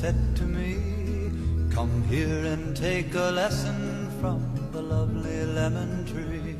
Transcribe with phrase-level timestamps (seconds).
[0.00, 0.76] said to me,
[1.74, 6.54] Come here and take a lesson from the lovely lemon tree.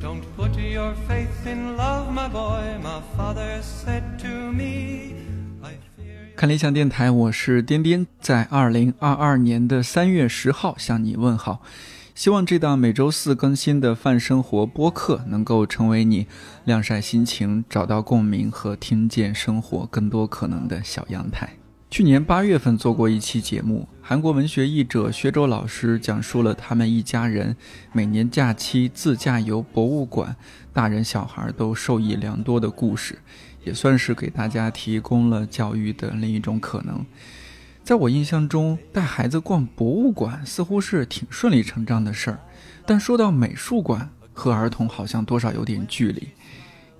[0.00, 5.16] Don't put your faith in love, my boy, my father said to me.
[5.62, 11.60] I fear 看理想电台，我是颠颠，在二零二二年的三月十号向你问好。
[12.14, 16.26] 希望这档每周四更新的泛生活播客能够成为你
[16.64, 21.61] 晾晒心情、找到共鸣和听见生活更多可能的小阳台。
[21.92, 27.54] 去年八月份做过一期节目，韩国文学译者薛周老师讲述了他们一家人
[27.92, 30.34] 每年假期自驾游博物馆，
[30.72, 33.18] 大人小孩都受益良多的故事，
[33.62, 37.04] 也算是给大家提供了教育的另一种可能。
[37.84, 42.38] 在我印象中，带孩子逛博物馆似乎是挺顺理成章的事儿，
[42.86, 46.28] 但说到美术馆，和儿童好像多少有点距离。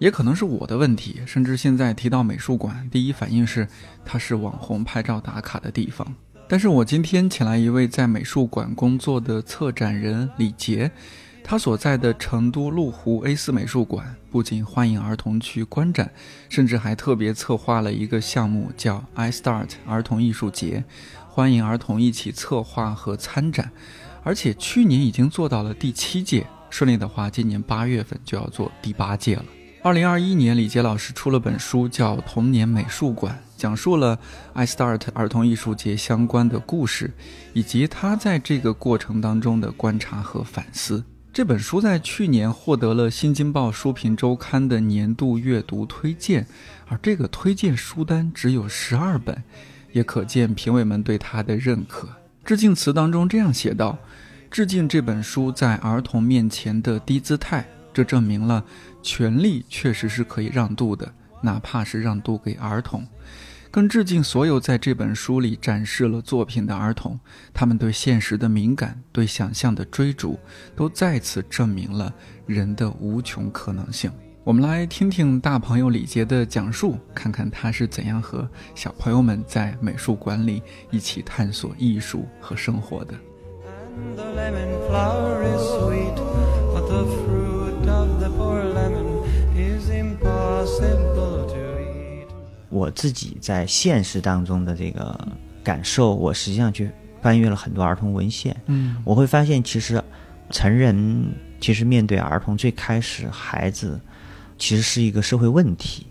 [0.03, 3.69] 也可能是我的问题，甚至现在提到美术馆，第一反应是
[4.05, 6.05] 它是网红拍照打卡的地方。
[6.49, 10.91] 但是我今天请来一位在美术馆工作的策展人李杰，
[11.45, 16.11] 他所在的成都麓湖 A4 美术馆不仅欢迎儿童去观展，
[16.49, 20.83] 甚至还特别策划了一个项目，叫 iStart 儿童艺术节，
[21.29, 23.71] 欢迎儿童一起策划和参展。
[24.25, 29.45] 而且去年已经做到了第七届，顺利的话，今年八月份就要做第八届了。
[29.85, 34.17] 二零二一年，李杰老师出了本书，叫《童年美术馆》，讲述了
[34.55, 37.13] iStart 儿童艺术节相关的故事，
[37.53, 41.05] 以及他在这个过程当中的观察和反思。
[41.33, 46.47] 这本书在去年获得了《新京报书评周刊》的年度阅读推荐，
[46.87, 49.43] 而这个推荐书单只有十二本，
[49.91, 52.09] 也可见评委们对他的认可。
[52.45, 53.99] 致敬词当中这样写道
[54.49, 58.65] ：“致敬这本书在儿童面前的低姿态。”这证明了，
[59.03, 61.13] 权力确实是可以让渡的，
[61.43, 63.07] 哪怕是让渡给儿童。
[63.71, 67.19] 更致敬所有在这本书里展示了作品的儿童，
[67.55, 70.39] 他们对现实的敏感，对想象的追逐，
[70.77, 72.13] 都再次证明了
[72.47, 74.13] 人的无穷可能性。
[74.45, 83.15] 我们来听听大朋友李杰的讲述，看看他是怎样和小朋友们在美术馆里一起探索艺术和生活的。
[84.17, 84.25] The
[84.89, 86.17] flower is sweet,
[86.75, 87.52] but the fruit
[92.69, 95.17] 我自己在现实当中的这个
[95.63, 96.91] 感受，我实际上去
[97.21, 98.97] 翻阅了很多儿童文献，嗯。
[99.05, 100.03] 我会发现，其实
[100.51, 104.01] 成人其实面对儿童，最开始孩子
[104.59, 106.07] 其实是一个社会问题，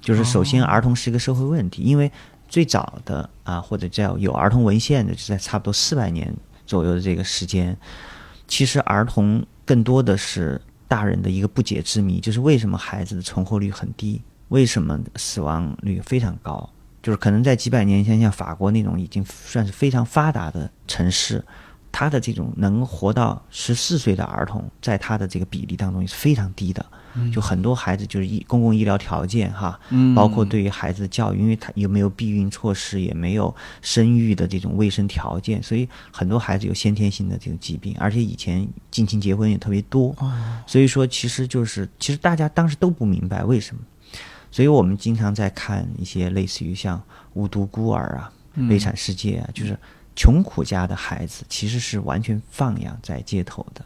[0.00, 2.10] 就是首先儿童是一个社会问题，因为
[2.48, 6.32] 最早的啊或者叫有儿童文献的，是在差不多四百年
[6.66, 7.76] 左右的这个时间，
[8.46, 10.58] 其实儿童更多的是
[10.88, 16.68] 大人的一个不解之谜，就是为什么孩子的存活率很低，为什么死亡率非常高？
[17.02, 21.44] 就是可能在几百年前，像法国那种已经算是非常发达的城市，
[21.96, 26.84] 他的这种能活到十四岁的儿童，在他的这个比例当中也是非常低的。
[27.32, 30.14] 就很多孩子就是医公共医疗条件哈，嗯。
[30.14, 40.14] 包括对于孩子的教育，因为他有没有避孕措施，也没有生育的这种卫生条件，所以很多孩子有先天性的这种疾病，而且以前近亲结婚也特别多。
[40.66, 43.80] 所以说，其实就是其实大家当时都不明白为什么，
[44.50, 46.98] 所以我们经常在看一些类似于像
[47.32, 48.30] 《无独孤儿》啊、
[48.68, 49.78] 《悲惨世界》啊，就是
[50.16, 53.84] 穷苦家的孩子其实是完全放养在街头的，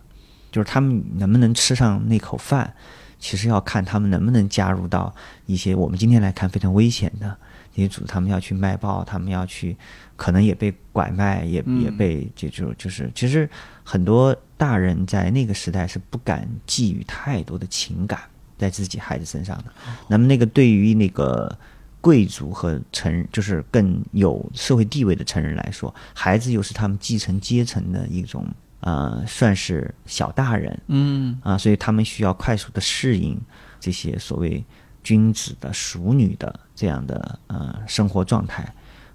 [0.53, 2.73] 就是他们能不能吃上那口饭，
[3.19, 5.15] 其实要看他们能不能加入到
[5.47, 7.37] 一些我们今天来看非常危险的
[7.75, 9.77] 这些组织，他们要去卖报，他们要去，
[10.17, 13.49] 可能也被拐卖，也也被就就就是，其实
[13.83, 18.21] 很多大人在那个时代是不敢寄予太多的情感
[18.57, 19.65] 在自己孩子身上的。
[20.09, 21.59] 那么那个对于那个
[22.01, 28.47] 贵族和成就是更有社会地位的成人来说，孩子又是他们继承阶层的一种
[28.81, 31.39] 呃，算是小大人，嗯。
[31.43, 33.39] 啊，所以他们需要快速的适应
[33.79, 34.65] 这些所谓
[35.03, 38.67] 君子的、淑女的这样的呃生活状态，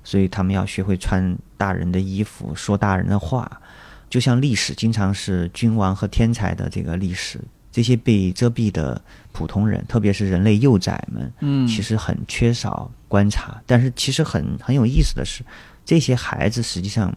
[0.04, 3.62] 所以他们要学会穿大人的衣服，说大人的话。
[4.08, 7.40] 就像历史经常是君王和天才的这个历史，
[7.76, 9.02] 这些被遮蔽的
[9.34, 13.62] 普通人，特别是人类幼崽们，嗯，其实很缺少观察。
[13.66, 15.44] 但是其实很很有意思的是，
[15.84, 17.14] 这些孩子实际上，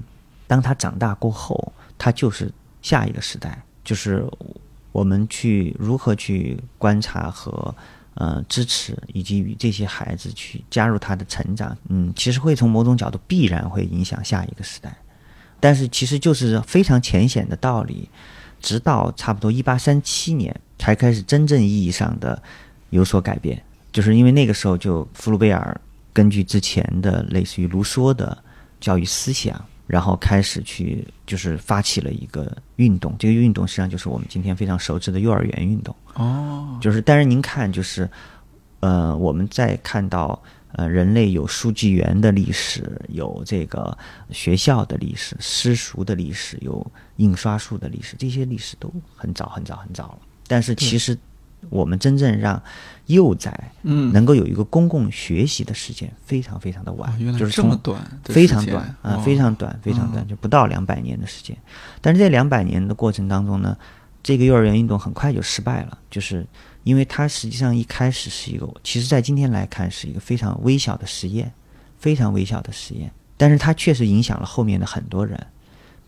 [0.49, 2.50] 当他长大过后，他就是
[2.82, 4.28] 下一个时代，就是
[4.90, 7.72] 我们去如何去观察和
[8.14, 14.93] 呃支持，以及与这些孩子去加入他的成长，嗯，其实会从某种角度必然会影响下一个时代。
[15.61, 18.08] 但是其实就是非常浅显的道理，
[18.60, 22.40] 直到差不多一八三七年才开始真正意义上的
[22.90, 23.62] 有所改变，
[23.93, 25.81] 就是因为那个时候就福鲁贝尔
[26.12, 28.37] 根据之前的类似于卢梭的
[28.81, 33.14] 教育思想，然后开始去就是发起了一个运动。
[33.19, 35.94] 这个运动实际上就是我们今天非常熟知的幼儿园运动。
[36.14, 38.08] 哦，就是，但是您看，就是，
[38.81, 40.40] 呃，我们在看到
[40.78, 43.98] 呃，人类有书记员的历史，有这个
[44.30, 46.86] 学校的历史、私塾的历史，有
[47.16, 50.19] 印刷术的历史，这些历史都很早很早很早了。
[50.46, 51.19] 但是其实
[51.69, 52.62] 我们真正让
[53.06, 53.52] 幼崽
[53.82, 61.56] 嗯，能够有一个公共学习的时间，非常非常的晚哦，就是从这么短非常短啊、哇非常短，非常短，就不到两百年的时间。
[62.00, 63.76] 但是在两百年的过程当中呢，
[64.22, 66.46] 这个幼儿园运动很快就失败了，就是
[66.88, 71.52] 因为它实际上一开始是一个，其实在今天来看是一个非常微小的实验，
[71.99, 75.38] 非常微小的实验，但是它确实影响了后面的很多人，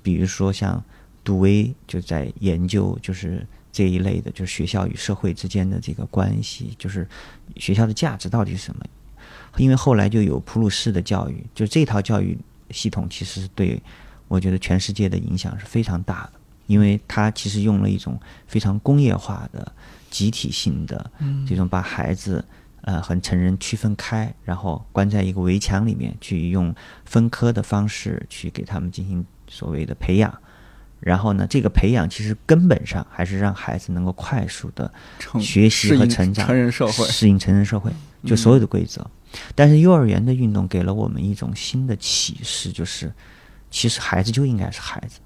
[0.03, 0.83] 比如说像
[1.23, 7.07] 杜威就在研究就是这一类的，就是学校与社会之间的这个关系，就是
[7.57, 8.83] 学校的价值到底是什么？
[9.59, 12.39] 因为后来就有普鲁士的教育，就这套教育
[12.71, 13.79] 系统其实是对
[14.29, 16.33] 我觉得全世界的影响是非常大的，
[16.69, 19.71] 因为它其实用了一种非常工业化的、
[20.11, 21.11] 集体性的
[21.49, 22.45] 这种把孩子
[22.83, 26.75] 呃和成人区分开，然后关在一个围墙里面，去用
[27.05, 30.37] 分科的方式去给他们进行所谓的培养。
[30.99, 34.93] 然后呢，这个培养其实根本上还是让孩子能够快速的
[35.41, 37.91] 学习和成长，成人社会适应成人社会，
[38.23, 39.11] 就所有的规则。
[39.55, 43.11] 但是幼儿园的运动给了我们一种新的启示，就是
[43.71, 45.21] 其实孩子就应该是孩子，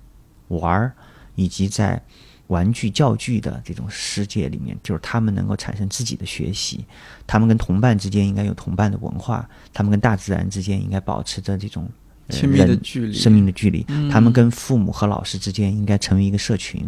[0.46, 0.92] 玩儿
[1.34, 2.00] 以及在
[2.49, 6.85] 玩具教具的这种世界里面，就是他们能够产生自己的学习，
[7.26, 11.88] 他们跟同伴之间应该有同伴的文化，他们跟大自然之间应该保持着这种。
[12.26, 16.82] 呃亲密的人距离生命的距离，嗯他们跟父母和老师之间应该成为一个社群，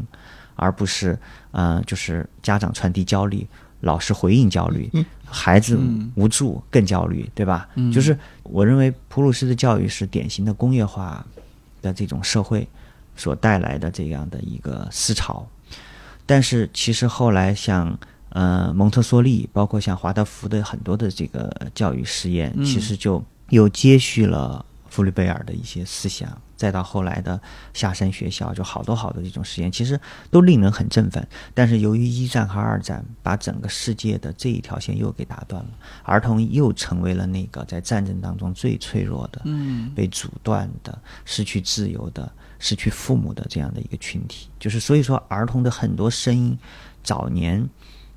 [0.54, 1.18] 而不是
[1.50, 3.46] 呃，就是家长传递焦虑，
[3.80, 4.90] 老师回应焦虑，
[5.26, 7.68] 孩子嗯无助更焦虑，对吧？
[7.74, 11.22] 嗯就是我认为普鲁士的教育是典型的工业化
[11.82, 12.66] 的这种社会
[13.16, 15.46] 所带来的这样的一个思潮，
[16.24, 17.98] 但是其实后来像
[18.28, 22.64] 呃蒙特梭利，包括像华德福的很多的这个教育实验，嗯。
[22.64, 27.40] 其实就又接续了弗里贝尔的一些思想，再到后来的
[27.74, 29.98] 下山学校，就好多好多这种实验，其实
[30.30, 31.26] 都令人很振奋。
[31.54, 35.70] 但是由于一战和二战，把整个世界的这一条线又给打断了，
[36.02, 39.92] 儿童又成为了那个在战争当中最脆弱的、嗯。
[39.94, 42.32] 被阻断的、失去自由的、
[42.66, 44.48] 失去父母的这样的一个群体。
[44.58, 46.58] 就是所以说，儿童的很多声音，
[47.04, 47.64] 早年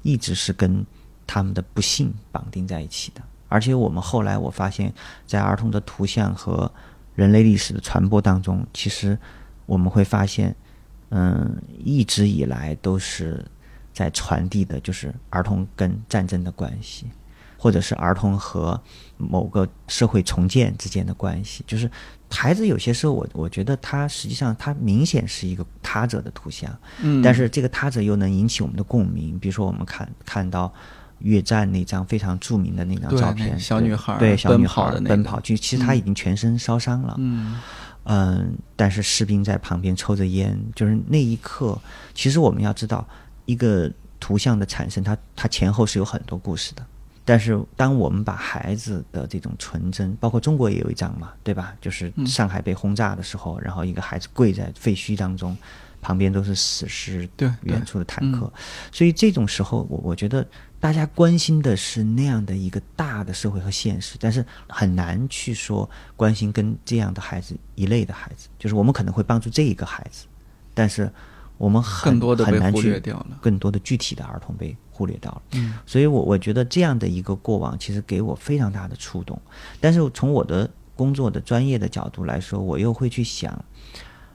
[0.01, 0.83] 一直是跟
[1.27, 3.21] 他们的不幸绑定在一起的。
[3.47, 4.91] 而且我们后来我发现，
[5.27, 6.71] 在儿童的图像和
[7.13, 9.15] 人类历史的传播当中，其实
[9.67, 10.55] 我们会发现，
[11.09, 13.45] 嗯，一直以来都是
[13.93, 17.05] 在传递的，就是儿童跟战争的关系，
[17.55, 18.81] 或者是儿童和
[19.19, 21.63] 某个社会重建之间的关系。
[21.67, 21.89] 就是
[22.31, 29.37] 孩子有些时候我，我觉得他实际上他明显是一个他者的图像，嗯，但是这个他者又能引起我们的共鸣。
[29.37, 30.73] 比如说，我们看看到
[31.19, 37.15] 越战那张非常著名的那张照片，小女孩对小女孩跑的那个奔跑，就其实她已经全身烧伤了。
[37.17, 37.59] 嗯
[38.05, 41.79] 嗯，但是士兵在旁边抽着烟，就是那一刻，
[42.15, 43.07] 其实我们要知道，
[43.45, 46.85] 一个图像的产生，它它前后是有很多故事的。
[47.29, 51.75] 但是，当我们把孩子的这种纯真，包括中国也有一张嘛，对吧？
[51.79, 55.55] 就是上海被轰炸的时候，然后一个孩子跪在废墟当中，
[56.01, 58.51] 旁边都是死尸，对对远处的坦克。
[58.91, 60.43] 所以这种时候，我我觉得
[60.79, 70.25] 大家关心的是那样的一个大的社会和现实，但是很难去说关心跟这样的孩子一类的孩子，就是我们可能会帮助这一个孩子，
[70.73, 71.07] 但是
[71.59, 75.41] 我们很更多的被很难去忽略掉了更多的具体的儿童被忽略掉了。
[75.51, 79.39] 嗯所以我我觉得这样的一个过往，其实给我非常大的触动。
[79.79, 83.63] 但是从我的工作的专业的角度来说，我又会去想，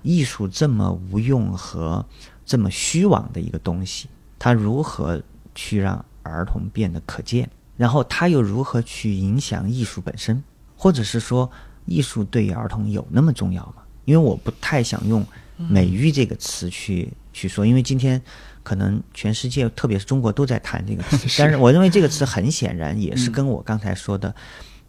[0.02, 2.04] 艺术这么无用和
[2.44, 5.20] 这么虚妄的一个东西，它如何
[5.54, 7.48] 去让儿童变得可见？
[7.76, 10.44] 然后它又如何去影响艺术本身？
[10.76, 11.50] 或者是说，
[11.86, 13.76] 艺术对于儿童有那么重要吗？
[14.04, 15.24] 因为我不太想用
[15.56, 18.20] 美育这个词去去说，因为今天
[18.62, 24.34] 可能全世界，特别是中国都在谈这个词， 但是我认为这个词很显然也是跟我刚才说的。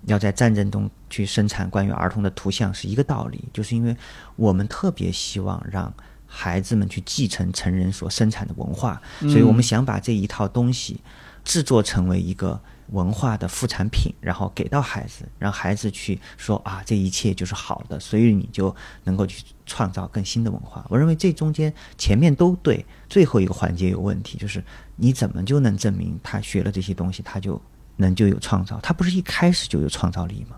[0.08, 3.98] 要在战争中去生产关于儿童的图像是一个道理，就是因为
[4.36, 5.92] 我们特别希望让
[6.28, 11.02] 孩子们去继承成人所生产的文化，所以我们想把这一套东西
[11.44, 18.74] 制作成为一个文化的副产品，然后给到孩子，让孩子去说啊，这一切就是好的，所以你就
[19.04, 20.86] 能够去创造更新的文化。
[20.90, 24.64] 我认为这中间前面都对，最后一个环节有问题，就是
[24.96, 27.62] 你怎么就能证明他学了这些东西，他就
[27.96, 28.80] 能就有创造？
[28.82, 30.58] 他不是一开始就有创造力吗？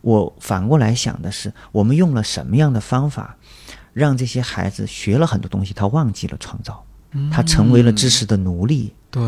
[0.00, 3.36] 我反过来想的是，我们用了什么样的方法，
[3.92, 6.84] 让这些孩子学了很多东西，他忘记了创造，
[7.32, 8.94] 他成为了知识的奴隶。
[9.10, 9.22] 对，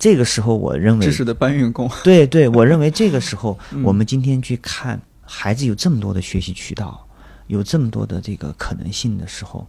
[0.00, 1.88] 这个时候，我认为知识的搬运工。
[2.02, 7.06] 对对，我认为这个时候， 我们今天去看孩子有这么多的学习渠道，
[7.48, 9.68] 有这么多的这个可能性的时候，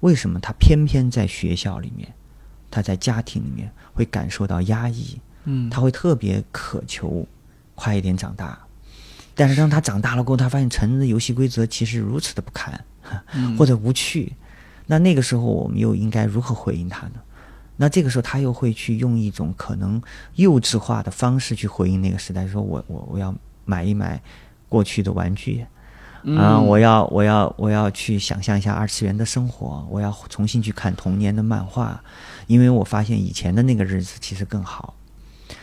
[0.00, 2.08] 为什么他偏偏在学校里面，
[2.70, 5.20] 他在家庭里面会感受到压抑？
[5.46, 7.26] 嗯，他会特别渴求
[7.74, 8.56] 快一点长大。
[9.34, 12.84] 但是当他长大了过后，他发现成人的游戏规则其实如此的不堪，
[13.58, 14.32] 或者无趣。
[14.86, 17.14] 那那个时候，我们又应该如何回应他呢？
[17.76, 20.00] 那这个时候，他又会去用一种可能
[20.34, 24.20] 幼稚化的方式去回应那个时代，说我我我要买一买
[24.68, 25.66] 过去的玩具，
[26.38, 32.02] 啊，我要我要我要去想象一下二次元的生活，我要重新去看童年的漫画，
[32.46, 34.94] 因为我发现以前的那个日子其实更好。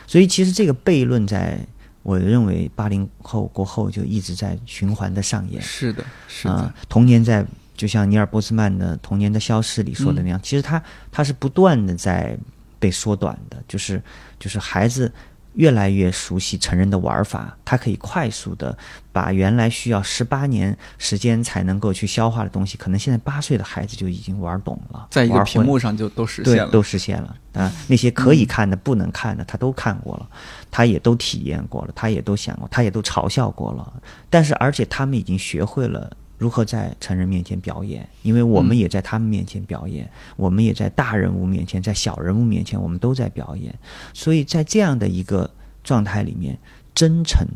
[0.08, 1.60] 所以，其实这个悖论在。
[2.05, 5.62] 我认为八零后过后就一直在循环的上演。
[5.62, 6.74] 是的，是的。
[6.89, 7.46] 童年在，
[7.84, 12.38] 就像尼尔波斯曼的《童年的消逝》里说的那样，其实他他是不断的在
[12.80, 14.02] 被缩短的，就是
[14.40, 15.12] 就是孩子。
[15.56, 18.75] 越来越熟悉成人的玩法，他可以快速的
[19.12, 27.72] 把原来需要十八年时间才能够去消化的东西，可能现在八岁的孩子就已经玩懂了，在一个屏幕上就都实现了，对都实现了啊！
[27.88, 30.28] 那些可以看的、不能看的，他都看过了，
[30.72, 33.94] 他也都体验过了，他也都想过，他也都嘲笑过了。
[34.32, 36.12] 但是，而且他们已经学会了。
[36.44, 38.06] 如何在成人面前表演？
[38.22, 43.74] 因为我们也在他们面前表演，我们也在大人物面前，在小人物面前，我们都在表演。
[44.14, 45.50] 所以在这样的一个
[45.86, 46.60] 状态里面，
[46.94, 47.48] 真诚、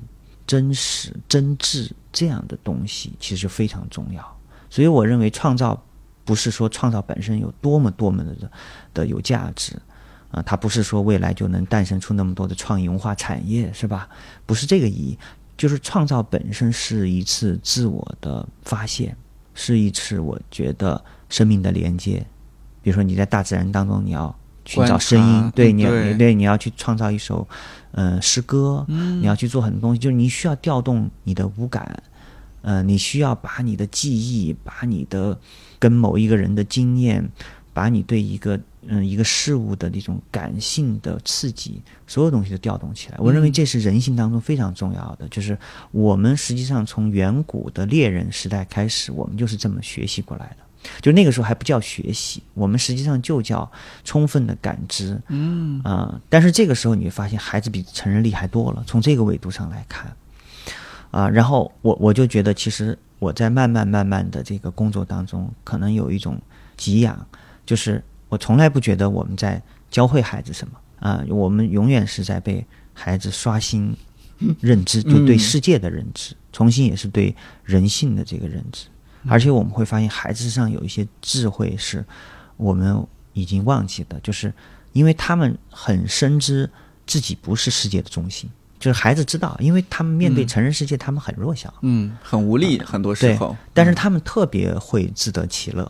[0.48, 4.38] 真实、真挚这样的东西其实非常重要。
[4.70, 5.84] 所以我认为，创造
[6.24, 8.50] 不是说创造本身有多么多么的
[8.94, 9.74] 的有价值
[10.32, 14.08] 啊，它不是说未来就能诞生出那么多的创意文化产业，是吧？
[14.46, 15.20] 不是这个意义。
[15.58, 19.18] 就是创造本身是一次自我的发现，
[19.54, 22.26] 是一次我觉得生命的连接。
[22.84, 24.34] 比如说你在大自然当中，你要
[24.66, 27.46] 寻找声音，对，你要对你要去创造一首
[27.92, 32.04] 嗯诗歌，你要去做很多东西，就是你需要调动你的五感，
[32.62, 35.38] 嗯，你需要把你的记忆，把你的
[35.80, 37.30] 跟某一个人的经验，
[37.78, 38.60] 把你对一个。
[38.90, 43.18] 嗯，一个事物的那种感性的刺激，所有东西都调动起来。
[43.20, 45.28] 我认为这是人性当中非常重要的。
[45.28, 45.58] 就是
[45.92, 50.90] 我们实际上从远古的猎人时代开始，我们就是这么学习过来的。
[51.02, 53.70] 就那个时候还不叫学习，我们实际上就叫
[54.06, 55.22] 充分的感知。
[55.28, 58.82] 嗯啊，但是这个时候你会发现，孩子比成人厉害多了。
[58.88, 60.16] 从这个维度上来看，
[61.12, 66.40] 啊，然后我我就觉得，其实我在慢慢慢慢的这个工作当中，可能有一种
[66.78, 67.28] 给养，
[67.68, 68.04] 就是。
[68.30, 72.62] 我从来不觉得我们在教会孩子什么啊，我们永远是在被
[72.94, 73.96] 孩子刷新
[74.60, 77.34] 认知，就对世界的认知，重新也是对
[77.64, 78.88] 人性的这个认知。
[79.30, 82.04] 而且我们会发现，孩子上有一些智慧是
[82.58, 84.54] 我们已经忘记的，就是
[84.92, 86.70] 因为他们很深知
[87.06, 95.90] 自己不是世界的中心，就是孩子知道，因为他们面对成人世界，他们很弱小，嗯，很无力，很多时候，但是他们特别会自得其乐。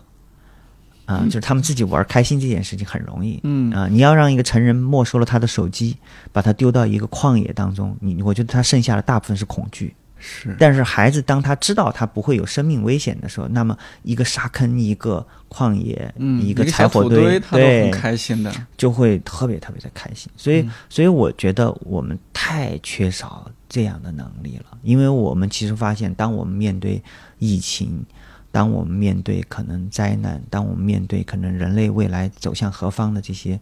[1.07, 3.39] 啊，就是他们自己玩开心这件事情很容易。
[3.43, 5.95] 嗯啊，你要让一个成人没收了他的手机，
[6.33, 9.95] 把他丢到一个旷野当中，你我觉得他剩下的大部分是恐惧。
[10.19, 20.29] 是，但是孩子当他知道他不会有生命危险的时候，那么一个沙坑、一个旷野、一个柴火堆，对，开心的，就会特别特别的开心。
[20.35, 27.01] 所以，所以我觉得我们太缺少这样的能力了，因为我们其实发现，当我们面对
[27.37, 28.03] 疫情。
[28.51, 33.60] 当我们面对可能灾难，当我们面对可能人类未来走向何方的这些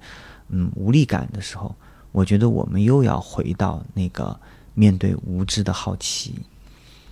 [0.49, 1.75] 嗯无力感的时候，
[2.11, 4.39] 我觉得我们又要回到那个
[4.73, 6.35] 面对无知的好奇，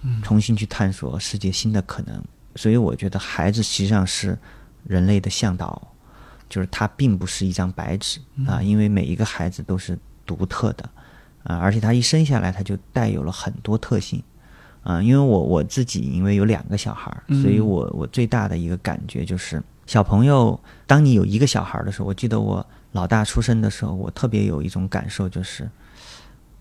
[0.04, 2.24] 嗯，重新去探索世界新的可能。
[2.56, 4.38] 所以我觉得孩子实际上是
[4.86, 5.82] 人类的向导，
[6.48, 10.88] 就是他并不是一张白纸啊，因为每一个孩子都是独特的
[11.44, 14.24] 啊，而且他一生下来他就带有了很多特性。
[14.84, 25.70] 啊，因为我我自己因为有两个小孩儿，所以我我最大的一个感觉就是，小朋友，当你有一个小孩儿的时候，我记得我老大出生的时候，我特别有一种感受，就是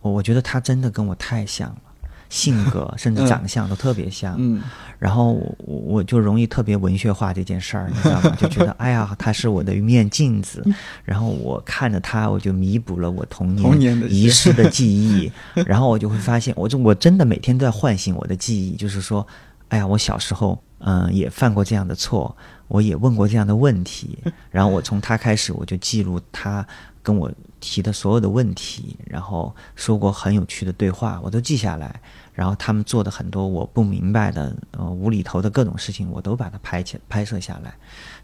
[0.01, 1.92] 我我觉得他真的跟我太像了。
[2.33, 4.63] 性格 甚至长相都特别像，嗯，
[4.99, 8.35] 然后我我就容易特别文学化这件事儿，你知道吗？
[8.41, 10.65] 就觉得哎呀，他是我的一面镜子，
[11.05, 15.31] 然后我看着他，我就弥补了我童年遗失的记忆，
[15.67, 19.27] 然后我就会发现，我就我真的每天都在唤醒我的记忆，就是说，
[19.69, 22.35] 哎呀，我小时候嗯，也犯过这样的错，
[22.73, 24.19] 我也问过这样的问题，
[24.51, 26.67] 然后我从他开始，我就记录他
[27.03, 32.01] 跟我提的所有的问题，然后说过很有趣的对话，我都记下来。
[32.33, 37.75] 然后他们做的很多我不明白的呃无厘头的各种事情，我都把它拍起拍摄下来，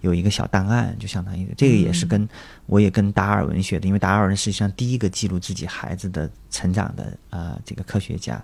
[0.01, 2.27] 有一个小档案，就相当于这个也是跟
[2.65, 8.43] 我也跟达尔文学的，因为达尔文实际上第一个记录自己孩子的成长的呃这个科学家，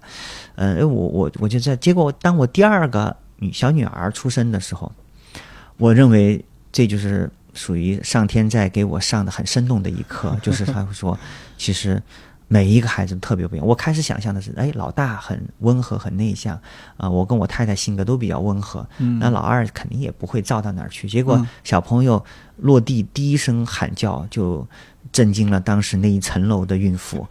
[0.57, 4.93] 呃我我我就在结果当我第二个女小女儿出生的时候，
[5.77, 11.19] 我认为这就是属于上天在给我上的很生动的一课， 就是他会说
[11.57, 12.03] 其实。
[12.47, 13.67] 每一个孩子特别不一样。
[13.67, 16.61] 我开始想象的是，哎，老大很温和、很内向，
[16.99, 18.87] 啊，我跟我太太性格都比较温和，
[19.19, 21.09] 那老二肯定也不会躁到哪儿去。
[21.09, 22.23] 结果小朋友
[22.59, 24.65] 落地第一声喊叫，就
[25.11, 27.27] 震惊了当时那一层楼的孕妇，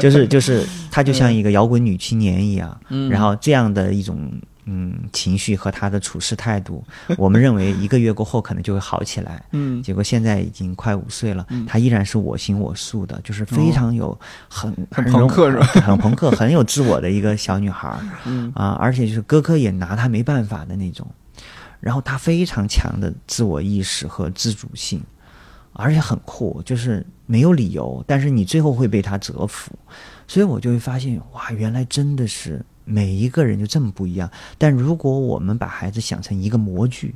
[0.00, 2.78] 就 是就是，她就像一个摇滚女青年一样，
[3.08, 4.30] 然后这样的一种。
[4.66, 6.82] 嗯，情绪和他的处事态度，
[7.18, 9.44] 我们认为一个月过后可能就会好起来。
[9.52, 14.18] 嗯，结果现在已经快五岁了，他依然是我行我素的，就是非常有
[14.48, 15.66] 很很朋克是吧？
[15.84, 17.98] 很朋克，很有自我的一个小女孩。
[18.24, 21.06] 嗯啊，而且就是哥哥也拿她没办法的那种。
[21.80, 25.02] 然后她非常强的自我意识和自主性，
[25.74, 29.72] 而且很酷，就是没有理由，但是你最后会被他折服。
[30.26, 32.64] 所以我就会发现，哇，原来真的是。
[32.84, 37.14] 每一个人就这么不一样，但如果我们把孩子想成一个模具，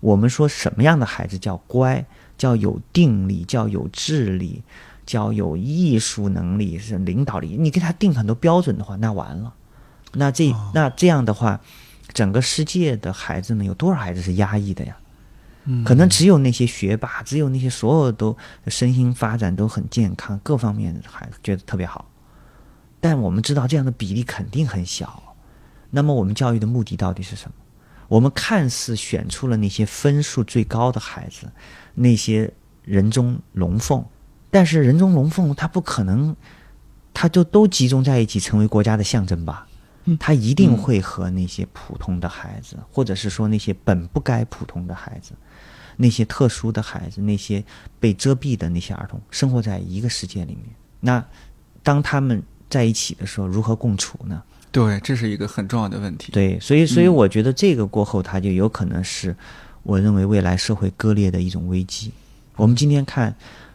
[0.00, 2.04] 我们说什么样的孩子叫乖，
[2.36, 4.62] 叫有定力，叫有智力，
[5.06, 7.56] 叫有艺术能力，是领导力。
[7.58, 9.52] 你给他定很多标准的话，那完了。
[10.12, 11.60] 那这那这样的话，
[12.12, 14.96] 整个世界的孩子们有多少孩子是压抑的呀？
[15.84, 18.36] 可能只有那些学霸，只有那些所有都
[18.66, 22.04] 身心发展都很健康，各方面的孩子觉得特别好。
[23.04, 25.34] 但我们知道这样的比例肯定很小，
[25.90, 27.54] 那么我们教育的目的到底是什么？
[28.08, 31.52] 我们看似选出了那些分数最高的孩子，
[31.92, 32.50] 那些
[32.82, 34.02] 人中龙凤，
[34.50, 36.34] 但是人中龙凤他不可能，
[37.12, 39.68] 他就都集中在一起成为国家的象征吧？
[40.18, 45.32] 他一定会和那些普通的孩子，或者是说那些本不该普通的孩子，
[45.98, 47.62] 那些特殊的孩子，那些
[48.00, 50.74] 被遮蔽的那些儿童，生活在一个世界里面。
[51.00, 51.22] 那
[51.82, 52.42] 当他们。
[52.68, 54.42] 在一起的时候如何共处呢？
[54.72, 56.32] 对，这是一个很重要的问题。
[56.32, 59.34] 对，所以，所以我觉得这个过后，它就有可能是
[59.84, 62.10] 我认为未来社会割裂的一种危机。
[62.56, 63.32] 我们今天看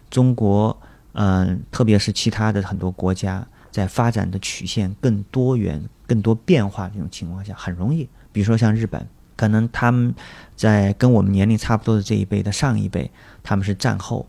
[0.09, 0.77] 中国，
[1.13, 10.13] 嗯，特别是其他的很多国家，在发展的曲线更多元、更多变化这种情况下，很容易，比如说像日本，可能他们
[10.57, 13.09] 在跟我们年龄差不多的这一辈的上一辈，
[13.41, 14.27] 他们是战后，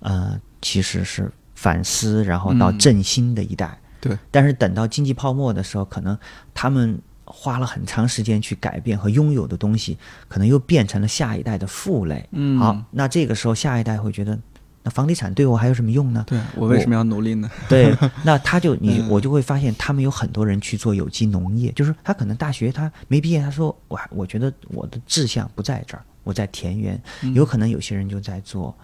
[0.00, 3.78] 呃，其实是反思，然后到振兴的一代。
[4.00, 6.16] 对，但是等到经济泡沫的时候，可能
[6.54, 12.26] 他们花了很长时间去改变和拥有的东西，可能又变成了下一代的负累。
[12.32, 14.38] 嗯，好，那这个时候下一代会觉得，
[14.82, 16.24] 那房地产对我还有什么用呢？
[16.26, 17.50] 对我为什么要努力呢？
[17.68, 27.00] 对， 那他就你我就会发现，他们有很多人去做有机农业，就是他可能大学他没毕业，他说我我觉得我的志向不在这儿，我在田园。
[27.34, 28.74] 有可能有些人就在做。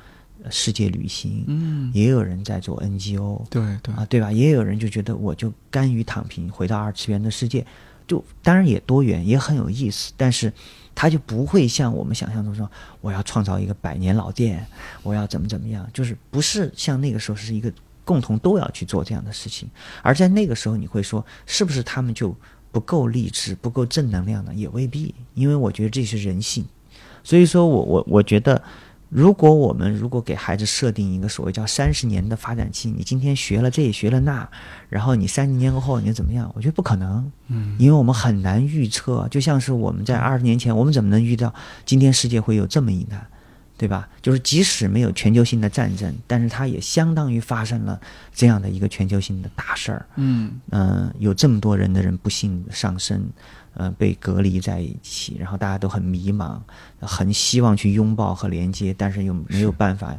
[0.51, 4.31] 世界旅行，嗯，也有人在做 NGO，对对啊，对吧？
[4.31, 7.65] 也有人就觉得我就甘于躺平，回到二次元的世界，
[8.07, 10.13] 就当然也多元，也很有意思。
[10.19, 10.53] 但是，
[10.95, 12.71] 他就不会像我们想象中说，
[13.01, 14.67] 我要创造一个百年老店，
[15.03, 17.73] 我要怎么怎么样，就是不是像那个时候是一个
[18.05, 19.67] 共同都要去做这样的事情。
[20.03, 22.37] 而在那个时候，你会说，是不是他们就
[22.71, 24.53] 不够励志、不够正能量呢？
[24.55, 26.67] 也未必，因为我觉得这是人性。
[27.23, 28.63] 所以说我我我觉得。
[29.09, 34.49] 如果我们如果给孩子设定一个所谓叫三十年的发展期，你今天学了这学了那，
[34.89, 36.51] 然后你三十年过后你怎么样？
[36.55, 39.29] 我觉得不可能，嗯，因为我们很难预测。
[39.31, 43.25] 就像是我们在二十年前，我们怎么能预料今天世界会有这么一难，
[43.77, 44.09] 对吧？
[44.21, 48.01] 就是即使没有全球性的战争，但是它也相当于发生了
[48.35, 53.25] 这样的一个全球性的大事儿，嗯嗯，有这么多人的人不幸丧生。
[53.75, 56.61] 呃，被隔离在一起，然后大家都很迷茫，
[57.01, 60.17] 很希望去拥抱和连接，但是又没有办法，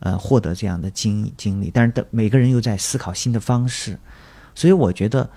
[0.00, 1.70] 呃，获得这样的经经历。
[1.70, 3.98] 但是，的每个人又在思考新的方式，
[4.54, 5.28] 所以我觉得，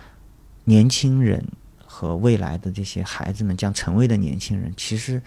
[0.65, 1.45] 年轻人
[1.85, 5.21] 和未来的这些孩子们将成为的年轻人，其实，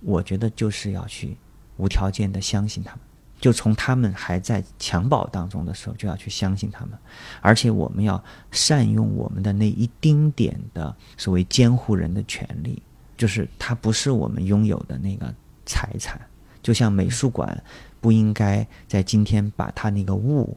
[0.00, 1.36] 我觉得就是要去
[1.78, 3.00] 无条件的相信他们。
[3.40, 6.98] 就从他们还在襁褓当中的时候，就要去相信他们，
[7.40, 12.82] 而且我们要善用我们的那一丁点的所谓监护人的权利，
[13.16, 15.32] 就是它不是我们拥有的那个
[15.64, 16.20] 财产。
[16.60, 17.62] 就像美术馆
[18.00, 20.54] 不应该在今天把它那个物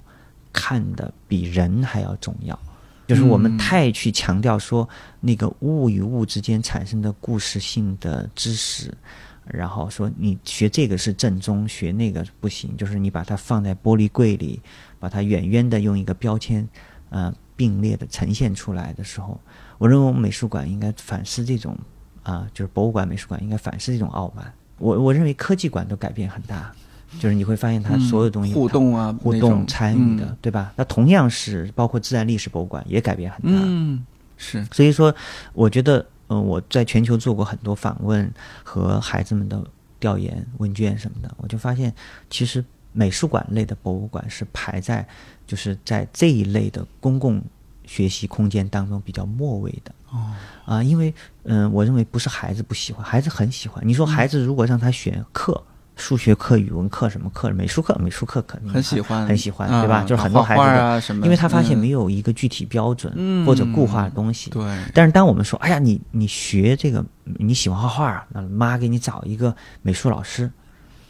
[0.52, 2.60] 看得比人还要重要，
[3.08, 4.88] 就是我们太去强调说
[5.20, 8.92] 那个物与物之间产生的故事性的知识，
[9.54, 14.62] 然后说你学这个是正宗，学那个不行，就是你把它放在玻璃柜里，
[15.00, 16.68] 把它远远的用一个标签，
[17.10, 19.40] 呃，并列的呈现出来的时候，
[19.78, 21.78] 我认为我们美术馆应该反思这种
[22.24, 24.54] 啊，就是博物馆、美术馆应该反思这种傲慢。
[24.78, 26.72] 我我认为科技馆都改变很大，
[27.20, 30.74] 就是你会发现它所有东西互动啊，互动参与的，对吧？
[30.76, 34.04] 那同样是包括自然历史博物馆也改变很大，嗯，
[34.38, 34.66] 是。
[34.72, 35.14] 所以说，
[35.54, 38.32] 我觉得，嗯，我在全球做过很多访问
[38.64, 39.62] 和孩子们的
[40.00, 41.94] 调研问卷什么的，我就发现，
[42.30, 42.64] 其实
[42.94, 45.06] 美术馆类的博物馆是排在
[45.46, 47.44] 就是在这一类的公共
[47.86, 49.92] 学习空间当中比较末位的。
[50.12, 50.32] 哦，
[50.66, 51.14] 啊，因为
[51.44, 53.86] 嗯，我认为不是孩子不喜欢，孩子很喜欢。
[53.86, 55.62] 你说孩子如果让他选课，
[56.02, 60.04] 数学课、语文课什么课，美术课，美术课肯定很喜欢，很喜欢，对吧？
[60.04, 64.50] 就是很多孩子啊什么，因为他发现没有一个具体标准或者固化的东西。
[64.50, 64.64] 对。
[64.96, 70.52] 但是当我们说，哎呀，你你学这个，你喜欢画画，那妈给你找一个美术老师。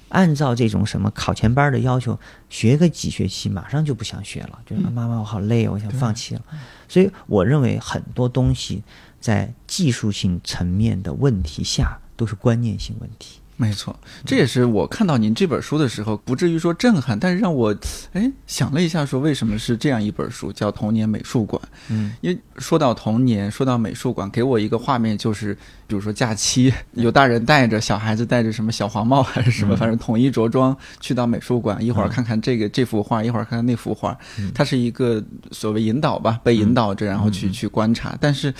[0.09, 6.41] 按照这种什么考前班的要求，学个几学期，马上就不想学了，就是妈妈我好累，我想放弃了。
[6.89, 8.83] 所以我认为很多东西
[9.21, 13.39] 在技术性层面的问题下，都是观念性问题。
[13.61, 13.95] 没错，
[14.25, 17.75] 这也是我看到您这本书的时候，不至于说震撼，但是让我
[18.13, 21.61] 哎想了一下，说为什么是这样一本书，叫《童年美术馆》。
[21.89, 25.53] 嗯，因为说到童年，说到美术馆，给我一个画面就是，
[25.85, 34.17] 比如说假期， 有大人带着小孩子带着什么小黄帽还是什么，反正统一着装去到美术馆，一会儿看看这个这幅画，一会儿看看那幅画，
[34.55, 38.51] 它是一个所谓引导吧，被引导着，然后去去观察，但是。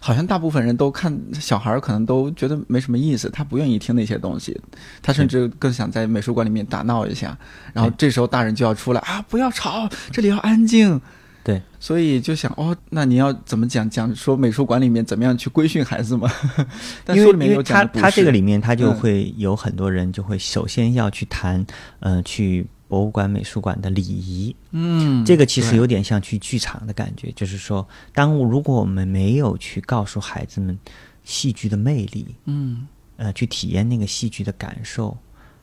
[0.00, 4.58] 好像大部分人都看小孩儿，可能都觉得没什么意思，他不愿意听那些东西，
[5.02, 7.36] 他甚至更想在美术馆里面打闹一下。
[7.72, 11.00] 然后这时候大人就要出来啊，不要吵，这里要安静。
[11.42, 16.30] 对，所以就想哦，那你要怎么讲讲说美术馆里面怎么样去规训孩子吗？
[17.14, 21.64] 因为因为他他这个里面他就会有很多人就会首先要去谈，
[22.00, 22.66] 嗯，去。
[22.90, 27.30] 博物馆、美术馆的礼仪，嗯，这个其实有点像去剧场的感觉。
[27.36, 30.76] 就是说，当如果我们没有去告诉孩子们
[31.22, 35.16] 戏剧的魅力，嗯，呃，去体验那个戏剧的感受，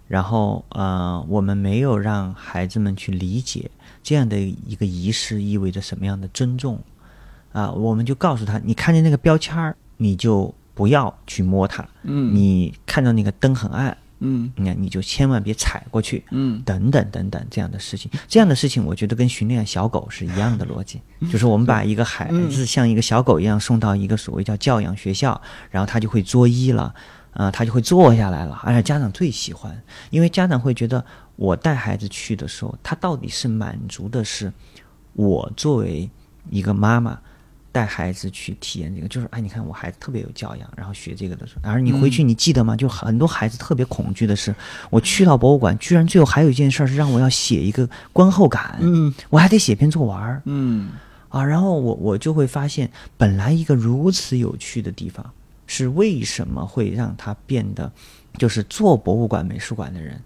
[0.07, 3.69] 然后呃，我们没有让孩子们去理解
[4.07, 6.79] 这样的一个仪式意味着什么样的尊重，
[7.51, 11.85] 啊，我们就告诉他：你看见那个标签儿，你就不要去摸它。
[12.03, 13.97] 嗯，你看到那个灯很暗。
[14.19, 25.39] 嗯，你看，你就千万别踩过去，嗯，等等等等这样的事情，这样的事情，我觉得跟训练小狗是一样的逻辑， 就是我们把一个孩子像一个小狗一样送到一个所谓叫教养学校，
[25.69, 26.95] 然后他就会作揖了，
[27.33, 31.03] 啊，他就会坐下来了，而且家长最喜欢，因为家长会觉得
[31.37, 34.51] 我带孩子去的时候，他到底是满足的是
[35.13, 36.09] 我作为
[36.49, 37.17] 一个妈妈。
[37.69, 42.75] 带孩子去体验这个，就是哎，你看我孩子特别有教养，然后学这个的时候，而你回去你记得吗？
[42.75, 44.55] 就很多孩子特别恐惧的是，
[44.89, 50.89] 我去到博物馆，居然最后还有一件事是让我要写一个观后感，嗯，我还得写篇作文，嗯，
[51.29, 55.31] 啊，然后我我就会发现，本来一个如此有趣的地方，
[55.67, 57.91] 是为什么会让它变得，
[58.39, 60.19] 就是做博物馆、美术馆的人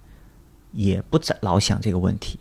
[0.72, 2.40] 也不在老想这个问题，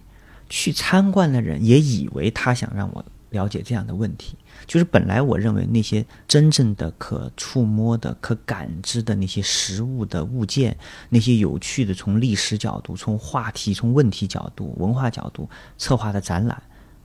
[0.48, 4.36] 去参观的人也以为他想让我了解这样的问题。
[4.66, 10.76] 就是本来我认为那些真正的可触摸的、可感知的那些实物的物件，
[11.08, 16.62] 那些有趣的从历史角度、从话题、从问题角度、文化角度策划的展览，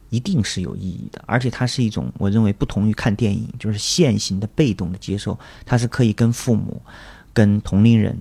[0.09, 1.23] 一定是有意义的。
[1.25, 6.81] 而且它是一种我认为不同于看电影，就是现行的被动的接受，它是可以跟父母、
[7.33, 8.15] 跟同龄人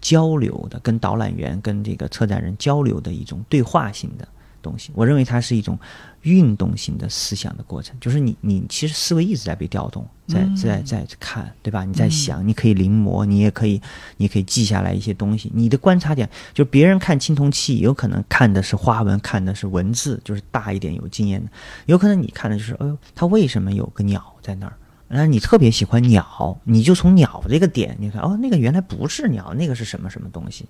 [0.00, 4.26] 交流的，跟导览员、跟这个策展人交流的一种对话性的。
[4.62, 5.78] 东西，我认为它是一种
[6.20, 11.82] 运动型的思想的过程，就是你你其实思维一直在被调动，在在在看，对吧？
[11.82, 13.80] 你在想，你可以临摹，你也可以，
[14.18, 15.50] 你可以记下来一些东西。
[15.54, 21.48] 你的观察点，就别人看青铜器，有可能看的是花纹，看的是文字，就是大一点有经验的；
[21.86, 24.76] 有可能你看的就是，哎呦，它为什么有个鸟在那儿？
[25.10, 30.66] 然后你特别喜欢鸟，你就从鸟这个点，你看，哦，那个原来不是鸟，那个是什么什么东西？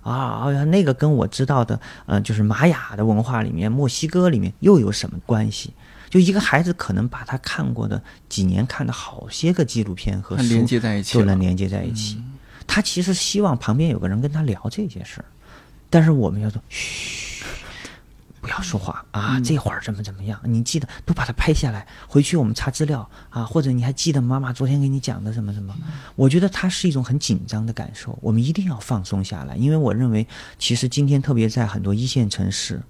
[0.00, 5.70] 啊，好像那个跟我知道的，呃，就是玛雅的文化里面、墨西哥里面又有什么关系？
[6.08, 12.16] 就一个孩子可能把他看过的几年看的好些个纪录片和书连接在一起，就能连接在一起。
[12.66, 15.26] 他其实希望旁边有个人跟他聊这些事儿，
[15.90, 17.33] 但是我们要说嘘。
[18.44, 19.40] 不要说话啊！
[19.40, 20.38] 这会儿怎么怎么样？
[20.44, 23.42] 你记得都把它拍下来，回去我们查资料啊。
[23.42, 25.74] 或者你还记得妈妈昨天给你讲的什么什么？
[26.14, 29.56] 我觉得它是一种很紧张的感受，我们一定要放松下来。
[29.56, 30.28] 因为我认为，
[30.58, 32.82] 其实今天特别在很多一线城市，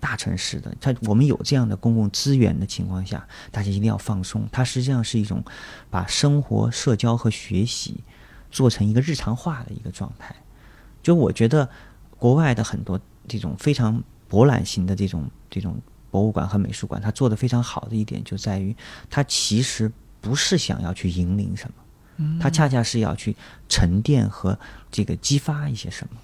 [0.00, 4.48] 大城市的，它我们有这样的公共资源的情况下，大家一定要放松。
[4.50, 5.40] 它实际上是一种
[5.88, 8.02] 把生活、社交和学习
[8.50, 10.34] 做成一个日常化的一个状态。
[11.00, 11.70] 就我觉得，
[12.18, 18.74] 国外的很多这种非常博览型的这种这种博物馆和美术馆，它做的非常好的一点就在于，
[19.08, 23.36] 它其实不是想要去引领什么，它恰恰是要去
[23.68, 24.58] 沉淀和
[24.90, 26.18] 这个激发一些什么。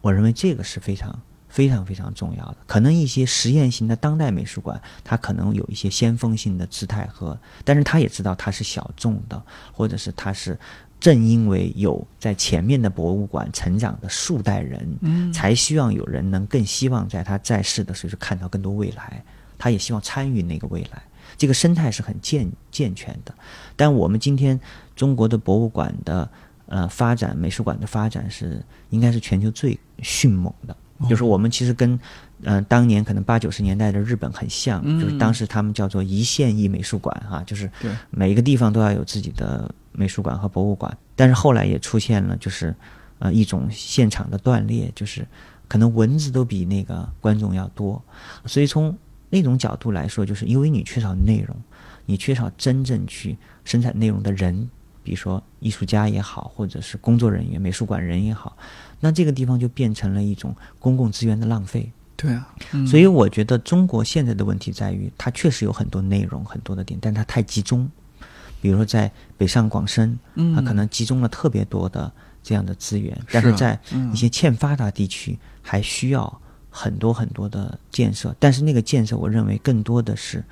[0.00, 2.56] 我认为这个是非常非常非常重要的。
[2.66, 10.58] 可能一些实验型的当代美术馆，它可能有一些先锋性的姿态和，但是他也知道它是小众的，或者是它是。
[11.02, 19.20] 正因为有在前面的博物馆成长的数代人，嗯，才希望有人能更希望在他在世的时候看到更多未来，
[19.58, 21.02] 他也希望参与那个未来。
[21.36, 23.34] 这个生态是很健健全的。
[23.74, 24.58] 但我们今天
[24.94, 26.30] 中国的博物馆的
[26.66, 30.76] 呃发展，美术馆的发展是应该是全球最迅猛的。
[31.10, 31.98] 就是我们其实跟
[32.42, 37.68] 嗯当年可能八九十年代的日本很像，就是当时他们叫做一线一美术馆哈，就是
[38.10, 39.68] 每一个地方都要有自己的。
[39.92, 42.74] 美术馆和博物馆，但是后来也出现了，就是
[43.18, 45.26] 呃一种现场的断裂，就是
[45.68, 48.02] 可能文字都比那个观众要多，
[48.46, 48.96] 所以从
[49.30, 51.56] 那种角度来说，就是因为你缺少内容，
[52.06, 54.68] 你缺少真正去生产内容的人，
[55.02, 58.56] 比如说艺术家也好，或者是工作人员、美术馆人也好，
[59.00, 61.90] 那这个地方就变成了一种公共资源的浪费。
[62.16, 62.54] 对啊，
[62.86, 67.90] 所以我觉得中国现在的问题在于，它确实有很多内容、很多的点，但它太集中。
[68.62, 70.16] 比如说，在北上广深，
[70.54, 72.10] 它可能集中了特别多的
[72.44, 73.76] 这样的资源，但是在
[74.12, 78.32] 一些欠发达地区，还需要很多很多的建设。
[78.38, 80.44] 但是那个建设，我认为更多的是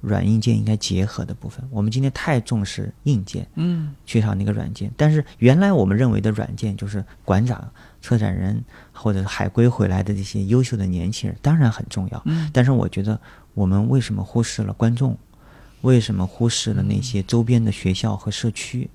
[0.00, 1.62] 软硬件应该结合的部分。
[1.70, 4.90] 我们今天太重视硬件，嗯，缺少那个软件。
[4.96, 7.70] 但是原来我们认为的软件，就是馆长、
[8.00, 12.22] 策展人或者海归回来的这些优秀的年轻人，当然很重要。
[12.24, 13.20] 嗯，但是我觉得
[13.52, 15.14] 我们为什么忽视了观众？
[15.82, 18.88] 为什么忽视了那些周边的学校和社区？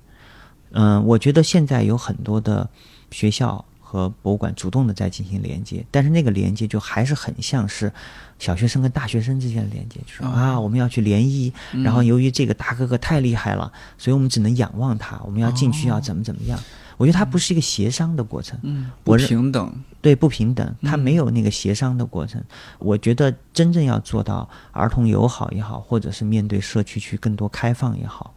[0.72, 2.68] 嗯，我觉得现在有很多的
[3.10, 7.90] 学校和博物馆主动的在进行连接，但是那个连接就还是很像是
[8.38, 11.52] 小学生跟大学生之间的连接，就是啊，我们要去联谊，
[11.84, 16.58] 然后由于这个大哥哥太厉害了，所以我们只能仰望他，我们要进去要怎么怎么样。
[16.96, 22.42] 我觉得它不是一个协商的过程，嗯，不平等，对，不平等，它没有那个协商的过程。
[22.78, 28.34] 我觉得真正要做到儿童友好也好，或者是面对社区去更多开放也好，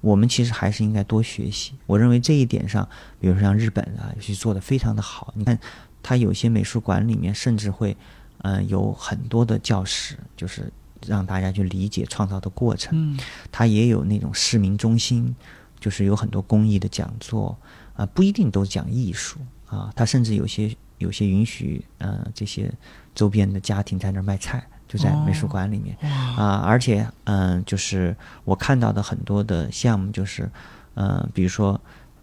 [0.00, 1.72] 我们其实还是应该多学习。
[1.86, 2.88] 我认为这一点上，
[3.20, 5.32] 比如说像日本啊，其实做的非常的好。
[5.36, 5.56] 你看，
[6.02, 7.96] 它有些美术馆里面甚至会，
[8.38, 10.72] 嗯，有很多的教室，就是
[11.06, 12.90] 让大家去理解创造的过程。
[12.94, 13.18] 嗯，
[13.52, 15.32] 它也有那种市民中心，
[15.78, 17.56] 就是有很多公益的讲座。
[18.00, 22.72] 啊，不一定都讲艺术啊，他甚至有些有些允许，呃，这些
[23.14, 25.94] 周边的家庭在那儿卖菜，就在美术馆里面
[26.36, 30.50] 啊，而且，嗯，就是我看到的很多的项目，就是，
[30.94, 31.78] 嗯，比如说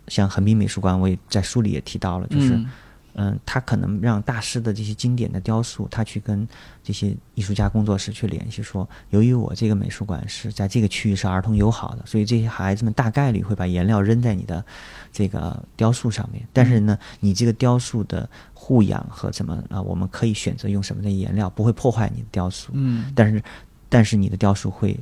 [0.07, 2.55] 像横滨美术馆，我也在书里也提到了，就是。
[2.55, 2.65] 嗯，
[3.43, 6.47] 他可能让大师的这些经典的雕塑，他去跟
[6.83, 14.63] 这些艺术家工作室去联系，说，由于我这个美术馆是在这个区域是儿童友好的，所以这些孩子们大概率会把颜料扔在你的
[15.11, 16.47] 这个雕塑上面。
[16.53, 22.71] 但是呢，你这个雕塑的护养和怎么啊，我们可以选择用什么的颜料，不会破坏你的雕塑。
[22.75, 23.11] 嗯。
[23.15, 23.43] 但是，
[23.89, 24.95] 但是你的雕塑会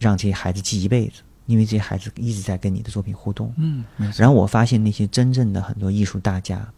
[0.00, 3.54] 让这些孩子记一辈子，因为这些孩子一直在跟你的作品互动。
[3.56, 3.84] 嗯。
[4.16, 6.68] 然后我发现那些真正的很多艺术大家。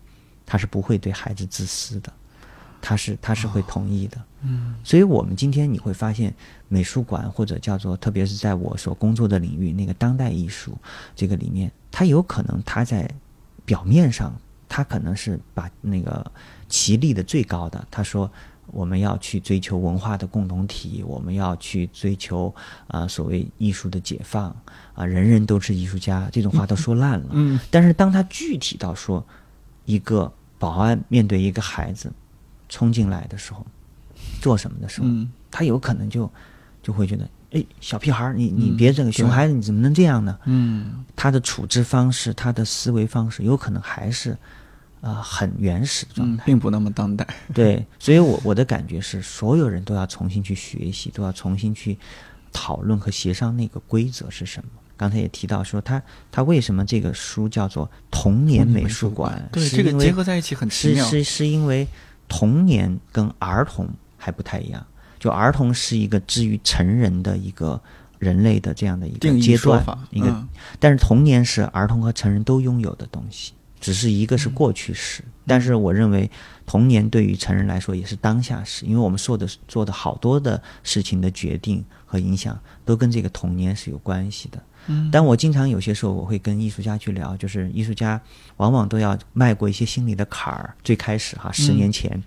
[0.46, 2.12] 他是不会对孩子自私的，
[2.80, 6.34] 他是他是会同意的，嗯，所以我们今天你会发现，
[6.68, 10.76] 美术馆或者叫做，特别是在我所工作的领域，那个当代艺术
[11.16, 13.10] 这个里面，他有可能他在
[13.64, 14.34] 表面上，
[14.68, 16.30] 他可能是把那个
[16.68, 18.30] 其立的最高的，他说
[18.66, 22.54] 我们要去追求文化的共同体，我们要去追求
[22.88, 24.54] 啊所谓艺术的解放
[24.92, 29.24] 啊，人人都是艺术家，这种话都说烂了，嗯，但是当他具体到说。
[29.84, 32.12] 一个保安面对一个孩子
[32.68, 33.66] 冲进来的时候，
[34.40, 35.08] 做什么的时候，
[35.50, 36.30] 他有可能就
[36.82, 40.38] 就会觉得，哎，小屁孩儿，你你别这个熊孩子，你怎么能这样呢？
[40.44, 44.36] 嗯，他的处置方式，他的思维方式，有可能还是
[45.00, 47.26] 啊很原始的状态，并不那么当代。
[47.54, 51.96] 对，所以我我的感觉是，所有人都要重新去学习，都要重新去
[52.52, 54.70] 讨论和协商那个规则是什么。
[54.96, 59.48] 刚才也提到说，他他为什么这个书叫做童年美术馆？
[59.52, 61.04] 对，这个结合在一起很奇妙。
[61.04, 61.86] 是是是因为
[62.28, 64.86] 童年跟儿童还不太一样，
[65.18, 67.80] 就儿童是一个至于成人的一个
[68.18, 70.46] 人类的这样的一个阶段，一个，
[70.78, 73.52] 但是童年是儿童和成人都拥有的东西。
[73.80, 75.22] 只是一个是过去式。
[75.46, 76.30] 但是我认为，
[76.64, 84.58] 童年对于成人来说也是当下式，因为我们做的做的好多的事情的决定和影响，都跟这个童年是有关系的。
[84.86, 88.20] 嗯，但我经常有些时候我会跟艺术家去聊，就是艺术家
[88.58, 92.22] 往往都要迈过一些心理的坎儿，最开始哈，十年前，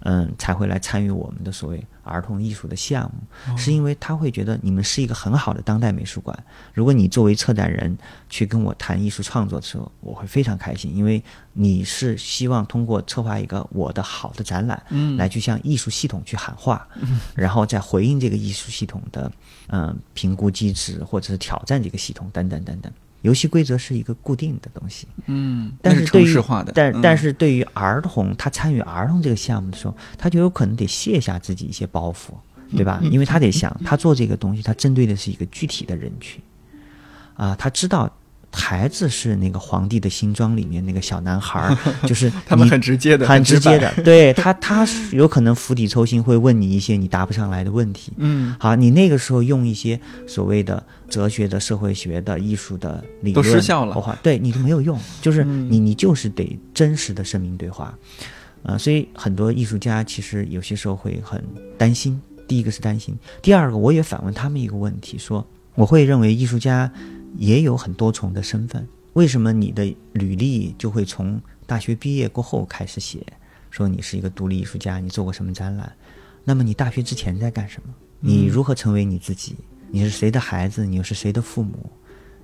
[0.00, 6.36] 嗯，才会来参与我们的所谓儿童艺术的项目，是因为他会觉得你们是一个很好的当代美术馆。
[6.74, 7.96] 如果你作为策展人
[8.28, 16.86] 去跟我谈艺术创作的时候，我会非常开心，因为你是希望通过策划一个我的好的展览，嗯来去向艺术系统去喊话，
[17.34, 19.30] 然后再回应这个艺术系统的
[19.68, 22.92] 嗯、评估机制，或者是挑战这个系统等等等等。
[23.22, 26.34] 游戏规则是一个固定的东西，嗯，但是对于
[26.74, 27.00] 但、嗯。
[27.02, 32.30] 但是对于儿童，他参与儿童这个项目的时候，他就有可能得卸下自己一些包袱，
[32.74, 33.00] 对吧？
[33.02, 36.40] 因为他得想， 他做这个东西，他针对的是一个具体的人群，
[37.34, 38.10] 啊，他知道
[38.52, 48.12] 孩子是那个皇帝的新装里面那个小男孩儿， 就是他们很直接的，很直接，的，对他，他有可能釜底抽薪，会问你一些你答不上来的问题。
[48.16, 53.94] 嗯，好，你那个时候用一些所谓的哲学的、社会学的、艺术的理论都论失效了。
[53.94, 55.70] 话，对你都没有用，就是嗯。
[55.70, 57.96] 你你就是得真实的生命对话，
[58.64, 61.42] 呃，所以很多艺术家其实有些时候会很
[61.78, 62.20] 担心。
[62.48, 66.90] 第一个是担心，第二个我也反问他们一个问题，说我会认为艺术家
[67.36, 73.24] 也有很多重的身份，为什么你的履历就会从大学毕业过后开始写，
[73.70, 75.92] 说你是一个独立艺术家，你做过什么展览？
[76.44, 77.94] 那么你大学之前在干什么？
[78.20, 79.56] 你如何成为你自己？
[79.90, 80.84] 你是谁的孩子？
[80.84, 81.90] 你又是谁的父母？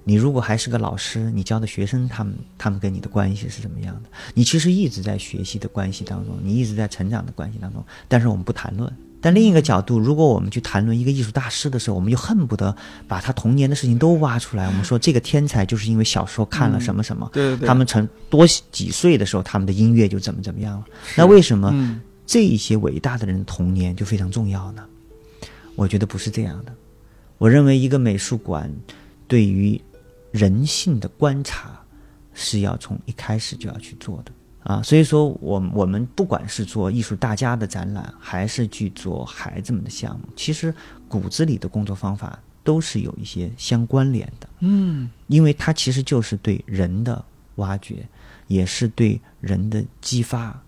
[0.05, 4.09] 你如果还是个老师，你教的学生他们他们跟你的关系是怎么样的？
[4.35, 8.93] 你其实一直在学习的关系当中，你一直在成长的关系当中，但是我们不谈论。
[9.21, 12.75] 但另一个角度，如果我们去谈论一个艺术大师的时候，我们就恨不得
[13.09, 14.67] 把他童年的事情都挖出来。
[14.67, 20.85] 我们说这个天才就是因为小时候看了什么什么，对对对，他们成多几岁的时候，他们的音乐就怎么怎么样了。
[21.17, 24.85] 那为什么嗯这一些伟大的人的童年就非常重要呢？
[25.75, 26.73] 我觉得不是这样的。
[27.39, 28.73] 我认为一个美术馆
[29.29, 29.81] 对于
[30.31, 31.79] 人性的观察
[32.33, 34.33] 是要从一开始就要去做的
[34.67, 34.83] 啊。
[34.83, 40.75] 所以说我我们不管是做艺术大家的展览，还是去做孩子们的项目，其实
[41.09, 44.49] 骨子里的工作方法都是有一些相关联的。
[44.61, 47.25] 嗯因为它其实就是对人的
[47.57, 48.07] 挖掘，
[48.49, 50.61] 也是对人的激发。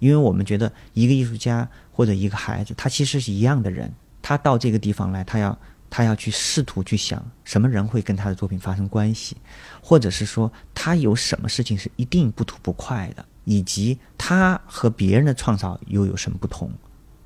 [0.00, 9.36] 因为我们觉得一个艺术家或者一个孩子，他其实是一样的人，他到这个地方来，他要他要去试图去想什么人会跟他的作品发生关系，
[9.80, 16.70] 或者是说他有什么事情是一定不吐不快的，以及他和别人的创造又有什么不同。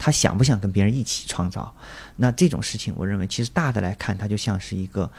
[0.00, 1.74] 他想不想跟别人一起创造？
[2.14, 5.10] 那这种事情，我认为其实大的来看，它就像是一个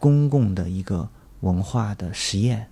[0.00, 1.08] 公共的一个
[1.42, 2.66] 文化的实验，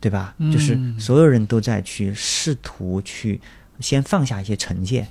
[0.00, 0.34] 对吧？
[0.52, 3.40] 就是嗯所有人都在去试图去
[3.80, 5.08] 先放下一些成见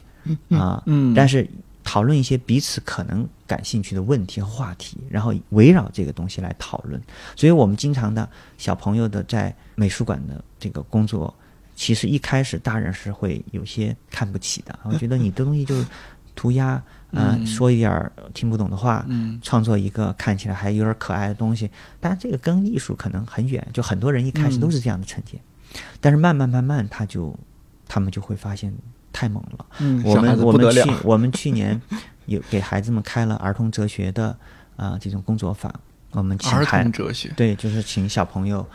[0.49, 1.49] 啊，嗯但是
[1.83, 7.01] 讨论一些彼此可能感兴趣的问题和话题，然后围绕这个东西来讨论。
[7.35, 11.33] 所以我们经常的小朋友的在美术馆的这个工作，
[11.75, 15.85] 其实一开始大人是会有些看不起的，我 觉得你的东西就是
[16.33, 17.45] 涂鸦，呃，嗯。
[17.45, 19.39] 说一点儿听不懂的话，嗯。
[19.43, 25.39] 创作一个看起来还有点可爱的东西，但是这个跟艺术可能很远，就很多人一开始都是这样的成见，
[25.99, 27.37] 但是慢慢慢慢他就
[27.87, 28.73] 他们就会发现
[29.11, 29.65] 太猛了。
[29.79, 31.79] 嗯，我们我们去我们去年
[32.25, 34.37] 有给孩子们开了儿童哲学的
[34.77, 35.73] 啊、这种工作坊，
[36.11, 38.67] 我们请儿孩童哲学，对，就是请小朋友，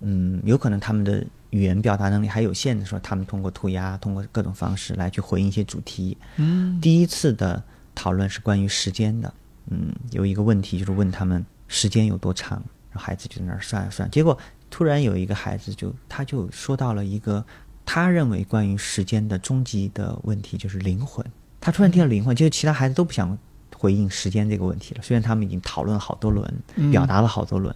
[0.00, 6.16] 嗯，有可能他们的语言表达能力还有限的时候，他们通过涂鸦，通过各种方式来去回应一些主题。
[6.36, 7.62] 嗯第一次的
[7.94, 9.32] 讨论是关于时间的，
[9.70, 12.58] 嗯，有一个问题就是问他们时间有多长，
[12.90, 14.38] 然后孩子就在那儿算啊算，结果
[14.70, 17.44] 突然有一个孩子就他就说到了一个
[17.84, 21.24] 他认为关于时间的终极的问题，就是灵魂。
[21.60, 23.36] 他突然提到灵魂，就是其他孩子都不想
[23.76, 27.74] 回应时间这个问题了，虽然他们已经讨论了好多轮，嗯表达了好多轮。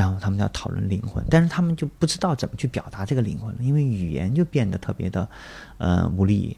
[0.00, 5.28] 然后他们要讨论灵魂，但是他们就不知道怎么去表达这个灵魂了，因为语言就变得特别的，
[5.76, 6.56] 呃，无力，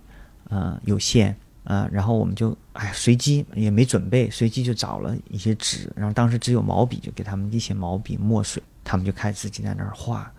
[0.49, 10.33] 呃，有限，呃，然后我们就哎随机也没准备，随机就找了一些纸，然后当时只有毛笔，就给他们一些毛笔墨水，他们就开始自己在那儿画，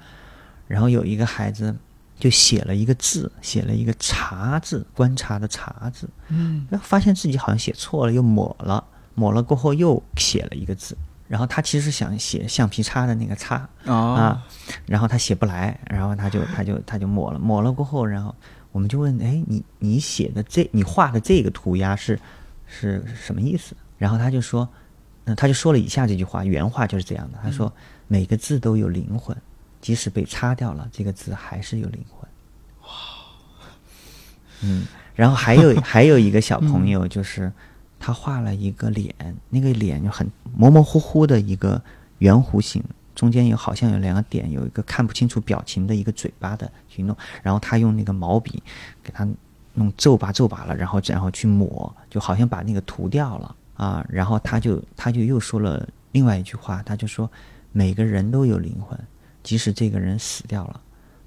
[0.65, 1.75] 然后有一个孩子
[2.17, 8.81] 就写了一个字，写了一个“察”字，观察的“察”字，嗯然后发现自己好像写错了，又抹了，
[9.13, 10.95] 抹了过后又写了一个字，
[11.27, 13.55] 然后他其实想写橡皮擦的那个“擦”，
[13.85, 14.47] 啊啊，
[14.85, 18.35] 然后他写不来，然后他就他就他就抹了，抹了过后，然后
[18.71, 22.19] 我们就问，哎，你你写的这你画的这个涂鸦是
[22.65, 23.75] 是什么意思？
[23.97, 24.67] 然后他就说，
[25.23, 27.71] 那他就说了以下这句话，原话就是这样的，他说
[28.07, 29.35] 每个字都有灵魂，
[29.81, 32.29] 即使被擦掉了，这个字还是有灵魂。
[32.81, 32.89] 哇，
[34.61, 37.51] 嗯，然后还有还有一个小朋友，就是
[38.05, 39.15] 他画了一个脸，
[39.49, 41.81] 那个脸就很模模糊糊的一个
[42.17, 42.83] 圆弧形，
[43.15, 48.61] 中间有好像有两个点，有一个看不清楚表情的一个嘴巴的去弄，然后他用那个毛笔
[49.01, 49.25] 给他
[49.75, 57.31] 弄皱巴皱巴了，然后然后去抹，就好像把那个涂掉了啊，然后他就他就又说了另外一句话，他就说
[57.71, 58.99] 每个人都有灵魂。
[59.43, 60.81] 即使这个人死掉了，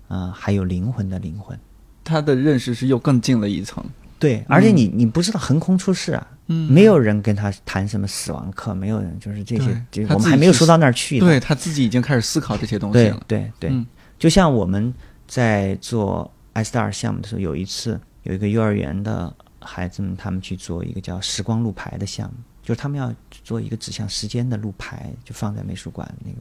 [0.09, 1.59] 啊，还有灵魂的灵魂，
[2.05, 3.83] 他的认识是又更近了一层。
[4.19, 11.19] 对，而且你你不知道横空出世啊，嗯，没有人跟他谈什么死亡课，没有人就是这些，就我们还没有说到那儿去。
[11.19, 13.21] 对他自己已经开始思考这些东西了。
[13.27, 13.87] 对对对，
[14.19, 14.93] 就像我们
[15.27, 22.35] 在做 S 二项目的时候，有一次有一个幼儿园的孩子们，他们去做一个叫时光路牌的项目。
[22.62, 23.14] 就是他们要
[23.45, 26.39] 做一个指向时间的路牌，就放在美术馆那个。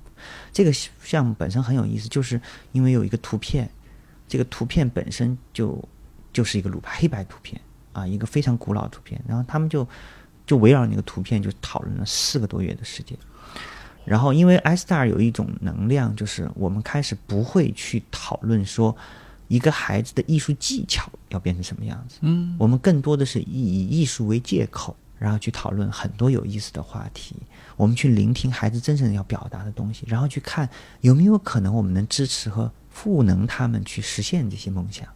[0.52, 3.70] 这个项目本身很有意思，就是因为有一个图片，
[4.28, 5.80] 这个图片本身就
[6.34, 7.62] 就是一个路牌，黑白图片
[7.96, 9.20] 啊，一个非常古老的图片。
[9.28, 9.88] 然后他们就
[10.46, 13.18] 就围绕那个图片就讨论了四个多月的时间。
[14.04, 18.96] 然后因为 S Star 有一种能量，就是我们开始不会去讨论说
[19.48, 24.96] 一个孩子的艺术技巧要变成什么样子，嗯，我们更多的是以艺术为借口。
[25.18, 27.38] 然后去讨论很多有意思的话题，
[27.78, 30.70] 我们去聆听孩子真正要表达的东西，然后去看
[31.00, 35.08] 有没有可能我们能支持和赋能他们去实现这些梦想，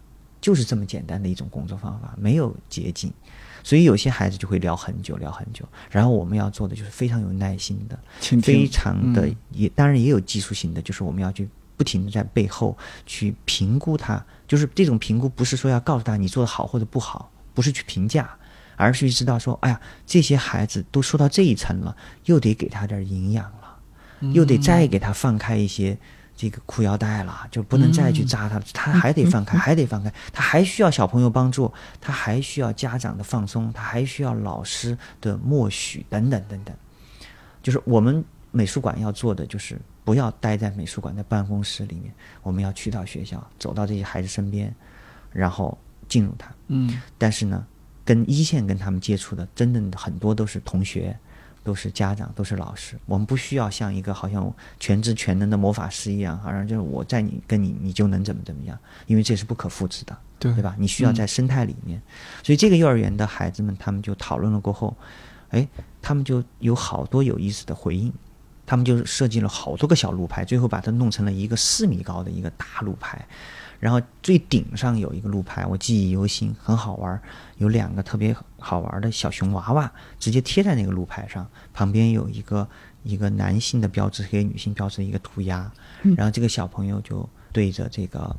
[0.41, 3.11] 就是这么简单的一种工作方法，没有捷径。
[3.63, 5.67] 所以有些孩子就会聊很久，聊很久。
[5.89, 7.99] 然后我们要做的就是非常有耐心的，
[8.41, 18.29] 非常的也当然也有技术性的，就是我们要去不停的在背后去评估他，就是这种评估不是说要告诉他你做的好或者不好，不是去评价。
[18.81, 23.77] 而是知道说，哎呀，这些孩子都说到这一层了，又得给他点营养了，
[24.31, 25.99] 又得再给他放开一些
[26.39, 31.69] 这个裤腰带了，就不能再去扎他，他还得放开，还得放开，他还需要小朋友帮助，
[31.99, 36.73] 他还需要家长的放松，他还需要老师的默许等等等等。
[37.61, 44.73] 就是我们美术馆要做的，就是不要待在美术馆的办公室里面，我们要去到学校，走到这些孩子身边，
[45.33, 45.77] 然后
[46.07, 46.49] 进入他。
[46.67, 47.65] 嗯，但是呢。
[48.05, 51.15] 跟一线跟他们接触的，真正的很多都是同学，
[51.63, 52.97] 都是家长，都是老师。
[53.05, 60.75] 我们不需要像一个好像全知全能的魔法师一样，好像就是我在你跟你，你就能怎么怎么样，因为这是不可复制的，对对吧？
[60.79, 62.01] 你需要在生态里面。
[62.43, 64.95] 所以这个幼儿园的孩子们，他们就讨论了过后，
[65.49, 65.67] 哎，
[66.01, 68.11] 他们就有好多有意思的回应，
[68.65, 73.27] 他们就设计了好多个小路牌，最后把它弄成了一个四米高的一个大路牌。
[73.79, 77.21] 然后最顶上有一个路牌，我记忆犹新，很好玩。
[77.57, 82.67] 有两个特别好玩的小熊娃娃，直接贴在那个路牌上，旁边有一个
[83.03, 85.71] 一个男性的标志和女性标志的一个涂鸦。
[86.17, 88.35] 然后这个小朋友就对着这个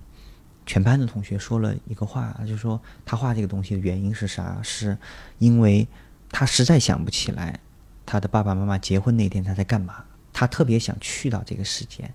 [0.66, 4.58] 全班的同学说了一个话，就说他画这个东西的原因是啥？
[4.62, 4.96] 是
[5.38, 5.86] 因为
[6.30, 7.58] 他实在想不起来
[8.06, 12.12] 他的爸爸妈妈结婚那天他在干嘛，他特别想去到这个时间，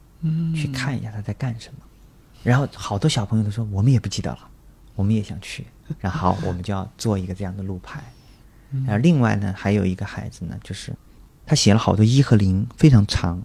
[0.56, 1.80] 去看一下他在干什么。
[2.46, 4.40] 然后好多小朋友都说，我们也不记得了，
[4.96, 5.66] 我们也想去。
[6.00, 8.04] 然后我们就要做一个这样的路牌。
[8.86, 10.94] 然后另外呢，还有一个孩子呢，就是
[11.46, 13.42] 他写了好多一和零，非常长。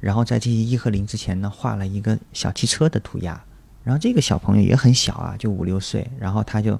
[0.00, 3.40] 然后在这些一和零之前呢，画了一个小汽车的涂鸦。
[3.84, 6.08] 然后这个小朋友也很小啊，就五六岁。
[6.18, 6.78] 然后他就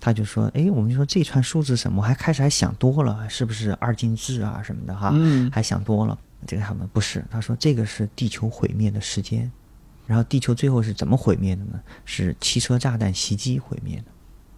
[0.00, 2.00] 他就说：“哎，我们就说这串数字什么？
[2.00, 5.12] 我还开始还想多了，是不是二进制啊什么的哈？
[5.52, 6.18] 还想多了。
[6.46, 9.50] 这个他们不是，他说这个是地球毁灭的时间。”
[10.08, 11.78] 然后地球最后是怎么毁灭的呢？
[12.06, 14.04] 是汽车炸弹袭击毁灭的，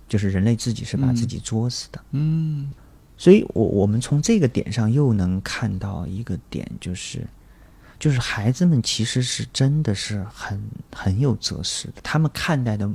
[0.09, 2.01] 就是人类自己是把自己作死的。
[2.13, 2.71] 嗯，
[3.19, 7.27] 所以，我我们从这个点上又能看到一个点，就是，
[7.99, 10.63] 就是孩子们其实是真的是很
[10.95, 12.89] 很有哲思的，他们看待的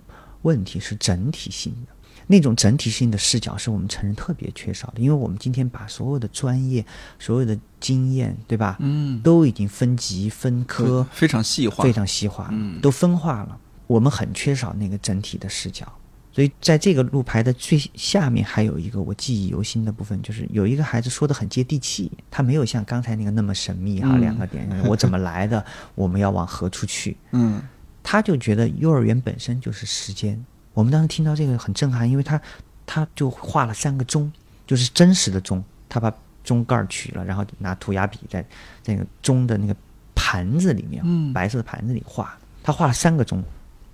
[0.44, 1.95] 问题是整体性的。
[2.28, 6.84] 那种整体性的视角是我们成人特别缺少的，因为我们今天把所有的专业、
[7.20, 8.78] 所有的经验，对吧？
[8.80, 13.58] 嗯，都已经分级分科，非常细化，非常细化，嗯，都分化了。
[13.88, 15.86] 我们很缺少那个整体的视角，
[16.32, 25.64] 所以在这个路牌的最下面还有一个我记忆犹新的部分，就是有一个孩子说的很接地气，他没有像刚才那个那么神秘哈，两个点， 我怎么来的，
[25.94, 27.16] 我们要往何处去？
[27.34, 27.62] 嗯，
[28.02, 30.44] 他就觉得幼儿园本身就是时间。
[30.76, 32.40] 我们当时听到这个很震撼，因为他，
[32.86, 34.32] 他就画了三个钟，
[34.68, 36.14] 就是真实的钟，他把
[36.44, 38.46] 钟盖取了，然后拿涂鸦笔在
[38.86, 39.76] 那个钟的那个
[40.14, 41.04] 盘子里面，
[41.34, 43.44] 白色的盘子里画，他画了三个钟，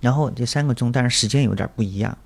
[0.00, 2.18] 然后这三个钟，但是时间有点不一样。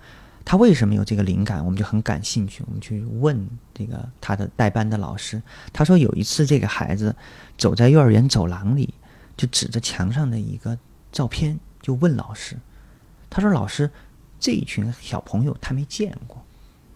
[0.45, 1.65] 他为什么有这个灵感？
[1.65, 5.43] 我们就很感兴趣，我们去问这个他的代班的老师，
[5.73, 7.15] 他说有一次这个孩子
[7.59, 8.95] 走在幼儿园走廊里，
[9.37, 10.79] 就指着墙上的一个
[11.11, 12.57] 照片，就问老师
[13.29, 13.91] ：“他说老师，
[14.39, 16.43] 这一群小朋友他没见过，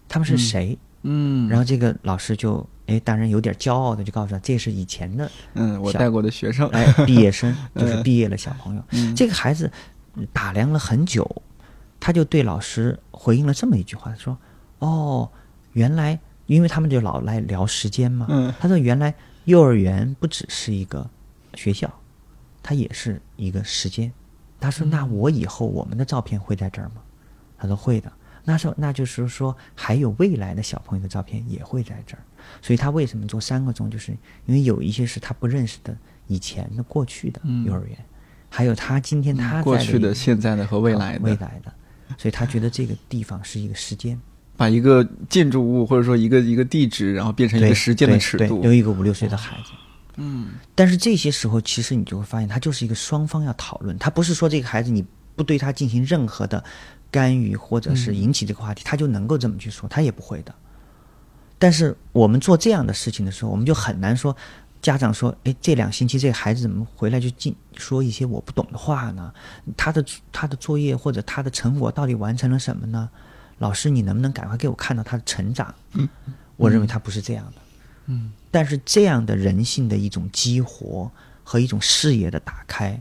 [0.07, 8.83] 他们是谁？”嗯，然后这个老师就哎，当然有点骄傲的就告诉他，这是以前的嗯，我带过的学生，哎毕业生， 就是毕业了小朋友。
[8.91, 9.71] 嗯这个孩子
[10.31, 11.27] 打量了很久，
[11.99, 14.37] 他就对老师回应了这么一句话，他说
[14.77, 15.27] ：“哦，
[15.73, 18.27] 原来因为他们就老来聊时间嘛。
[18.29, 19.11] 嗯他说原来
[19.45, 21.09] 幼儿园不只是一个
[21.55, 21.91] 学校，
[22.61, 24.13] 它也是一个时间。
[24.59, 27.01] 他说：“那我以后我们的照片会在这儿吗？”
[27.61, 28.11] 他说：“会的。”
[28.43, 32.23] 那时候那就是说，还有未来的小朋友的照片也会在这儿。
[32.59, 34.11] 所以他为什么做三个钟，就是
[34.47, 35.95] 因为有一些是他不认识的
[36.25, 37.95] 以前的过去的幼儿园，
[38.49, 41.71] 还有他今天他过去的、现在的和未来的，未来的，
[42.17, 44.19] 所以他觉得这个地方是一个时间，
[44.57, 48.59] 把一个建筑物或者说一个一个地址，然后变成一个时间的对尺度。
[48.59, 49.71] 对有一个五六岁的孩子，
[50.15, 50.53] 嗯。
[50.73, 55.05] 但是这些时候，其实你就会发现，它就是一个双方要讨论，他不是说这个孩子你
[55.35, 56.63] 不对他进行任何的
[57.11, 60.55] 干预或者是引起这个话题，他就能够这么去说，他也不会的。
[61.59, 64.35] 但是我们做这样的事情的时候，我们就很难说，
[64.81, 69.31] 家长说，哎，这两星期这个孩子怎么回来就进说一些我不懂的话呢？
[69.77, 73.09] 他的他的作业或者他的成果到底完成了什么呢？
[73.59, 75.75] 老师，你能不能赶快给我看到他的成长？
[75.93, 76.09] 嗯，
[76.55, 77.61] 我认为他不是这样的。
[78.07, 81.11] 嗯，但是这样的人性的一种激活
[81.43, 82.99] 和一种视野的打开，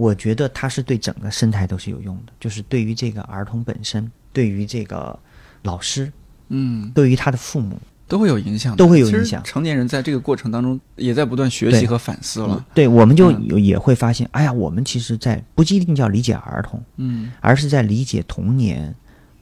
[0.00, 5.18] 我觉得它是对整个生态都是有用的，就是对于这个儿童本身，对于这个
[5.60, 6.10] 老师，
[6.48, 7.78] 嗯，对于他的父母，
[8.08, 9.44] 都会有影响，都会有影响。
[9.44, 12.64] 成年人在这个过程当中也在不断学习和反思了。
[12.72, 17.30] 对，我们就也会发现，哎呀，我们其实在不一定叫理解儿童，嗯。
[17.42, 18.94] 而是在理解童年，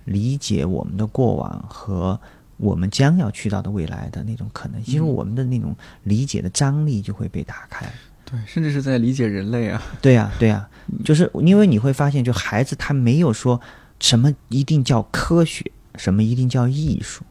[0.06, 2.18] 理解我们的过往和
[2.56, 4.82] 我们将要去到的未来的那种可能。
[4.86, 7.86] 因为我们的那种理解的张力就会被打开。
[8.30, 9.82] 对，甚至是在理解人类啊。
[10.02, 10.68] 对呀、对呀、
[11.04, 13.60] 就是因为你会发现，就孩子他没有说
[14.00, 15.64] 什么一定叫科学，
[15.96, 17.22] 什么一定叫艺术，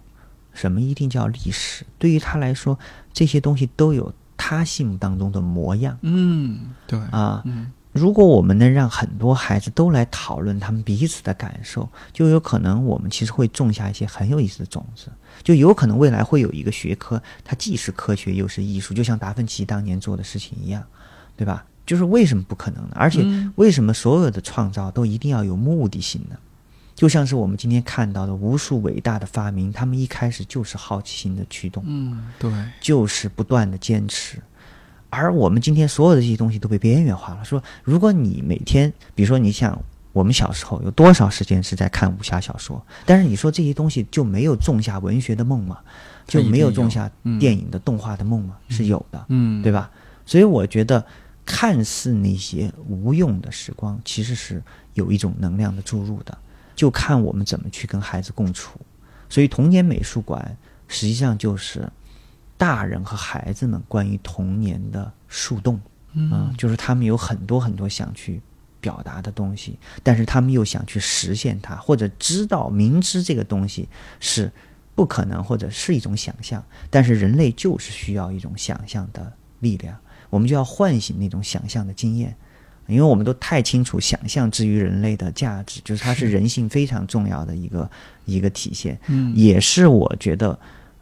[0.54, 1.86] 什么一定叫历史。
[2.00, 2.78] 对于他来说，
[3.14, 7.42] 这些东西都有他心目当中的模样嗯，对，啊。
[7.46, 15.12] 嗯如果我们能让很多孩子都来讨论他们彼此的感受，就有可能我们其实会种下一些很有意思的种子，
[15.44, 20.84] 就有可能未来会有一个学科，它既是科学又是艺术，就像达芬奇当年做的事情一样，
[21.36, 21.66] 对吧？
[21.86, 22.92] 就是为什么不可能呢？
[22.96, 26.36] 而且嗯为什么所有的创造都一定要有目的性呢？
[26.96, 34.42] 就像是我们今天看到的无数伟大的发明，他们一开始就是好奇心的驱动，嗯，对，就是不断的坚持。
[35.10, 37.44] 而我们今天所有的这些东西都被边缘化了。
[37.44, 39.80] 说，如果你每天，比如说你想，
[40.14, 42.84] 我们小时候有多少时间是在看武侠小说？
[43.06, 45.80] 但是你说这些东西就没有种下文学的梦吗？
[46.28, 48.58] 就没有种下嗯电影的动画的梦吗？
[48.68, 49.90] 是有的，嗯，对吧？
[50.26, 51.04] 所以我觉得，
[51.46, 54.62] 看似那些无用的时光，其实是
[54.94, 56.38] 有一种能量的注入的，
[56.76, 58.78] 就看我们怎么去跟孩子共处。
[59.30, 60.58] 所以，童年美术馆
[60.90, 61.88] 实际上就是
[62.58, 65.80] 大人和孩子们关于童年的树洞，
[66.14, 68.42] 嗯、就是他们有很多很多想去
[68.82, 73.88] 表达的东西，但是他们又想去实现它，或者知道明知这个东西
[74.20, 74.52] 是
[74.96, 79.96] 不可能，或者是一种想象，但是人类就是需要一种想象的力量，
[80.30, 82.36] 我们就要唤醒那种想象的经验。
[82.88, 87.92] 因为我们都太清楚想象之于人类的价值，就是它是人性非常重要的一个
[88.24, 90.58] 一个体现，嗯也是我觉得，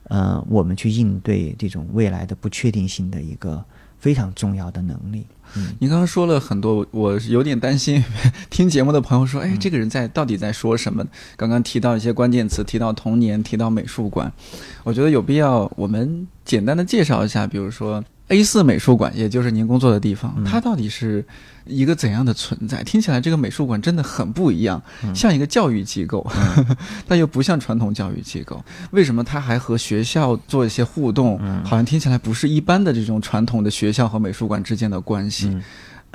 [0.06, 3.64] 呃，我们去应对这种未来的不确定性的一个
[4.00, 5.26] 非常重要的能力。
[5.56, 8.04] 嗯，你刚刚说了很多，我有点担心，
[8.50, 11.06] 听节目的朋友说，嗯哎，这个人在到底在说什么？
[11.38, 14.32] 刚刚提到一些关键词，提到童年，提到美术馆，
[14.84, 21.24] 我觉得有必要我们简单的介绍一下，比如说 A 四美术馆，也就是您工作的地方，嗯它到底是
[21.66, 22.84] 一个怎样的存在？
[22.84, 26.26] 听起来这个美术馆真的很不一样，嗯像一个教育机构，
[27.08, 28.64] 但又不像传统教育机构。
[28.92, 31.40] 为什么它还和学校做一些互动？
[31.42, 35.56] 嗯好像听起来不是一般的这种传统的学校和美术馆之间的关系。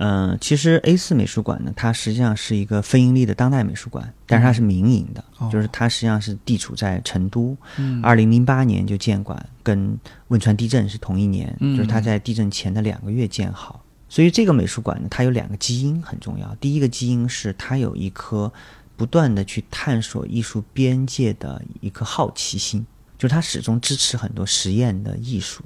[0.02, 9.98] 嗯嗯、其实 A 四美术馆呢，它实际上是一个非盈利的当代美术馆，但是它是民营的，哦就是它实际上是地处在成都，嗯二零零八年就建馆，跟
[10.28, 13.84] 汶川地震是同一年，嗯就是它在地震前的两个月建好。
[14.08, 16.52] 所以这个美术馆呢，它有两个基因很重要。
[16.56, 18.52] 第一个基因是它有一颗
[18.96, 22.84] 不断的去探索艺术边界的一颗好奇心，
[23.16, 25.62] 就是它始终支持很多实验的艺术，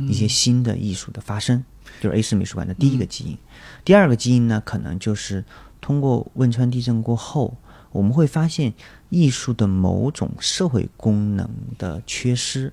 [0.00, 1.64] 一些新的艺术的发生，
[2.00, 3.38] 就是 A 四美术馆的第一个基因。
[3.84, 5.44] 第二个基因呢，可能就是
[5.80, 7.56] 通过汶川地震过后，
[7.90, 8.72] 我们会发现
[9.10, 12.72] 艺术的某种社会功能的缺失，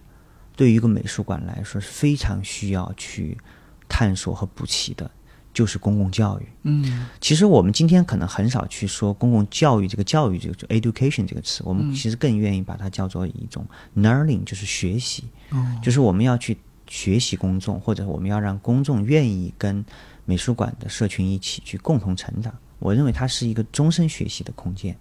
[0.55, 3.37] 对于一个美术馆来说是非常需要去
[3.87, 5.09] 探索和补齐的。
[5.51, 6.47] 就是公共教育。
[6.61, 13.65] 嗯其实我们今天可能很少去说公共教育这个教育这个就 education 这个词，我们其实更愿意把它叫做一种
[13.97, 15.23] learning，就是学习，
[15.81, 16.55] 就是我们要去
[16.87, 19.83] 学习公众，或者我们要让公众愿意跟
[20.29, 22.53] 美术馆的社群一起去共同成长。
[22.77, 24.95] 我认为它是一个终身学习的空间。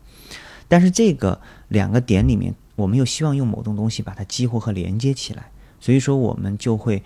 [0.66, 7.03] 但是这个两个点里面，我们又希望用某种东西把它激活和连接起来，所以说我们就会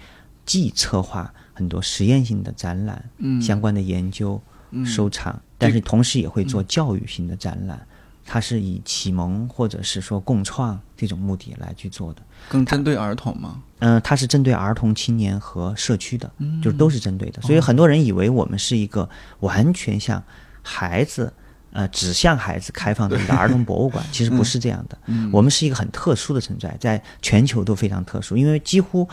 [0.46, 4.40] 既策划很多实验性的展览，嗯相关的研究、
[4.86, 7.84] 收藏，但是同时也会做教育性的展览，
[8.24, 12.22] 它是以启蒙或者是说共创这种目的来去做的。
[12.48, 13.62] 更针对儿童吗。
[13.78, 16.30] 嗯、它是针对儿童、青年和社区的，
[16.62, 17.42] 就是都是针对的。
[17.42, 19.08] 所以很多人以为我们是一个
[19.40, 20.22] 完全向
[20.62, 21.32] 孩子。
[21.74, 24.98] 呃，只向孩子开放的一个儿童博物馆， 其实不是这样的。
[25.32, 29.08] 我们是一个很特殊的存在，在全球都非常特殊，因为几乎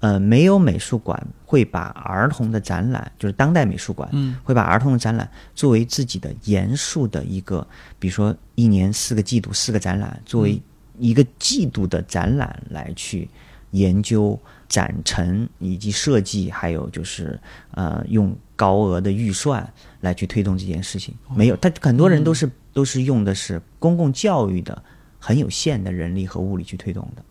[0.00, 7.66] 呃没有美术馆会把儿童的展览，就是当代美术馆，嗯会把儿童的展览作为自己的严肃的一个，
[7.98, 10.60] 比如说一年四个季度四个展览，作为
[10.98, 13.28] 一个季度的展览来去
[13.70, 14.38] 研究、
[14.68, 17.38] 展陈以及设计，还有就是
[17.72, 19.66] 呃用高额的预算
[20.00, 21.14] 来去推动这件事情。
[21.34, 24.82] 没有，他很多人都是、都是用的是公共教育的
[25.18, 27.22] 很有限的人力和物力去推动的。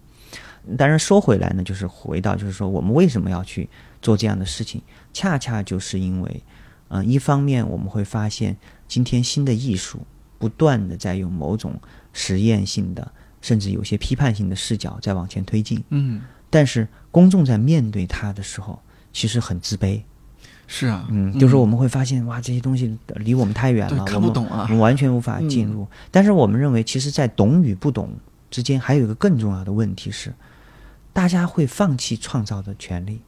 [0.78, 3.70] 当然说回来呢，就是回到就是说，我们为什么要去
[4.02, 4.82] 做这样的事情？
[5.14, 6.44] 恰恰就是因为，
[6.90, 8.56] 嗯、一方面我们会发现，
[8.88, 10.00] 今天新的艺术
[10.38, 11.80] 不断的在用某种
[12.14, 18.80] 实验性的，甚至有些批判性的视角在往前推进，嗯，但是公众在面对它的时候，
[19.12, 20.02] 其实很自卑。
[20.72, 25.88] 是啊，嗯，就是我们会发现，哇，这些东西离我们太远了，看不懂啊我们完全无法进入。
[26.12, 28.12] 但是我们认为，其实，在懂与不懂
[28.52, 30.32] 之间，还有一个更重要的问题是，
[31.14, 33.22] 大家会放弃创造的权利，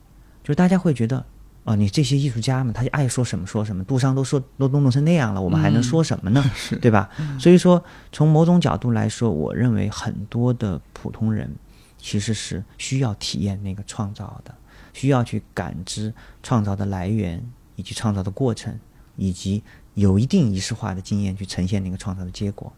[0.43, 1.25] 就是大家会觉得，
[1.63, 6.43] 啊、你这些艺术家们，他就爱说什么说什么，杜尚都说都都弄成那样了，我们还能说什么呢？
[6.55, 7.09] 是对吧？
[7.39, 11.53] 所以说，从某种角度来说，我认为很多的普通人
[11.97, 14.53] 其实是需要体验那个创造的，
[14.93, 17.43] 需要去感知创造的来源
[17.75, 18.79] 以及创造的过程，
[19.15, 19.63] 以及
[19.93, 22.71] 有一定仪式化的经验去呈现那个创造的结果。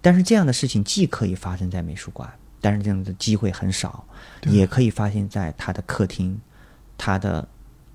[0.00, 4.04] 但是这样的事情既可以发生在美术馆，但是这样的机会很少，
[4.46, 6.40] 也可以发现在他的客厅、
[6.96, 7.46] 他的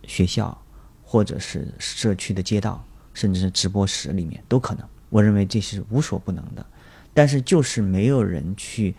[0.03, 0.57] 学校，
[1.03, 2.84] 或者是社区的街道，
[3.14, 4.88] 甚至是直播室里面都可能。
[5.09, 6.66] 我认为这是无所不能的，
[7.14, 8.95] 但是就是没有人去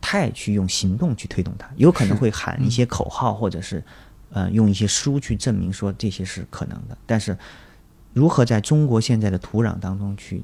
[0.00, 3.82] 太去用行动去推动它，有可能会喊一些口号，或者是
[4.30, 7.36] 呃用一些书去证明说这些是可能的，但是
[8.12, 10.42] 如何在中国现在的土壤当中去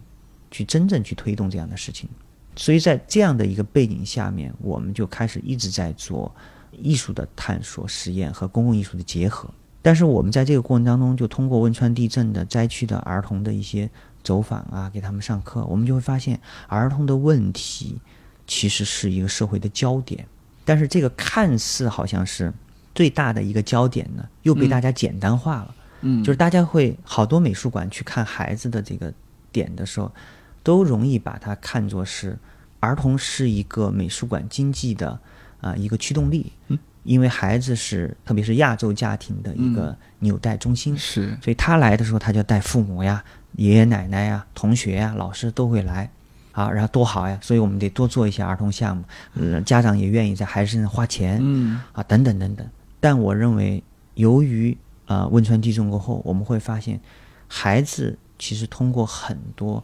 [0.50, 2.08] 去真正去推动这样的事情？
[2.54, 6.34] 所以在这样的一个背景下面，我们就开始一直在做
[6.70, 9.48] 艺术的探索、实验和公共艺术的结合。
[9.80, 13.90] 但是我们在这个过程当中，就通过汶川地震的灾区的儿童的一些
[14.22, 18.00] 走访啊，给他们上课，我们就会发现儿童的问题
[18.46, 20.24] 其实是一个社会的焦点。
[20.64, 22.52] 但是这个看似好像是
[22.94, 25.74] 最大的一个焦点呢，又被大家简单化了。
[26.02, 29.12] 嗯，就是大家会好多美术馆去看孩子的这个
[29.50, 30.12] 点的时候，
[30.62, 32.38] 都容易把它看作是
[32.80, 35.18] 儿童是一个美术馆经济的
[35.60, 36.52] 啊、一个驱动力，
[37.04, 43.24] 因为孩子是特别是亚洲家庭的一个纽带中心，是所以他来的时候他就带父母呀、
[43.56, 46.10] 爷爷奶奶呀、同学呀、老师都会来。
[46.52, 47.38] 啊，然后多好呀！
[47.40, 49.02] 所以我们得多做一些儿童项目，
[49.36, 52.66] 嗯，家长也愿意在孩子身上花钱，嗯啊，等等等等。
[53.00, 53.82] 但我认为，
[54.16, 57.00] 由于呃汶川地震过后，我们会发现，
[57.48, 59.82] 孩子其实通过很多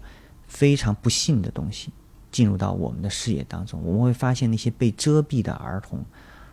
[0.49, 1.93] 非常不幸的东西
[2.33, 6.05] 进入到我们的视野当中，我们会发现那些被遮蔽的儿童，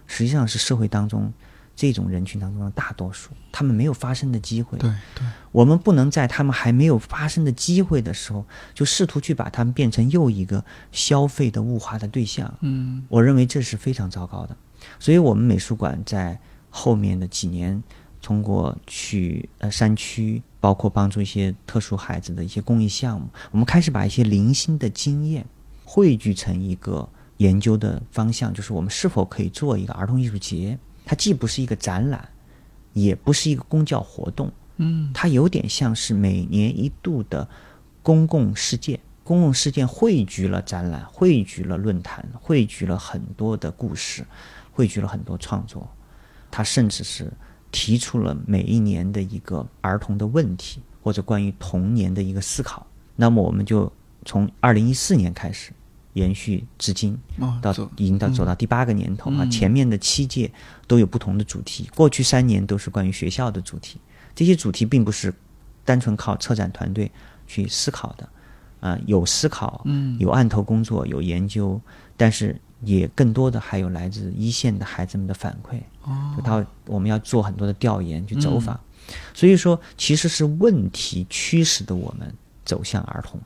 [0.06, 1.34] 实际上是社会当中
[1.76, 4.78] 这种人群当中的大多数，他们没有发声的机会。
[4.78, 12.54] 对对，我们不能在他们还没有发生的机会的时候，就试图去把他们变成又一个消费的物化的对象。
[12.62, 14.56] 嗯我认为这是非常糟糕的。
[15.00, 16.40] 所以，我们美术馆在
[16.70, 17.82] 后面的几年，
[18.22, 25.46] 通过去呃山区，包括帮助一些特殊孩子的一些公益项目，我们开始把一些零星的经验
[25.84, 27.08] 汇聚成一个
[27.38, 30.76] 研究的方向，就是我们是否可以做一个儿童艺术节。
[31.06, 32.28] 它既不是一个展览，
[32.94, 37.48] 也不是一个公教活动，嗯它有点像是每年一度的
[38.02, 39.00] 公共事件。
[39.24, 44.26] 公共事件汇聚了展览，汇聚了论坛，汇聚了很多的故事，
[44.72, 45.88] 汇聚了很多创作。
[46.50, 47.32] 它甚至是
[47.76, 52.88] 提出了每一年的一个儿童的问题，或者关于童年的一个思考。
[53.18, 53.92] 那么我们就
[54.24, 55.74] 从二零一四年开始
[56.14, 57.18] 延续至今，
[57.62, 59.52] 到已经到走到第八个年头啊，嗯。
[59.52, 60.50] 前面的七届
[60.88, 64.00] 都有不同的主题，过去三年都是关于学校的主题，
[64.34, 65.34] 这些主题并不是
[65.84, 67.12] 单纯靠策展团队
[67.46, 68.30] 去思考的，
[68.80, 70.18] 啊、有思考，嗯。
[70.18, 71.78] 有案头工作，有研究，
[72.16, 75.78] 但是也更多的还有来自一线的孩子们的反馈。
[76.04, 76.34] 哦。
[76.38, 79.14] 就他我们要做很多的调研去走访，嗯。
[79.34, 82.34] 所以说其实是问题驱使的我们
[82.64, 83.40] 走向儿童。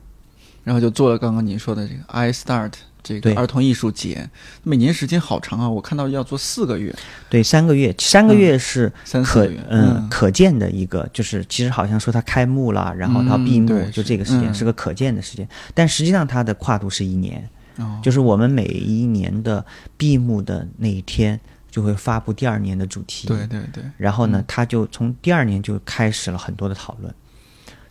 [0.62, 2.72] 然后就做了刚刚您说的这个 I Start
[3.02, 4.28] 这个儿童艺术节，
[4.62, 6.94] 每年时间好长啊，我看到要做四个月，
[7.30, 8.92] 对，三个月，三个月是
[9.24, 10.08] 可个月嗯嗯。
[10.10, 14.54] 可见的一个，就是其实好像说它开幕了，然后到闭幕，嗯就这个时间、嗯。
[14.54, 17.48] 是个可见的时间，但实际上它的跨度是一年，
[17.80, 19.64] 哦，就是我们每一年的
[19.96, 21.38] 闭幕的那一天
[21.70, 27.14] 就会发布第二年的主题，对对对，然后呢，他就从第二年就开始了很多的讨论，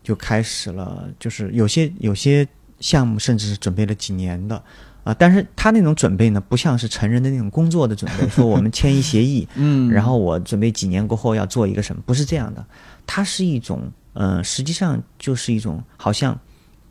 [0.04, 2.48] 就开始了，就是有些有些
[2.80, 4.64] 项目甚至是准备了几年的。
[5.06, 12.64] 啊、但是他那种准备呢，不像是成人的那种工作的准备， 说我们签一协议，嗯，然后我准备几年过后要做一个什么，不是这样的，
[13.08, 16.38] 它是一种呃，实际上就是一种好像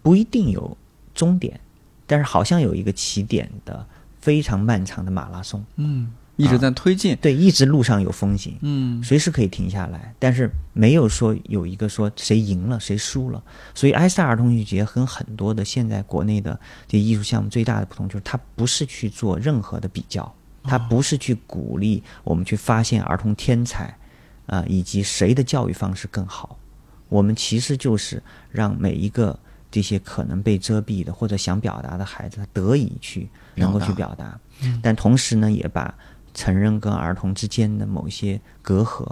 [0.02, 0.76] 不一定有
[1.14, 1.60] 终点，
[2.08, 3.86] 但是好像有一个起点的
[4.20, 13.42] 非常漫长的马拉松，嗯一直在推进，对，一直路上有风景，嗯随时可以停下来，但是没有说有一个说谁赢了谁输了。
[13.74, 20.32] 所以埃塞儿童艺术节跟很多的现在国内的这艺术项目最大的不同就是，它不是去做任何的比较，
[20.62, 23.98] 它不是去鼓励我们去发现儿童天才，
[24.46, 26.56] 啊、以及谁的教育方式更好。
[27.08, 29.36] 我们其实就是让每一个
[29.70, 34.38] 这些可能被遮蔽的或者想表达的孩子他得以去能够去表达，
[34.82, 35.94] 但同时呢，也把
[36.32, 39.06] 成人跟儿童之间的某一些隔阂、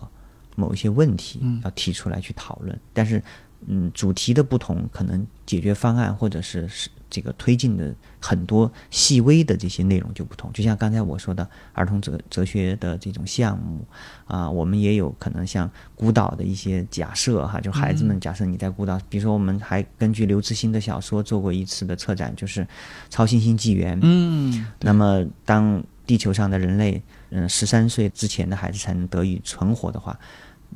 [0.55, 2.79] 某一些问题要提出来去讨论。
[2.93, 3.23] 但是，
[3.67, 10.53] 嗯，主题的不同，可能解决方案或者是是这个推进的很多细微的这些内容就不同。
[10.53, 13.87] 就像刚才我说的儿童哲哲学的这种项目
[14.27, 22.65] 啊、我们也有可能像孤岛的一些假设哈，就孩子们假设你在孤岛，比如说我们还根据刘慈欣的小说做过一次的策展，就是
[23.09, 23.97] 《超新星纪元》。
[24.03, 27.01] 嗯，那么，当地球上的人类，
[27.31, 30.19] 嗯，十三岁之前的孩子才能得以存活的话，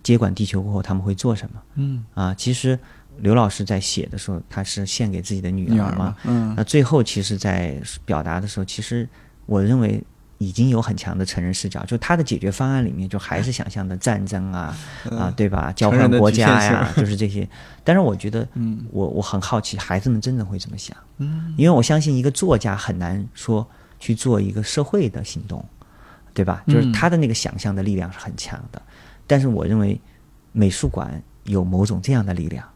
[0.05, 1.63] 接管地球过后，他们会做什么？
[1.75, 2.79] 嗯，啊，其实
[3.21, 9.09] 刘老师在写的时候，他是献给自己的女儿嘛嗯那最后，其实，在表达的时候，其实
[9.47, 10.03] 我认为
[10.39, 14.75] 已经有很强的成人视角，就他的解决方案里面，就还是想象的战争啊，
[15.11, 15.71] 啊，对吧？
[15.77, 17.47] 交换国家呀，就是这些。
[17.85, 20.97] 但是我觉得，嗯我我很好奇，孩子们真的会怎么想？
[21.19, 23.67] 嗯，因为我相信一个作家很难说
[23.99, 25.63] 去做一个社会的行动，
[26.33, 26.65] 对吧？
[26.67, 28.81] 就是嗯他的那个想象的力量是很强的，
[29.27, 30.01] 但是我认为
[30.53, 32.67] 美术馆有某种这样的力量，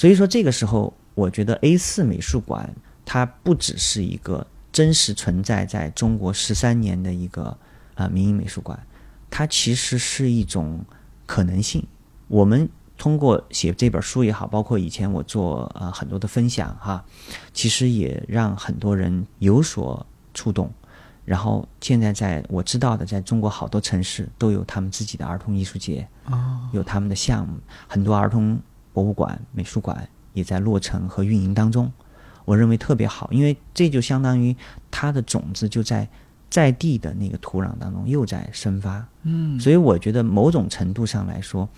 [0.00, 2.74] 所以说这个时候，我觉得 A 四美术馆
[3.04, 7.54] 它不只是一个真实存在在中国十三年的一个
[7.96, 8.82] 啊、民营美术馆，
[9.28, 10.82] 它其实是一种
[11.26, 11.86] 可能性。
[12.28, 17.04] 我们通过写这本书也好，包括以前我做呃很多的分享哈，
[17.52, 20.72] 其实也让很多人有所触动。
[21.26, 28.58] 然后现在在我知道的，在中国好多城市都有他们自己的儿童艺术节，哦，有他们的项目，很多儿童
[28.92, 31.90] 博物馆、美术馆也在落成和运营当中。
[32.44, 34.56] 我认为特别好，因为这就相当于
[34.90, 36.08] 它的种子就在
[36.48, 39.06] 在地的那个土壤当中又在生发。
[39.22, 41.68] 嗯，所以我觉得某种程度上来说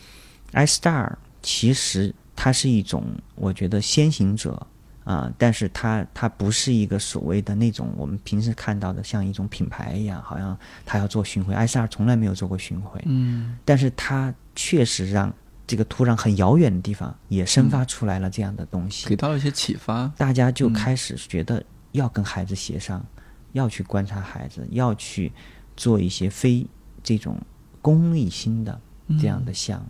[0.52, 3.04] ，iStar 其实它是一种
[3.34, 4.66] 我觉得先行者
[5.04, 10.56] 啊、但是它它不是一个所谓的那种我们平时看到的像一种品牌一样，好像
[10.86, 15.34] 它要做巡回，iStar 从来没有做过巡回，嗯但是它确实让
[15.66, 19.08] 这个土壤很遥远的地方也生发出来了这样的东西。
[19.08, 23.04] 给到了一些启发，大家就开始觉得要跟孩子协商，
[23.52, 25.32] 要去观察孩子，要去
[25.76, 26.66] 做一些非
[27.02, 27.38] 这种
[27.80, 28.80] 功利心的
[29.20, 29.86] 这样的项目。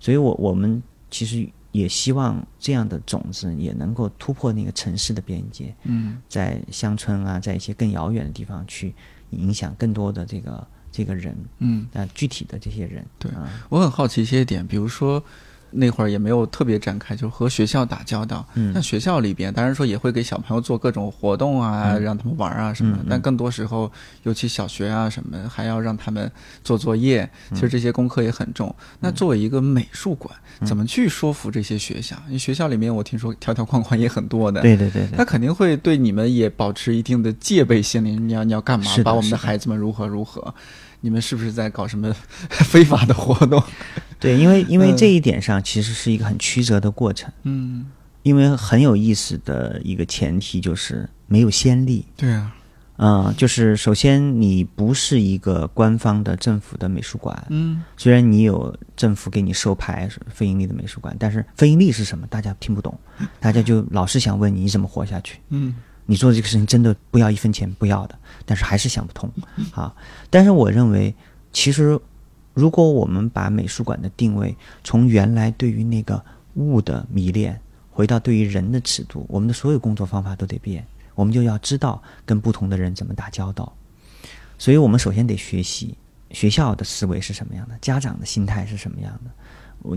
[0.00, 6.20] 所以我我们其实也希望这样的种子也能够突破那个城市的边界，嗯。
[6.28, 8.94] 在乡村啊，在一些更遥远的地方去
[9.30, 15.20] 影响更多的这个这个人，嗯，啊、具体的这些人，对啊我很好奇一些点，比如说
[15.76, 18.46] 那会儿也没有特别展开，就和学校打交道。
[18.54, 23.02] 嗯那学校里边当然说也会给小朋友做各种活动啊，嗯让他们玩啊什么的。
[23.02, 23.90] 嗯嗯但更多时候，
[24.22, 26.30] 尤其小学啊什么，还要让他们
[26.62, 27.28] 做作业。
[27.50, 28.74] 嗯其实这些功课也很重。
[29.00, 32.16] 那作为一个美术馆，嗯怎么去说服这些学校？
[32.26, 34.60] 因为学校里面我听说条条框框也很多的。
[34.62, 38.16] 对对对对他，肯定会对你们也保持一定的戒备心理。
[38.16, 39.02] 你要你要干嘛是？
[39.02, 40.54] 把我们的孩子们如何如何？
[41.00, 42.10] 你们是不是在搞什么
[42.48, 43.62] 非法的活动？
[44.18, 47.30] 对，因为因为嗯这一点上其实是一个很曲折的过程。
[47.42, 47.86] 嗯，
[48.22, 52.54] 因为很有意思的一个前提就是没有先例对啊，
[52.96, 62.26] 嗯，就是首先你不是一个官方的政府的美术馆，嗯虽然你有政府给你授牌是非盈利的美术馆，但是非盈利是什么？
[62.28, 62.96] 大家听不懂，
[63.40, 65.38] 大家就老是想问你怎么活下去。
[65.50, 65.74] 嗯
[66.06, 69.30] 你做这个事情真的不要一分钱不要的，但是还是想不通
[69.72, 69.90] 啊。
[70.28, 71.14] 但是我认为，
[71.50, 71.98] 其实
[72.54, 76.24] 如果我们把美术馆的定位从原来对于那个
[76.54, 80.86] 物的迷恋，回到对于人的尺度，我们的所有工作方法都得变。
[81.14, 83.72] 我们就要知道跟不同的人怎么打交道，
[84.58, 85.96] 所以我们首先得学习
[86.30, 89.30] 学校的思维是什么样的，家长的心态是什么样的。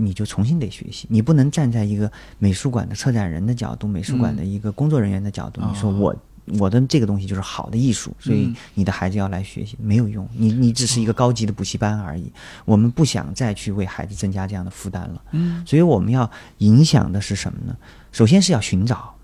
[0.00, 6.14] 你就重新得学习，你不能站在一个美术馆的策展人的角度，美术馆的一个工作人员的角度，嗯你说我
[6.58, 12.32] 我的这个东西就是好的艺术，所以你的孩子要来学习，没有用，你你只是一个高级的补习班而已。
[12.64, 17.76] 我们不想再去为孩子增加这样的负担了，嗯所以我们要影响的是什么呢？
[18.12, 19.14] 首先是要寻找，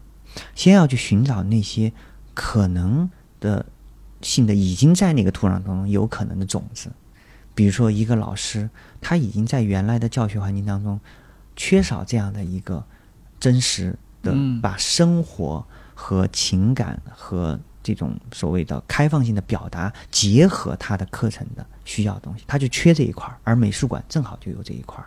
[0.55, 1.93] 先要去寻找那些
[2.35, 3.09] 可能
[3.41, 3.65] 的
[4.21, 6.91] 性的已经在那个土壤当中有可能的种子。
[7.55, 8.69] 比如说，一个老师
[9.01, 10.99] 他已经在原来的教学环境当中
[11.55, 12.85] 缺少这样的一个
[13.39, 15.65] 真实的嗯把生活
[15.95, 25.07] 和情感和这种所谓的开放性的表达结合他的课程的需要的东西，他就缺这一块儿，而美术馆正好就有这一块儿。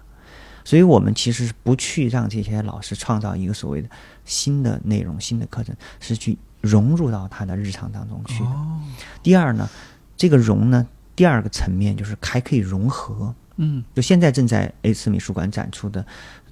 [0.64, 3.90] 所以我们其实是不去让这些老师创造一个所谓的
[4.26, 8.50] 新的内容、新的课程，是去融入到他的日常当中去的。
[8.50, 8.82] 哦
[9.24, 9.70] 第二呢，
[10.18, 10.86] 这个融呢，
[11.16, 13.34] 第二个层面就是还可以融合。
[13.56, 16.06] 嗯就现在正在 A 四美术馆展出的，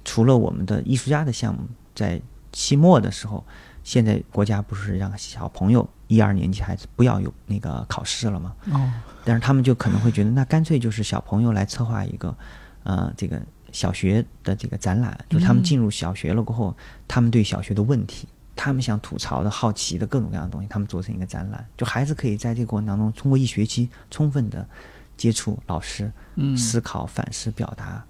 [0.04, 1.60] 除了我们的艺术家的项目，
[1.94, 2.20] 在
[2.52, 3.44] 期末的时候，
[3.86, 8.52] 现在国家不是让小朋友一二年级孩子不要有那个考试了吗？
[8.72, 8.92] 哦。
[9.24, 12.36] 但是他们就可能会觉得，那干脆就是小朋友来策划一个，
[12.82, 16.76] 呃，这个小学的这个展览，就是他们进入小学了过后，
[17.06, 18.26] 他们对小学的问题，
[18.56, 24.68] 他们想吐槽的好奇的各种各样的东西，他们做成一个展览，就孩子可以在这个过程当中，通过一学期充分的
[25.16, 26.56] 接触老师，嗯。
[26.56, 28.04] 思考、反思、表达，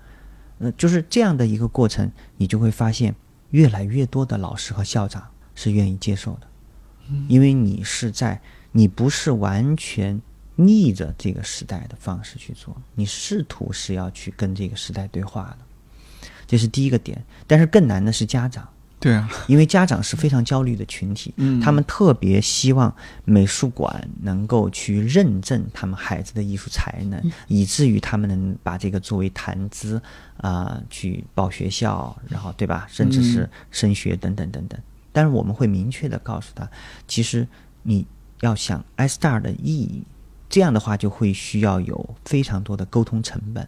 [0.59, 3.14] 呃，就是这样的一个过程，你就会发现，
[3.51, 5.22] 越来越多的老师和校长
[5.57, 6.46] 是愿意接受的，
[7.26, 8.40] 因为你是在，
[8.70, 10.22] 你不是完全
[10.54, 17.24] 逆着这个时代的方式去做，你试图是要去跟这个时代对话的，这是第一个点。
[17.48, 18.68] 但是更难的是家长。
[18.98, 22.92] 对啊因为家长是非常焦虑的群体，嗯他们特别希望
[23.26, 30.00] 美术馆能够去认证他们孩子的艺术才能，以至于他们能把这个作为谈资
[30.38, 32.86] 啊、去报学校，然后对吧？
[32.90, 34.80] 甚至是升学等等等等。
[35.17, 36.69] 但是我们会明确的告诉他，
[37.09, 37.49] 其实
[37.85, 38.07] 你
[38.43, 40.03] 要想 iStar 的意义，
[40.47, 43.67] 这样的话就会需要有非常多的沟通成本。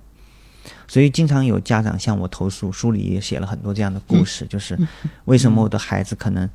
[0.87, 4.79] 所以经常有家长向我投诉，书里也写了很多这样的故事，就是
[5.25, 6.47] 为什么我的孩子可能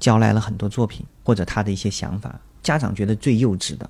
[0.00, 3.88] 交来了很多作品，或者他的一些想法，家长觉得最幼稚的、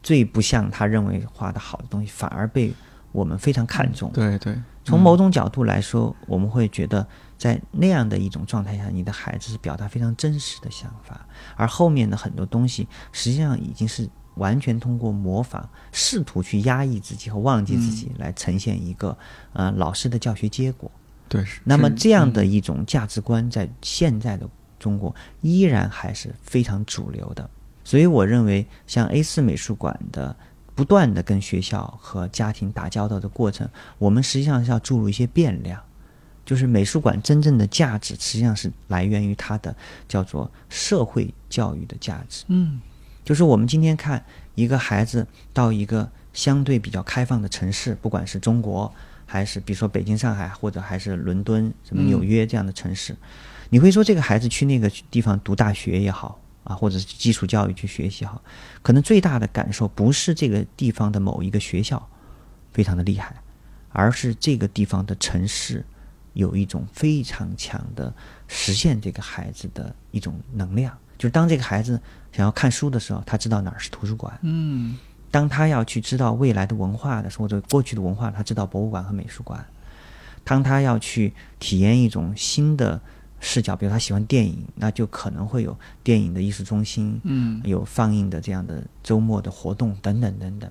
[0.00, 2.72] 最不像他认为画的好的东西，反而被
[3.10, 4.12] 我们非常看重。
[4.12, 7.06] 对对，从某种角度来说，我们会觉得
[7.38, 11.26] 在那样的一种状态下，你的孩子是表达非常真实的想法，
[11.56, 19.16] 而后面的很多东西实际上已经是完全通过模仿，试图去压抑自己和忘记自己，来呈现一个
[19.52, 20.90] 呃老师的教学结果。
[21.28, 21.60] 对是。
[21.64, 27.48] 那么这样的一种价值观，在现在的中国依然还是非常主流的。
[27.84, 30.34] 所以我认为，像 A 四美术馆的
[30.74, 33.68] 不断的跟学校和家庭打交道的过程，
[33.98, 35.80] 我们实际上是要注入一些变量。
[36.44, 39.74] 就是美术馆真正的价值，实际上是来源于它的
[40.08, 42.44] 叫做社会教育的价值。
[42.48, 42.80] 嗯
[43.24, 44.22] 就是我们今天看
[44.56, 48.92] 一个孩子到一个相对比较开放的城市，不管是中国
[49.24, 53.16] 还是比如说北京、上海，或者还是伦敦、什么纽约这样的城市，
[53.70, 58.42] 你会说这个孩子去那个地方读大学也好啊，或者是基础教育去学习也好，
[58.82, 62.08] 可能最大的感受不是这个地方的某一个学校
[62.72, 63.34] 非常的厉害，
[63.90, 65.84] 而是这个地方的城市
[66.34, 68.14] 有一种非常强的
[68.46, 70.96] 实现这个孩子的一种能量。
[71.18, 72.00] 就是当这个孩子
[72.32, 74.96] 想要看书的时候，他知道哪儿是图书馆；嗯
[75.30, 79.58] 当他要去知道未来的文化的时候，或者过去的文化，他知道博物馆和美术馆；
[80.44, 83.00] 当他要去体验一种新的
[83.44, 90.70] 视角，比如他喜欢电影，那就可能会有电影的艺术中心，嗯有放映的这样的周末的活动等等等等。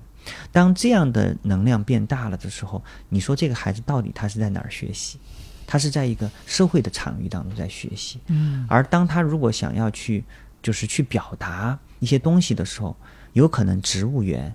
[0.50, 5.18] 当这样的能量变大了的时候，你说这个孩子到底他是在哪儿学习？
[5.66, 10.24] 他是在一个社会的场域当中在学习，嗯而当他如果想要去，
[10.62, 12.96] 就是去表达一些东西的时候，
[13.34, 14.54] 有可能植物园，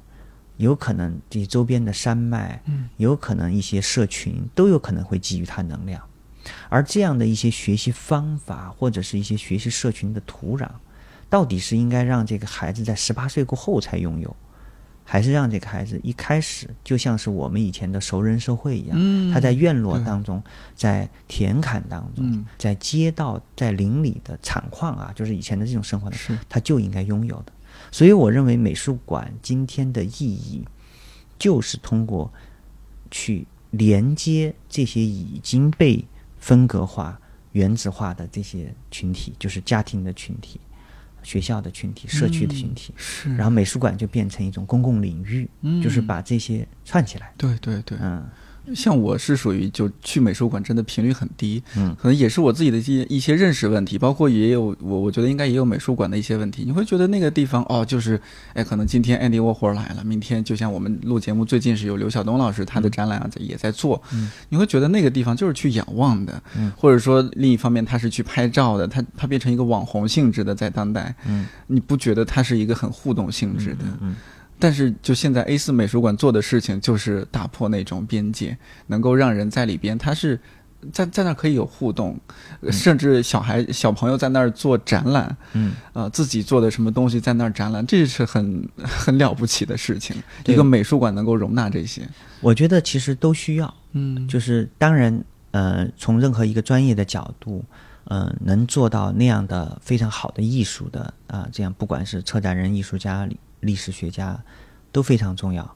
[0.57, 6.01] 有可能这些周边的山脉，嗯，有可能一些社群都有可能会给予他能量，
[6.69, 10.69] 而这样的一些学习方法或者是一些学习社群的土壤，
[11.29, 14.35] 到底是应该让这个孩子在十八岁过后才拥有，
[15.03, 20.41] 还是让这个孩子一开始就像是我们以前的熟人社会一样，嗯他在院落当中，
[20.75, 27.51] 在田坎当中，嗯在街道、在邻里的厂矿啊，就是以前的这种生活呢是，他就应该拥有的。
[27.91, 30.65] 所以我认为美术馆今天的意义，
[31.37, 32.31] 就是通过
[33.11, 36.03] 去连接这些已经被
[36.47, 37.19] 分隔化、
[37.51, 40.61] 原子化的这些群体，就是家庭的群体、
[41.21, 42.93] 学校的群体、社区的群体。
[42.95, 47.33] 是，然后美术馆就变成一种公共领域，嗯就是把这些串起来。
[47.37, 48.25] 对对对，嗯
[48.75, 51.95] 像我是属于就去美术馆真的频率很低，嗯。
[51.99, 56.63] 可能也是我自己的一些一些认识问题，包括也有我我觉得应该也有美术馆的一些问题。
[56.65, 58.19] 你会觉得那个地方哦，就是
[58.53, 64.29] 哎，可能今天 Andy Warhol 来了，明天就像我们录节目，最近是有刘晓东老师他的展览也在做，嗯。
[64.49, 66.71] 你会觉得那个地方就是去仰望的，嗯。
[66.77, 71.45] 或者说另一方面他是去拍照的，他他变成一个网红性质的在当代，嗯。
[71.67, 73.85] 你不觉得它是一个很互动性质的？
[74.01, 74.15] 嗯
[74.59, 80.39] 但是就现在 A 四美术馆做的事情就是打破那种边界，能够让人在里边，他是
[80.91, 82.19] 在在那儿可以有互动，
[82.61, 90.15] 呃甚至小孩小朋友在那儿做展览，嗯，呃，自己做的什么东西在那儿展览，这是很 很了不起的事情。
[90.45, 92.07] 一个美术馆能够容纳这些，
[92.41, 93.73] 我觉得其实都需要。
[93.93, 97.65] 嗯，就是当然，呃，从任何一个专业的角度，
[98.03, 103.27] 呃，能做到那样的非常好的艺术的啊、这样不管是策展人、艺术家、
[103.59, 104.39] 历历史学家，
[104.91, 105.75] 都非常重要。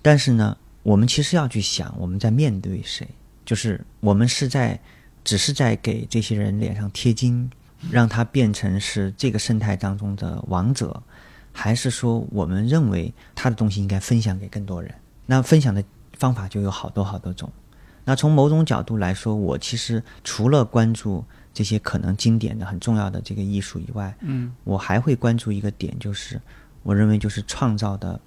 [0.00, 3.06] 但是呢，我们其实要去想，我们在面对谁，
[3.44, 4.78] 就是我们是在
[5.24, 7.50] 只是在给这些人脸上贴金，
[7.90, 11.02] 让他变成是这个生态当中的王者，
[11.52, 14.94] 还是说我们认为他的东西应该分享给更多人？
[15.26, 15.84] 那分享的
[16.16, 17.52] 方法就有好多好多种。
[18.04, 26.40] 那从某种角度来说，我其实除了关注这些可能经典的、很重要的这个艺术以外，嗯，我还会关注一个点，就是
[26.88, 28.18] 我认为就是创造的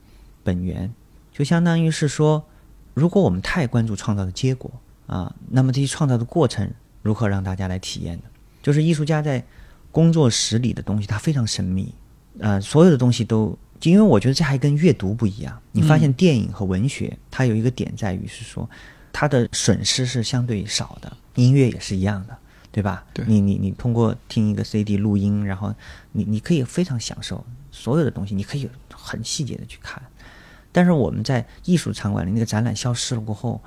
[0.43, 0.93] 本源，
[1.33, 2.45] 就相当于是说，
[2.93, 4.71] 如果我们太关注创造的结果
[5.07, 8.23] 啊，那么这些创造的过程如何让大家来体验呢？
[8.61, 9.43] 就是艺术家在
[9.91, 11.91] 工作室里的东西，它非常神秘，
[12.37, 15.59] 呃，所有的东西都，因为我觉得这还跟阅读不一样。
[15.71, 18.69] 你发现电影和文学，它有一个点在于是说，
[19.11, 22.37] 它的损失是相对少的，音乐也是一样的。
[22.73, 23.03] 对吧？
[23.11, 25.73] 对你你你通过听一个 CD 录音，然后
[26.13, 27.43] 你你可以非常享受
[27.81, 30.01] 所有的东西，你可以很细节的去看。
[30.71, 33.59] 但是我们在艺术场馆里那个展览消失了过后，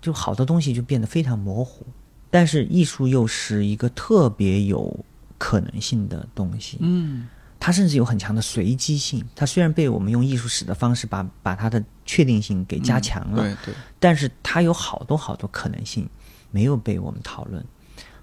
[0.00, 1.84] 就好多东西就变得非常模糊。
[2.30, 5.04] 但是艺术又是一个特别有
[5.38, 7.26] 可能性的东西，嗯，
[7.58, 9.24] 它甚至有很强的随机性。
[9.34, 16.08] 它虽然被我们用艺术史的方式把把它的确定性给加强了，对对，但是它有好多好多可能性
[16.50, 17.64] 没有被我们讨论。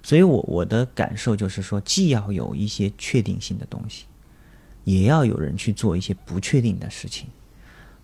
[0.01, 4.05] 所以我我的感受就是说，既要有一些确定性的东西，
[4.85, 7.27] 也要有人去做一些不确定的事情。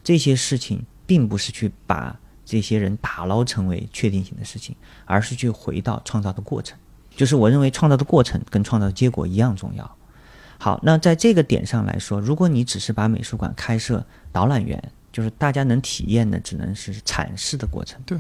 [0.04, 4.76] 这些事情并不是去把这些人打捞成为确定性的事情，
[5.06, 6.78] 而是去回到创造的过程。
[7.16, 9.98] 就是我认为创造的过程跟创造的结果一样重要。
[10.58, 18.18] 好，那在这个点上来说，如果你只是把美术馆开设导览员，就是大家能体验的只能是阐释的过程，对，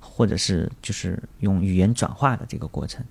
[0.00, 3.04] 或者是就是用语言转化的这个过程，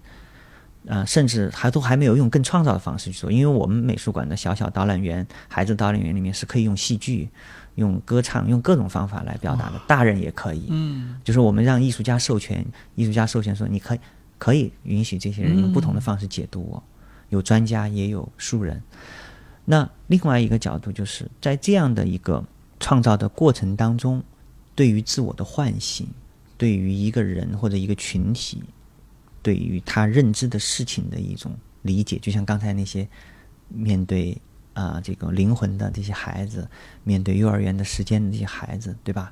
[0.88, 7.30] 呃，甚至还都还没有用更创造的方式去做，因为我们美术馆的小小导览员、孩子导览员里面是可以用戏剧、
[7.76, 10.68] 用歌唱、用各种方法来表达的，大人也可以。
[10.70, 12.66] 嗯，就是我们让艺术家授权，
[12.96, 14.00] 艺术家授权说你可以
[14.38, 16.84] 可以允许这些人用不同的方式解读我，
[17.30, 18.82] 有专家也有素人。
[19.66, 22.44] 那另外一个角度就是在这样的一个
[22.80, 24.22] 创造的过程当中，
[24.76, 26.06] 对于自我的唤醒，
[26.58, 28.62] 对于一个人或者一个群体，
[29.46, 33.08] 对于他认知的事情的一种理解，就像刚才那些
[33.70, 34.36] 面对
[34.74, 36.68] 啊、这个灵魂的这些孩子，
[37.04, 39.32] 面对幼儿园的时间的这些孩子，对吧？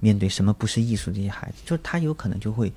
[0.00, 2.70] 面对什么不是艺术这些孩子，就他有可能就会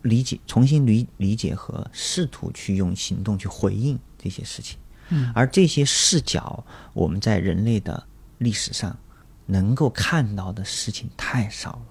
[0.00, 4.78] 理解、重新理理解和试图去用行动去回应这些事情。
[5.10, 6.64] 嗯，而这些视角，
[6.94, 8.02] 我们在人类的
[8.38, 8.96] 历史上
[9.44, 11.86] 能够看到的事情太少了。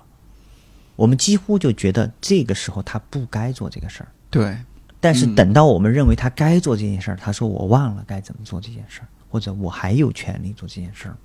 [0.96, 4.58] 我们几乎就觉得这个时候他不该做这个事儿，对，
[5.00, 11.16] 但是等到我们认为他该做这件事儿，他说我忘了该怎么做这件事儿，或者我还有权利做这件事儿。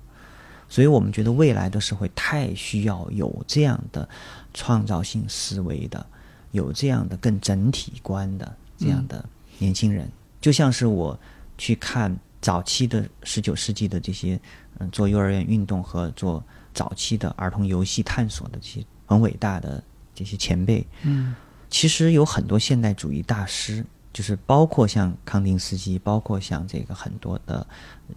[0.69, 4.07] 所以我们觉得未来的社会太需要有这样的
[4.53, 6.05] 创造性思维的，
[6.51, 9.25] 有这样的更整体观的这样的
[9.57, 10.07] 年轻人，
[10.39, 11.19] 就像是我
[11.57, 14.39] 去看早期的十九世纪的这些
[14.77, 19.83] 嗯做幼儿园运动和做早期的儿童游戏探索的这些很伟大的
[20.13, 21.35] 这些前辈，嗯，
[21.69, 27.65] 其实有很多现代主义大师，就是包括像康定斯基，包括像这个很多的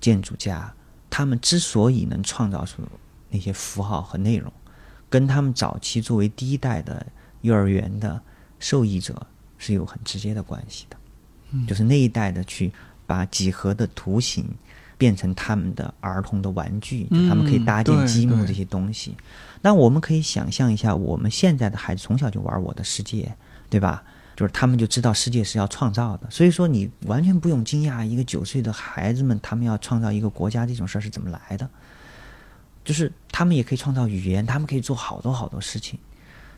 [0.01, 0.73] 建筑家，
[1.11, 2.83] 他们之所以能创造出
[3.29, 4.51] 那些符号和内容，
[5.11, 7.07] 跟他们早期作为第一代的
[7.43, 8.21] 幼儿园的
[8.59, 9.27] 受益者
[9.59, 10.97] 是有很直接的关系的。
[11.51, 12.73] 嗯，就是那一代的去
[13.07, 14.49] 把几何的图形
[14.97, 19.15] 变成他们的儿童的玩具，就他们可以搭建积木这些东西。
[19.63, 23.23] 那我们可以想象一下，我们现在的孩子从小就玩《我的世界》，
[23.71, 24.03] 对吧？
[24.35, 31.69] 就是他们就知道世界是要创造的，所以说你完全不用惊讶，一个九岁的孩子们他们要创造一个国家这种事儿是怎么来的。
[32.83, 35.99] 就是他们也可以创造语言，他们可以做好多好多事情，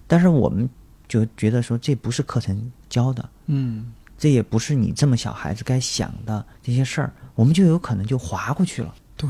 [0.06, 0.66] 但是我们
[1.06, 8.94] 就觉得说这不是课程教的，嗯，这也不是你这么小孩子该想的这些事儿，我们就有可能就划过去了。
[9.16, 9.28] 对，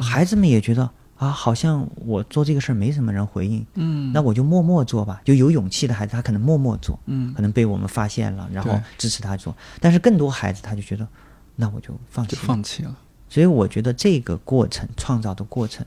[0.00, 0.90] 孩子们也觉得。
[1.16, 5.22] 啊，好像我做这个事儿没什么人回应，嗯，那我就默默做吧。
[5.24, 9.56] 就有勇气的孩子，他可能默默做，嗯，可能被我们发现了，然后支持他做。
[9.80, 11.08] 但是更多孩子他就觉得，
[11.54, 12.94] 那我就放弃，放弃了。
[13.30, 15.84] 所以我觉得这个过程创造的过程，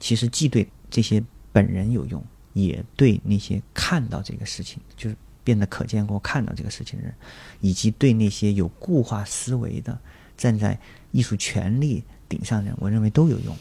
[0.00, 1.22] 其实既对这些
[1.52, 2.20] 本人有用，
[2.52, 7.14] 也对那些看到这个事情就是变得可见或看到这个事情的人，
[7.60, 9.96] 以及对那些有固化思维的
[10.36, 10.76] 站在
[11.12, 13.56] 艺术权利顶上的人，我认为都有用。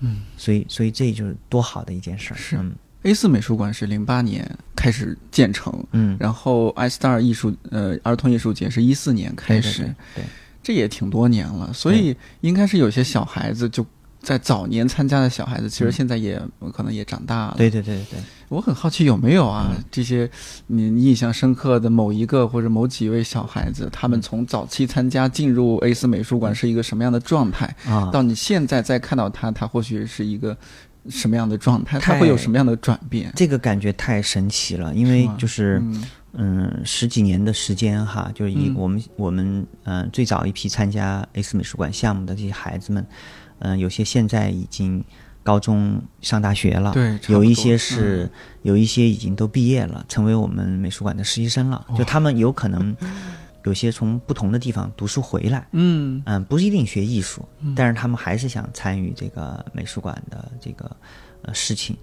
[0.00, 2.36] 嗯，所以，所以这就是多好的一件事儿。
[2.36, 2.58] 是
[3.02, 9.82] ，A 四美术馆是零八年开始建成，嗯，然后 i Star 艺术呃儿童艺术节是一四年开始，
[10.14, 10.24] 对，
[10.62, 11.72] 这也挺多年了。
[11.72, 13.84] 所以应该是有些小孩子就
[14.20, 16.40] 在早年参加的小孩子，其实现在也
[16.72, 17.54] 可能也长大了。
[17.56, 18.18] 对对对对。
[18.48, 19.72] 我很好奇有没有啊？
[19.90, 20.30] 这些
[20.68, 28.08] 你印象深刻的某一个或者某几位小孩子，他们从早期参加进入 A 四美术馆是一个什么样的状态啊？
[28.12, 30.56] 到你现在再看到他，他或许是一个
[31.08, 31.98] 什么样的状态？
[31.98, 33.32] 他会有什么样的转变？
[33.34, 35.82] 这个感觉太神奇了，因为就是
[36.34, 43.04] 嗯十几年的时间哈，就是以我们我们嗯最早一批参加 A 四美术馆项目的这些孩子们，
[43.58, 45.04] 嗯有些现在已经。
[45.46, 48.28] 高中上大学了，对，有一些是，
[48.62, 51.86] 有一些已经都毕业了，成为我们美术馆的实习生了。
[51.96, 52.94] 就他们有可能
[53.64, 60.90] 有些从不同的地方读书回来，嗯嗯，不一定学艺术，但是他们还是想参与这个美术馆的这个
[61.42, 61.96] 呃事情。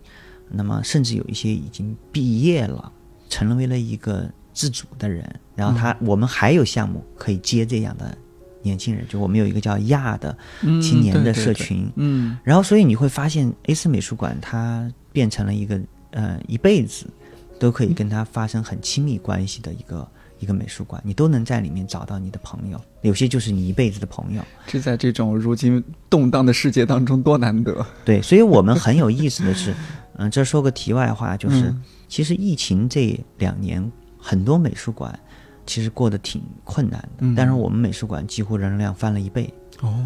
[0.50, 2.90] 那么，甚至有一些已经毕业了，
[3.28, 5.28] 成为了一个自主的人。
[5.56, 8.18] 然后他，我们还有项目可以接这样的。
[8.64, 10.36] 年轻人，就我们有一个叫亚的
[10.82, 15.80] 青年的社群，嗯，然后所以你会发现 A 四美术馆它变成了一个
[16.12, 17.06] 呃一辈子
[17.60, 20.08] 都可以跟他发生很亲密关系的一个
[20.40, 24.42] 一个美术馆，你都能在里面找到你的朋友，有些就是你一辈子的朋友。
[24.66, 27.86] 这在这种如今动荡的世界当中多难得。
[28.04, 29.74] 对，所以我们很有意思的是，
[30.18, 31.74] 嗯， 这说个题外话，就是
[32.08, 35.18] 其实疫情这两年很多美术馆。
[35.66, 39.54] 其实过得挺困难的，但是我们美术馆几乎人流量翻了一倍。
[39.82, 40.06] 哦，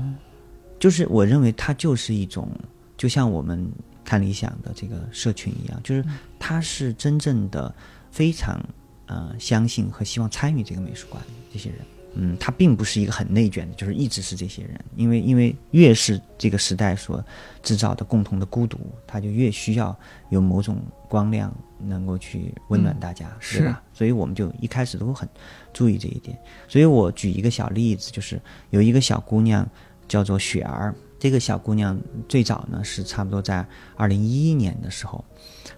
[0.80, 2.49] 就是我认为它就是一种，
[2.95, 3.70] 就像我们
[4.03, 6.03] 看理想的这个社群一样，就是
[6.39, 7.74] 它是真正的
[8.12, 8.64] 非常
[9.08, 11.80] 呃相信和希望参与这个美术馆这些人。
[12.14, 17.24] 嗯，他并不是一个很内卷的，就是一直是这些人，因为因为越是这个时代所
[17.62, 19.95] 制造的共同的孤独，他就越需要
[20.30, 23.84] 有某种光亮能够去温暖大家，是吧？
[23.93, 25.30] 所以我们就一开始都很
[25.72, 26.36] 注意这一点。
[26.68, 28.41] 所以我举一个小例子，就是
[28.72, 29.68] 有一个小姑娘
[30.08, 33.64] 叫做雪儿，这个小姑娘最早呢是差不多在
[33.95, 35.24] 二零一一年的时候。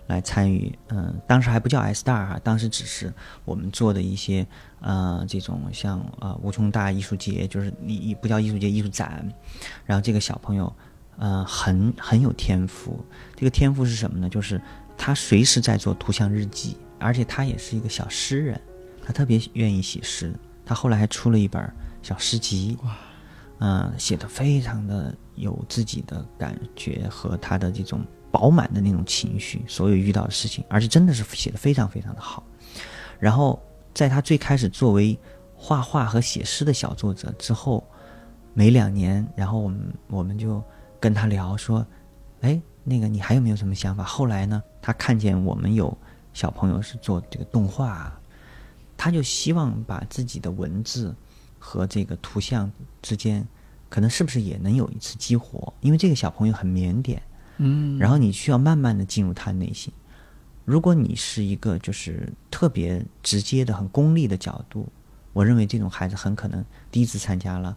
[0.10, 3.14] 来参与，嗯，当时还不叫 S Star 哈，当时只是
[3.45, 4.45] 我们做的一些，
[4.82, 9.32] 呃，这种像呃无穷大艺术节，就是艺不叫艺术节，艺术展。
[9.86, 10.75] 然后这个小朋友，
[11.17, 13.05] 呃，很很有天赋。
[13.36, 14.28] 这个天赋是什么呢？
[14.28, 14.59] 就是
[14.97, 18.59] 他随时在做图像日记，而且他也是一个小诗人，
[19.04, 20.34] 他特别愿意写诗。
[20.66, 21.71] 他后来还出了一本
[22.01, 22.97] 小诗集，哇，
[23.59, 28.04] 嗯，写的非常的有自己的感觉和他的这种。
[28.32, 32.43] 饱满的那种情绪，所有遇到的事情，而且真的是写的非常非常的好。
[33.20, 33.62] 然后
[33.93, 35.18] 在他最开始作为
[35.56, 37.86] 画画和写诗的小作者之后，
[38.54, 40.64] 没两年，然后我们我们就
[41.00, 41.86] 跟他聊说
[42.42, 45.96] ：“哎，那个你还有没有什么想法？”后来呢，他看见我们有
[46.34, 48.18] 小朋友是做这个动画，
[48.96, 51.16] 他就希望把自己的文字
[51.58, 53.46] 和这个图像之间，
[53.89, 55.74] 可能是不是也能有一次激活？
[55.82, 57.18] 因为这个小朋友很腼腆。
[57.60, 59.94] 嗯，然后你需要慢慢的进入他的内心。
[60.66, 64.88] 如果你是一个就是特别直接的、很功利的角度，
[65.34, 67.76] 我认为这种孩子很可能第一次参加了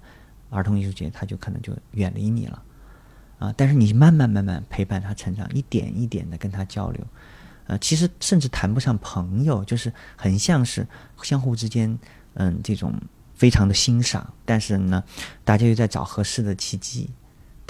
[0.50, 2.62] 儿童艺术节，他就可能就远离你了。
[3.38, 7.04] 啊，但是你慢慢慢慢陪伴他成长，一点一点的跟他交流，
[7.66, 10.86] 呃，其实甚至谈不上朋友，就是很像是
[11.22, 11.98] 相互之间，
[12.34, 12.94] 嗯，这种
[13.34, 15.02] 非常的欣赏，但是呢，
[15.42, 17.10] 大家又在找合适的契机，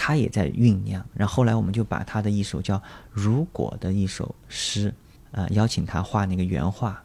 [0.02, 1.04] 他也在酝酿。
[1.14, 2.76] 然后后来我们就把他的一首叫
[3.12, 4.92] 《如果》的一首诗，
[5.30, 7.00] 呃，邀请他画那个原画，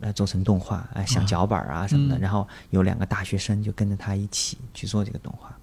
[0.00, 2.18] 呃，做成动画，呃，像脚本啊什么的。
[2.18, 5.56] 然后有两个大学生就跟着他一起去做这个动画。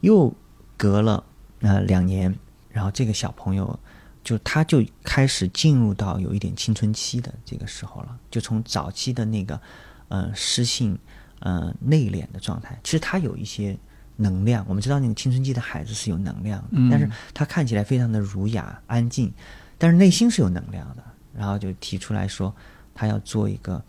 [0.00, 0.32] 又
[0.74, 1.22] 隔了
[1.60, 2.34] 呃两年，
[2.70, 3.78] 然后这个小朋友
[4.24, 9.60] 就他就开始进入到有一点青春期的这个时候了，就从早期的那个
[10.08, 10.98] 呃诗性。
[11.40, 13.78] 呃，内敛的状态，其实他有一些
[14.20, 14.62] 能量。
[14.68, 19.32] 我们知道那个青春期的孩子是有能量的，但是他看起来非常的儒雅、安静，
[19.78, 21.02] 但是内心是有能量的。
[21.34, 22.52] 然后就提出来说，
[22.92, 23.80] 他要做一个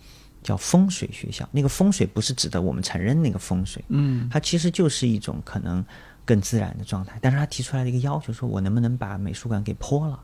[0.43, 1.49] 叫风水学校。
[1.51, 5.83] 那个风水不是指的我们承认那个风水，嗯，它其实就是一种可能
[6.25, 7.17] 更自然的状态。
[7.19, 10.19] 但是他提出来的一个要求，说我能不能把美术馆给泼了？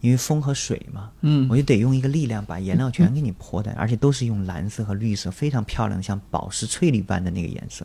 [0.00, 7.84] 因为风和水嘛，嗯，我就得用一个力量把颜料全给你泼的， 而且都是用蓝色和绿色，非常漂亮，像宝石翠绿般的那个颜色，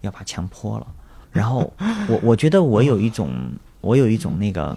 [0.00, 0.86] 要把墙泼了。
[1.32, 1.72] 然后
[2.08, 3.30] 我我觉得我有一种，
[3.80, 4.76] 我有一种那个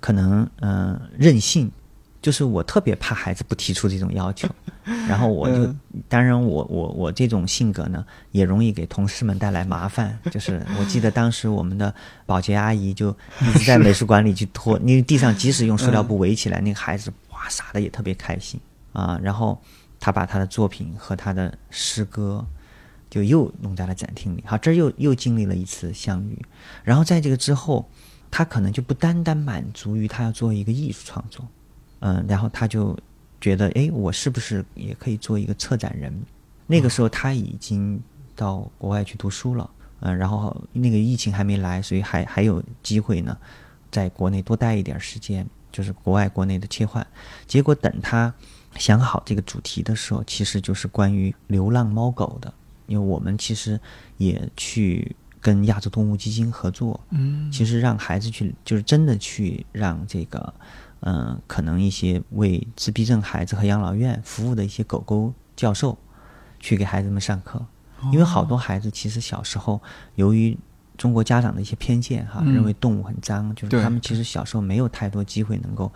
[0.00, 1.70] 可能，嗯，任性。
[2.22, 4.48] 就是我特别怕孩子不提出这种要求，
[5.06, 5.74] 然后我就，
[6.08, 10.18] 当然我我我这种性格呢，也容易给同事们带来麻烦。
[10.30, 11.94] 就是我记得当时我们的
[12.24, 18.58] 保洁阿姨就一直在美术馆里去拖，因 为地上即使用塑料布围起来，那个孩子哇撒的也特别开心
[18.94, 19.20] 啊。
[19.22, 19.60] 然后
[20.00, 22.42] 他把他的作品和他的诗歌
[23.14, 24.42] 就又弄在了展厅里。
[24.44, 26.44] 好，这又又经历了一次相遇。
[26.82, 27.88] 然后在这个之后，
[28.28, 31.46] 他可能就不单单满足于他要做一个艺术创作。
[32.00, 32.98] 嗯，然后他就
[33.40, 36.12] 觉得，哎，我是不是也可以做一个策展人？
[36.66, 38.02] 那个时候他已经
[38.34, 39.70] 到国外去读书了，
[40.00, 43.38] 嗯，然后那个疫情还没来，所以还还有机会呢，
[43.92, 47.06] 在国内多待一点时间，就是国外国内的切换。
[47.46, 48.34] 结果等他
[48.76, 52.52] 想好这个主题的时候，其实就是关于流浪猫狗的，
[52.86, 53.80] 因为我们其实
[54.16, 60.54] 也去跟亚洲动物基金合作，嗯，其实让孩子去，就是真的去让这个。
[61.06, 65.98] 嗯，可能一些为自闭症孩子和养老院服务的一些狗狗教授，
[66.58, 67.62] 去给孩子们上课，
[68.10, 69.78] 因为好多孩子其实小时候
[70.14, 70.56] 由于
[70.96, 75.92] 中国家长的一些偏见哈，认为动物很脏，就是他们其实小时候没有太多机会能够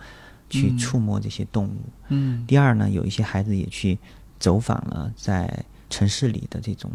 [0.47, 1.81] 去触摸这些动物。
[2.09, 2.45] 嗯。
[2.45, 3.97] 第二呢，有一些孩子也去
[4.39, 6.91] 走访了在城市里的这种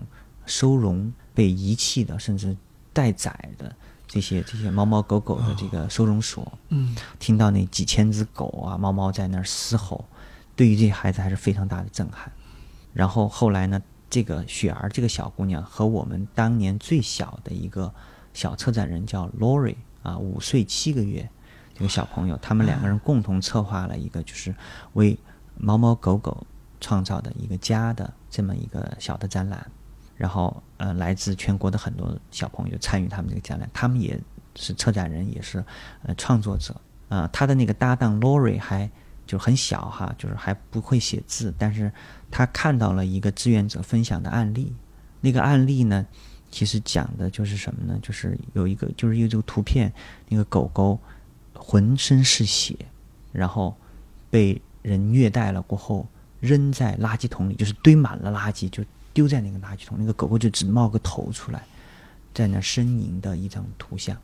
[0.46, 2.56] 收容被遗弃的，甚至
[2.92, 3.74] 待宰的。
[4.06, 10.04] 这些这些猫猫狗狗的这个收容所，嗯，听到那几千只狗啊猫猫在那儿嘶吼，
[10.54, 12.30] 对于这些孩子还是非常大的震撼。
[12.92, 17.92] 然后后来呢，这个雪儿这个小姑娘和我们当年最小的一个
[18.34, 21.28] 小策展人叫 Lori 啊，五岁七个月
[21.74, 24.54] 这个小朋友，他们两个人共同策划了一个就是
[24.92, 25.18] 为
[25.56, 26.46] 猫猫狗狗
[26.84, 29.66] 创造的一个家的这么一个小的展览。
[30.18, 34.20] 然后，呃，来自全国的很多小朋友参与他们这个展览，他们也
[34.54, 35.64] 是策展人，也是
[36.02, 36.78] 呃创作者。
[37.08, 38.90] 啊，他的那个搭档 Lori 还
[39.26, 41.90] 就很小哈，就是还不会写字，但是
[42.30, 44.74] 他看到了一个志愿者分享的案例。
[45.22, 46.06] 那个案例呢，
[46.50, 47.98] 其实讲的就是什么呢？
[48.02, 49.92] 就是有一个，就是因为这个图片，
[50.28, 51.00] 那个狗狗
[51.54, 52.76] 浑身是血，
[53.32, 53.74] 然后
[54.30, 56.06] 被人虐待了过后，
[56.46, 58.84] 扔在垃圾桶里，就是堆满了垃圾，就。
[59.14, 61.62] 丢在那个垃圾桶，那个狗狗就只冒个头出来，
[62.34, 64.16] 在那呻吟的一张图像。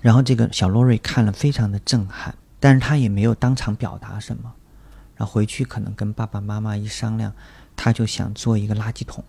[0.00, 4.54] 然后这个小洛瑞看了非常的震撼，但是他也没有当场表达什么。
[5.16, 7.32] 然后回去可能跟爸爸妈妈一商量，
[7.74, 9.24] 他就想做一个垃圾桶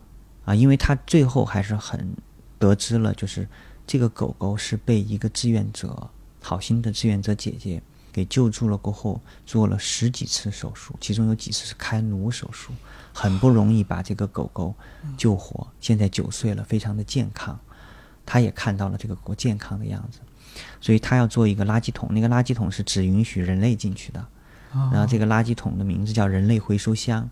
[0.45, 2.13] 啊，因为他最后还是很
[2.59, 3.47] 得知了，就是
[3.87, 6.07] 这个狗狗是被一个志愿者，
[6.43, 7.81] 好心的志愿者姐姐
[8.17, 12.73] 给救助了过后，做了十几次手术，其中有几次是开颅手术。
[13.13, 14.73] 很不容易把这个狗狗
[15.15, 17.59] 救活，现在九岁了，非常的健康。
[18.25, 20.19] 他也看到了这个狗健康的样子，
[20.81, 22.09] 所以他要做一个垃圾桶。
[22.11, 24.25] 那个垃圾桶是只允许人类进去的，
[24.91, 27.29] 然后这个垃圾桶的名字叫“人类回收箱”。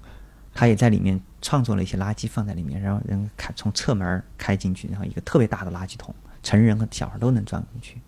[0.53, 6.13] 他也在里面创作了一些垃圾放在里面，然后人开从侧门开进去，然后一个特别大的垃圾桶，
[6.43, 7.99] 成人和小孩都能装进去。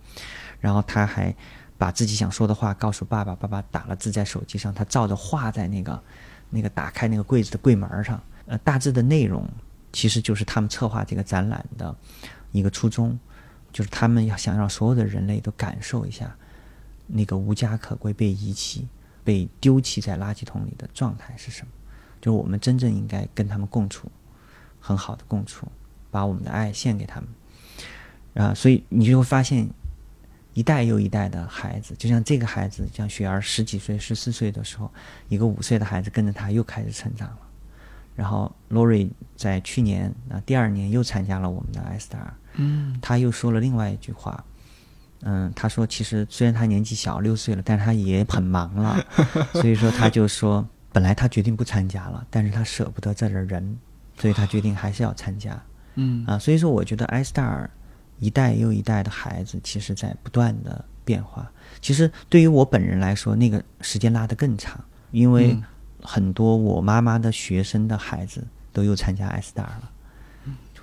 [0.59, 1.35] 然后他还
[1.77, 6.01] 把自己想说的话告诉爸爸，爸爸打了字在手机上，他照着画在那个。
[6.49, 9.45] 那个打开那个柜子的柜门上，呃，大致的内容
[9.91, 11.93] 其实就是他们策划这个展览的
[12.53, 13.19] 一个初衷，
[13.73, 16.33] 就是他们要想让所有的人类都感受一下
[17.05, 18.87] 那个无家可归、被遗弃、
[19.25, 21.71] 被丢弃在垃圾桶里的状态是什么。
[22.21, 24.09] 就是我们真正应该跟他们共处，
[24.79, 25.67] 很好的共处，
[26.09, 27.29] 把我们的爱献给他们。
[28.35, 29.69] 啊，所以你就会发现。
[30.57, 34.91] 一代又一代的孩子，就像这个孩子，像雪儿十几岁、十四岁的时候，
[35.29, 37.37] 一个五岁的孩子跟着他又开始成长了。
[38.15, 42.17] 然后 Lori 在去年啊第二年又参加了我们的 iStar，
[42.55, 44.43] 嗯他又说了另外一句话，
[45.21, 48.97] 嗯，他说其实虽然他年纪小六岁了，但是他也很忙了，
[49.53, 53.77] 所以说他就说本来他决定不参加了，但是他舍不得这儿的人，
[54.17, 55.61] 所以他决定还是要参加
[55.93, 56.39] 嗯啊。
[56.39, 57.67] 所以说我觉得 iStar
[58.19, 61.49] 一代又一代的孩子，其实在不断的变化。
[61.81, 65.63] 其实对于我本人来说，那个时间拉得更长，因为嗯
[66.01, 69.91] 很多我妈妈的学生的孩子都又参加 iStar 了。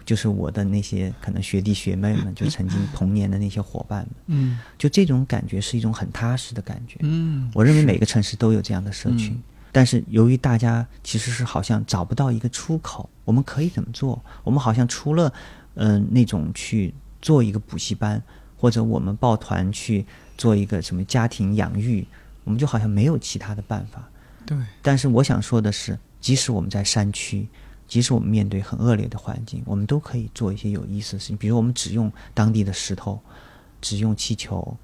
[0.06, 6.98] 就是我的那些可能学弟学妹们，就曾经 童年的那些伙伴们，嗯就这种感觉是一种很踏实的感觉。
[7.00, 9.42] 嗯，我认为每个城市都有这样的社群，嗯
[9.72, 14.22] 但是由于大家其实是好像找不到一个出口，我们可以怎么做？
[14.42, 15.32] 我们好像除了
[15.76, 16.92] 嗯、呃那种去
[17.24, 18.22] 做一个补习班，
[18.54, 20.04] 或者我们抱团去
[20.36, 22.06] 做一个什么家庭养育，
[22.44, 24.06] 我们就好像没有其他的办法。
[24.44, 27.48] 对，但是我想说的是，即使我们在山区，
[27.88, 31.36] 即使我们面对很恶劣的环境，我们都可以做一些有意思的事情。
[31.38, 33.18] 比如我们只用当地的石头，
[33.80, 34.76] 只用气球，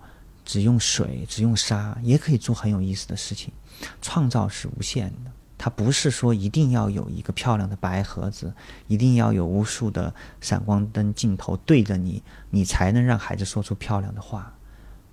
[0.43, 3.53] 只用水，只用沙，也可以做很有意思的事情。
[4.01, 5.31] 创造是无限的，
[5.63, 8.51] 它不是说一定要有一个漂亮的白盒子，
[8.87, 14.51] 一定要有无数的闪光灯镜头对着你，你才能让孩子说出漂亮的话。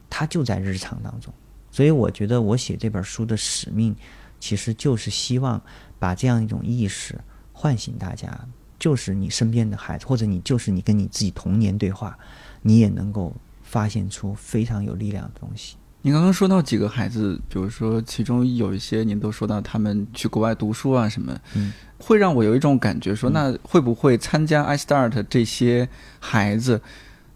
[0.10, 1.34] 它就在日常当中。
[1.70, 3.94] 所以我觉得我写这本书的使命，
[4.40, 5.62] 其实就是希望
[6.00, 7.20] 把这样一种意识
[7.52, 8.48] 唤醒大家，
[8.80, 12.18] 就是你身边的孩子，或者你就是你跟你自己童年对话，
[12.62, 15.76] 你也能够发现出非常有力量的东西。
[16.02, 26.82] 你刚刚说到几个孩子，比如说其中有一些您都说到他们去国外读书啊什么，嗯，会让我有一种感觉说，那会不会参加 iStart 这些孩子，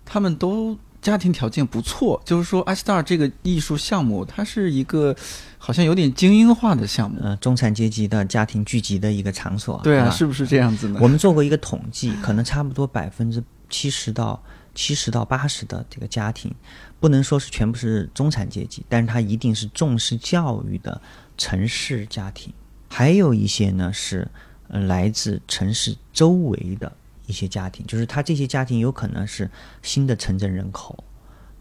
[0.05, 2.21] 他们都家庭条件不错？
[2.23, 5.13] 就是说 iStart 这个艺术项目，它是一个
[5.57, 7.17] 好像有点精英化的项目。
[7.21, 9.81] 呃，中产阶级的家庭聚集的一个场所。
[9.83, 10.99] 对啊，是不是这样子呢？
[11.01, 14.41] 我们做过一个统计，可能差不多百分之七十到
[14.73, 16.53] 七十到八十的这个家庭，
[16.99, 21.02] 不能说是全部是中产阶级，但是它一定是重视教育的
[21.38, 22.53] 城市家庭。
[22.88, 24.27] 还有一些呢是
[24.68, 26.91] 来自城市周围的
[27.26, 29.49] 一些家庭，就是他这些家庭有可能是
[29.81, 31.03] 新的城镇人口，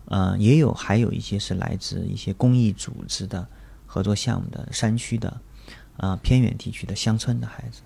[0.07, 3.47] 呃，也有还有一些是来自一些公益组织的
[3.87, 5.41] 合作项目的山区的，
[5.99, 7.82] 呃偏远地区的乡村的孩子。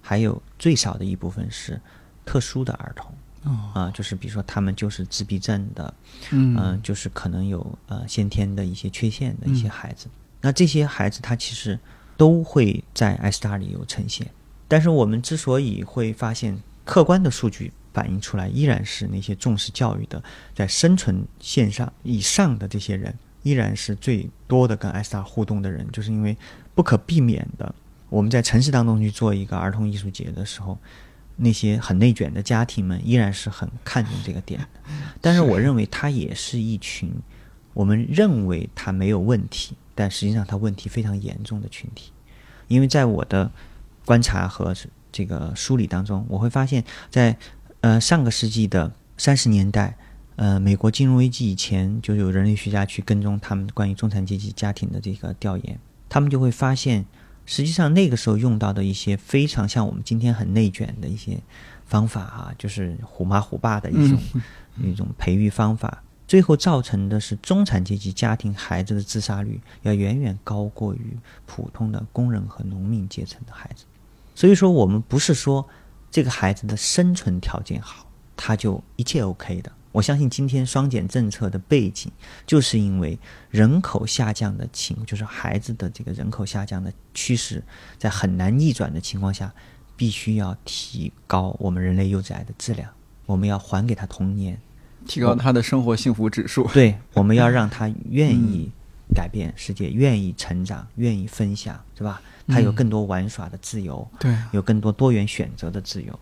[0.00, 1.80] 还有最少的一部分是
[2.24, 3.12] 特殊的儿童，
[3.46, 5.94] 啊、就是比如说他们就是自闭症的，
[6.30, 6.56] 嗯。
[6.58, 10.08] 嗯、就是可能有呃先天的一些缺陷的一些孩子。
[10.40, 11.78] 那这些孩子他其实
[12.16, 14.26] 都会在 iStar 里有呈现，
[14.68, 20.22] 但是我们之所以会发现客观的数据反映出来，依然是那些重视教育的，
[20.54, 23.12] 在生存线上以上的这些人，
[23.42, 26.36] 依然是最多的跟 iStar 互动的人，就是因为
[26.74, 27.74] 不可避免的，
[28.08, 30.78] 我们在城市当中去做一个儿童艺术节的时候，
[31.36, 34.66] 那些很内卷的家庭们依然是很看重这个点的。
[35.20, 37.12] 但是我认为他也是一群
[37.74, 42.12] 我们认为他没有问题，但实际上他问题非常严重的群体。
[42.68, 43.50] 因为在我的
[44.04, 44.74] 观察和
[45.12, 47.36] 这个梳理当中，我会发现在，
[47.80, 49.96] 呃上个世纪的三十年代，
[50.36, 57.04] 呃美国金融危机以前，就有人类学家去跟踪他们关于中产阶级家庭的这个调研，他们就会发现，
[57.46, 61.40] 实际上那个时候用到的一些非常像我们今天很内卷的一些
[61.86, 64.18] 方法啊，就是虎妈虎爸的一种、
[64.82, 71.16] 一种培育方法，最后造成的是中产阶级家庭孩子的自杀率要远远高过于
[71.46, 73.84] 普通的工人和农民阶层的孩子。
[74.34, 75.66] 所以说，我们不是说
[76.10, 78.06] 这个孩子的生存条件好，
[78.36, 79.72] 他就一切 OK 的。
[79.96, 82.12] 我相信今天双减政策的背景，
[82.46, 83.18] 就是因为
[83.48, 87.64] 人口下降的情，就是孩子的这个人口下降的趋势，
[87.96, 89.50] 在很难逆转的情况下，
[89.96, 92.90] 必须要提高我们人类幼崽的质量，
[93.24, 94.60] 我们要还给他童年，
[95.06, 96.68] 提高他的生活幸福指数。
[96.74, 98.70] 对，我们要让他愿意
[99.14, 102.20] 改变世界，愿意成长，愿意分享，是吧？
[102.46, 106.20] 他有更多玩耍的自由，对，有更多多元选择的自由。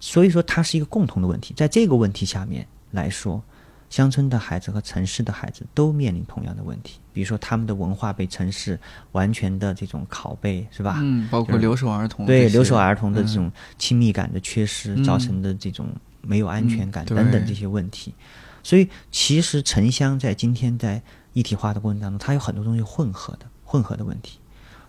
[0.00, 1.52] 所以说，它是一个共同的问题。
[1.54, 3.42] 在这个问题下面来说，
[3.90, 6.98] 乡村的孩子和城市的孩子都面临同样的问题。
[7.12, 8.78] 比如说，他们的文化被城市
[9.12, 10.98] 完全的这种拷贝，是吧？
[11.02, 15.88] 嗯，包括留守儿童对留守儿童的这嗯种亲密感的缺失嗯造成的这种
[16.22, 18.14] 没有安全感嗯等等这些问题。
[18.62, 21.02] 所以，其实城乡在今天在
[21.32, 24.38] 一体化的过程当中，它有很多东西混合的混合的问题。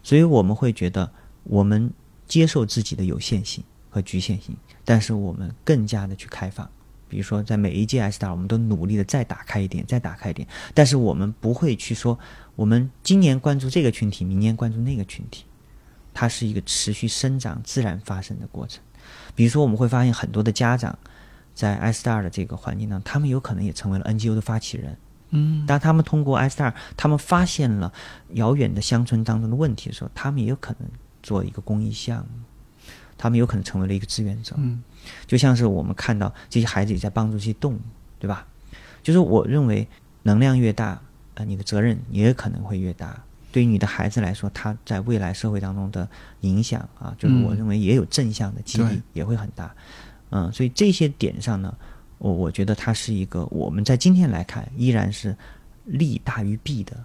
[0.02, 1.12] 所以我们会觉得，
[1.44, 1.92] 我们
[2.28, 4.56] 接受自己的有限性和局限性，
[4.86, 6.70] 但是我们更加的去开放。
[7.14, 10.48] 比如说，在每一届 S Star，我们都努力的再打开一点，再打开一点。
[10.74, 12.18] 但是我们不会去说，
[12.56, 15.46] 我们今年关注这个群体，明年关注那个群体。
[16.12, 18.84] 它是一个持续生长、自然发生的过程。
[19.36, 20.98] 比如说，我们会发现很多的家长
[21.54, 24.98] 在 iStar 的这个环境当中，他们有可能也成为了 NGO 的发起人。
[25.30, 27.94] 嗯，当他们通过 iStar，他们发现了
[28.32, 30.90] 遥远的乡村当中的问题的时候，他们也有可能
[31.22, 32.44] 做一个公益项目，
[33.18, 34.56] 他们有可能成为了一个志愿者。
[34.60, 34.84] 嗯，
[35.28, 37.80] 就像是我们看到这些孩子也在帮助这些动物，
[38.20, 38.46] 对吧？
[39.02, 39.88] 就是我认为
[40.22, 41.02] 能量越大，
[41.34, 43.22] 呃，你的责任也可能会越大。
[43.52, 46.08] 对于你的孩子来说，他在未来社会当中的
[46.42, 49.76] 影响啊，就是我认为也有正向的激励，也会很大。
[50.32, 51.76] 嗯，所以这些点上呢，
[52.18, 55.36] 我我觉得它是一个我们在今天来看依然是
[55.86, 56.98] 利大于弊的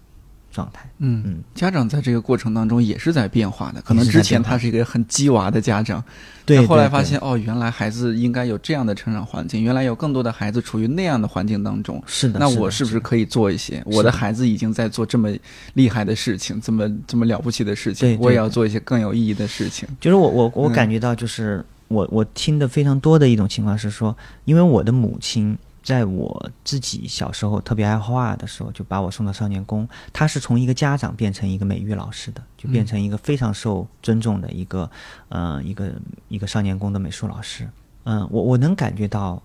[0.58, 0.90] 状态。
[0.98, 6.02] 嗯嗯，家长在这个过程当中也是在变化的，可能之前他是一个很鸡娃的家长，
[6.44, 12.02] 对后来发现哦，原来孩子应该有这样的成长环境，原来有更多的孩子处于那样的环境当中。
[12.06, 13.80] 是的，那我是不是可以做一些？
[13.86, 15.32] 我的孩子已经在做这么
[15.74, 19.88] 厉害的事情，这么这么了不起的事情，我也要做一些更有意义的事情。
[20.00, 25.56] 就是我我我嗯感觉到，就是、我我听的非常多的一种情况是说，因为我的母亲
[25.88, 29.88] 在我自己小时候特别爱画画的时候，就把我送到少年宫。
[30.12, 34.90] 他是从一个家长变成一个美育老师的，就变成一个非常受尊重的一个
[35.30, 35.90] 呃一个
[36.28, 37.66] 一个少年宫的美术老师。
[38.04, 39.42] 嗯、我我能感觉到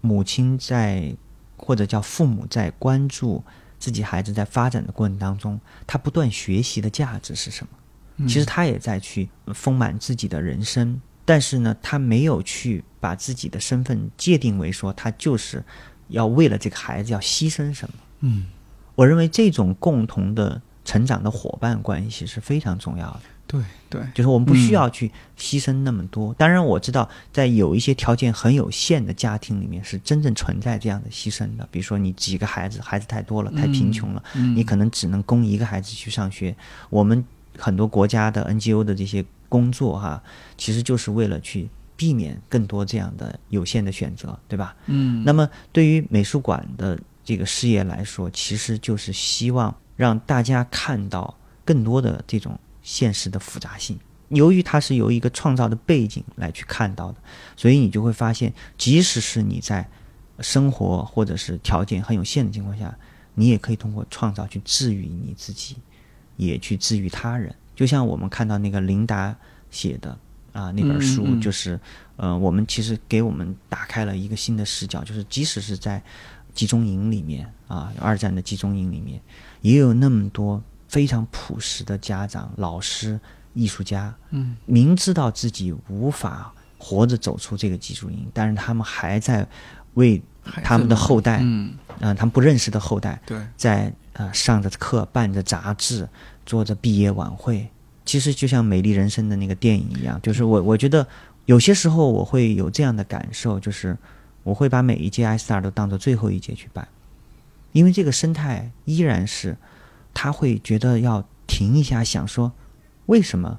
[0.00, 1.14] 母亲在
[1.58, 3.44] 或者叫父母在关注
[3.78, 8.26] 自己孩子在发展的过程当中，他不断学习的价值是什么？
[8.26, 15.60] 其实他也在去丰满自己的人生，但是呢，他没有去把自己的身份界定为说他就是
[16.06, 17.94] 要为了这个孩子要牺牲什么。
[18.20, 18.46] 嗯，
[18.94, 23.22] 我认为这种共同的成长的伙伴关系是非常重要的。
[23.44, 23.60] 对
[23.90, 26.32] 对，就是我们不需要去牺牲那么多。
[26.34, 31.68] 当然，我知道在有一些条件很有限的家庭里面，是真正存在这样的牺牲的。
[31.70, 34.22] 比如说，你几个孩子，孩子太多了，太贫穷了，
[34.54, 36.56] 你可能只能供一个孩子去上学。
[36.88, 37.22] 我们
[37.58, 40.22] 很多国家的 NGO 的这些工作哈、
[40.56, 41.68] 其实就是为了去
[42.02, 44.74] 避免更多这样的有限的选择，对吧？
[44.86, 51.32] 嗯，那么对于美术馆的这个事业来说，其实就是希望让大家看到
[51.64, 53.96] 更多的这种现实的复杂性。
[54.30, 57.18] 由于它是由一个创造的背景来去看到的，
[57.56, 59.88] 所以你就会发现，即使是你在
[60.40, 62.92] 生活或者是条件很有限的情况下，
[63.34, 65.76] 你也可以通过创造去治愈你自己，
[66.36, 67.54] 也去治愈他人。
[67.76, 69.36] 就像我们看到那个琳达
[69.70, 70.18] 写的
[70.52, 71.78] 啊那本书，嗯嗯就是
[72.16, 76.02] 呃，我们其实给我们打开了一个新的视角，就是即使是在
[76.54, 79.20] 集中营里面啊，二战的集中营里面，
[79.62, 83.18] 也有那么多非常朴实的家长、老师、
[83.54, 89.46] 艺术家，嗯，明知道自己无法活着走出这个集中营，但是他们还在
[89.94, 90.22] 为
[90.62, 96.06] 他们的后代，嗯，呃，他们不认识的后代，对，在呃上着课、办着杂志、
[96.44, 97.66] 做着毕业晚会。
[98.04, 101.06] 其实就像《美丽人生》的那个电影一样，就是我我觉得
[101.46, 103.96] 有些时候我会有这样的感受，就是
[104.42, 106.86] 我会把每一届 iStar 都当做最后一届去办，
[107.72, 109.56] 因为这个生态依然是
[110.12, 112.52] 他会觉得要停一下，想说
[113.06, 113.58] 为什么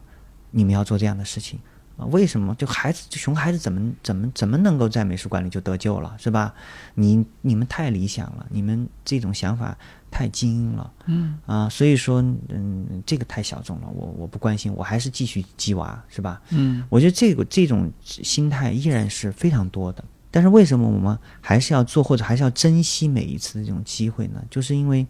[0.52, 1.60] 你们要做这样的事情
[1.98, 2.06] 啊？
[2.06, 6.54] 为什么就孩子熊孩子怎么怎么怎么能够在美术馆里就得救了，是吧？
[6.96, 9.78] 你你们太理想了，你们这种想法
[10.14, 16.40] 太精英了，嗯啊，所以说嗯，这个太小众了，我我不关心，我还是继续鸡娃，是吧？
[16.52, 20.06] 嗯我觉得这个这种心态依然是非常多的。
[20.30, 24.44] 但是为什么我们还是要做，或者还是要珍惜每一次的这种机会呢？
[24.50, 25.06] 就是因为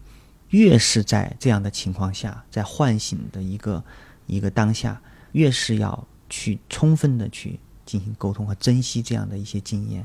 [0.50, 3.82] 越是在这样的情况下，在唤醒的一个
[4.26, 5.00] 一个当下，
[5.32, 10.04] 越是要去充分的去进行沟通和珍惜这样的一些经验。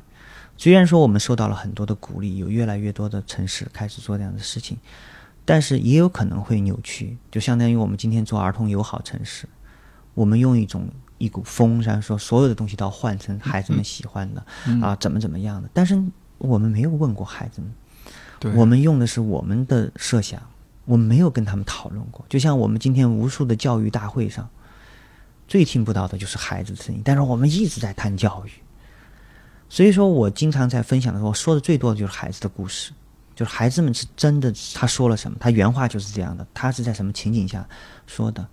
[0.60, 4.78] 虽然说我们受到了很多的鼓励，有越来越多的城市开始做这样的事情，
[5.46, 9.48] 但是也有可能会扭曲，就相当于我们今天做儿童友好城市，
[10.14, 14.46] 我们用一种一股风，然后说所有的东西都要换成孩子们喜欢的、
[14.82, 15.98] 啊，怎么怎么样的，但是
[16.40, 20.42] 我们没有问过孩子们，我们用的是我们的设想，
[20.84, 22.26] 我们没有跟他们讨论过。
[22.28, 24.50] 就像我们今天无数的教育大会上，
[25.48, 28.52] 最听不到的就是孩子的声音，但是我们一直在谈教育。
[29.70, 32.92] 所以说我经常在分享的时候，我说的最多的就是孩子的故事，
[33.36, 37.68] 就是孩子们是真的他说了什么，他原话就是这样的，他是在什么情景下
[38.08, 38.46] 说的。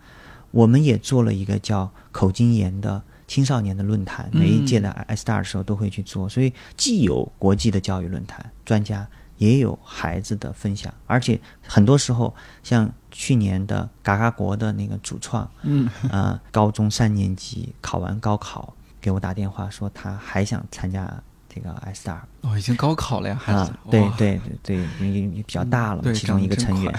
[0.52, 9.06] 我们也做了一个叫口金言的青少年的论坛，每一届的 iStar 的时候都会去做，所以既有国际的教育论坛专家，
[9.38, 18.72] 也有孩子的分享，而且很多时候像去年的嘎嘎国的那个主创，嗯呃，高中三年级考完高考
[19.06, 21.08] 给我打电话说他还想参加
[21.48, 23.60] 这个 iStar 哦，已经高考了呀，孩子。
[23.60, 26.92] 啊，，对，对对对，也也比较大了嘛，其中一个成员，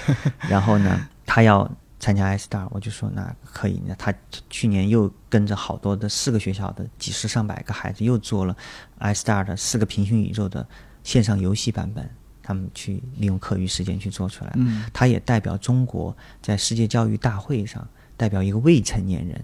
[0.48, 1.70] 然后呢， 他要
[2.00, 3.84] 参加 iStar，我就说那可以。
[3.86, 4.14] 那他
[4.50, 8.56] 去年又跟着好多的四个学校的几十上百个孩子，又做了
[9.02, 10.66] iStar 的四个平行宇宙的
[11.04, 12.10] 线上游戏版本，
[12.42, 14.54] 他们去利用课余时间去做出来。
[14.56, 17.86] 嗯，他也代表中国在世界教育大会上，
[18.16, 19.44] 代表一个未成年人，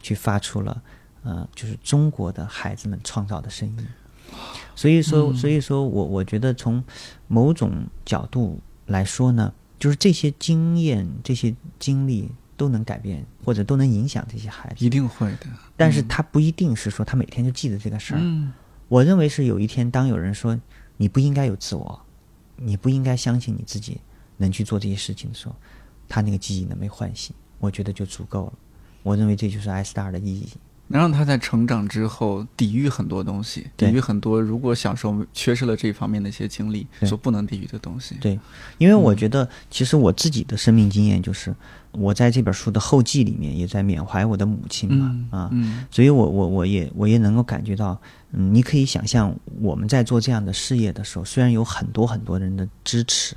[0.00, 0.82] 去发出了
[1.22, 3.86] 呃，就是中国的孩子们创造的声音。
[4.74, 6.82] 所以说，所以说我我觉得从
[7.28, 9.52] 某种角度来说呢。
[9.82, 15.46] 就是这些经验、这些经历都能改变，或者都能影响这些孩子，一定会的。
[15.76, 18.20] 但是他不一定是说他每天就记得这个事儿。
[18.22, 18.52] 嗯，
[18.86, 20.56] 我认为是有一天，当有人说
[20.98, 22.00] 你不应该有自我，
[22.54, 24.00] 你不应该相信你自己
[24.36, 25.56] 能去做这些事情的时候，
[26.08, 28.52] 他那个记忆能被唤醒，我觉得就足够了。
[29.02, 30.48] 我认为这就是 S star 的意义。
[30.92, 38.14] 能让他在成长之后抵御很多东西，抵御很多如果小时候缺失了这一方面的一些经历所不能抵御的东西。
[38.20, 38.38] 对，
[38.76, 41.54] 因为我觉得，其实我自己的生命经验就是，
[41.92, 45.50] 我在这本书的后记里面也在缅怀我的母亲嘛，啊，
[45.90, 47.98] 所以我我我也我也能够感觉到，
[48.32, 53.34] 嗯，你可以想象我们在做这样的事业的时候，虽然有很多很多人的支持，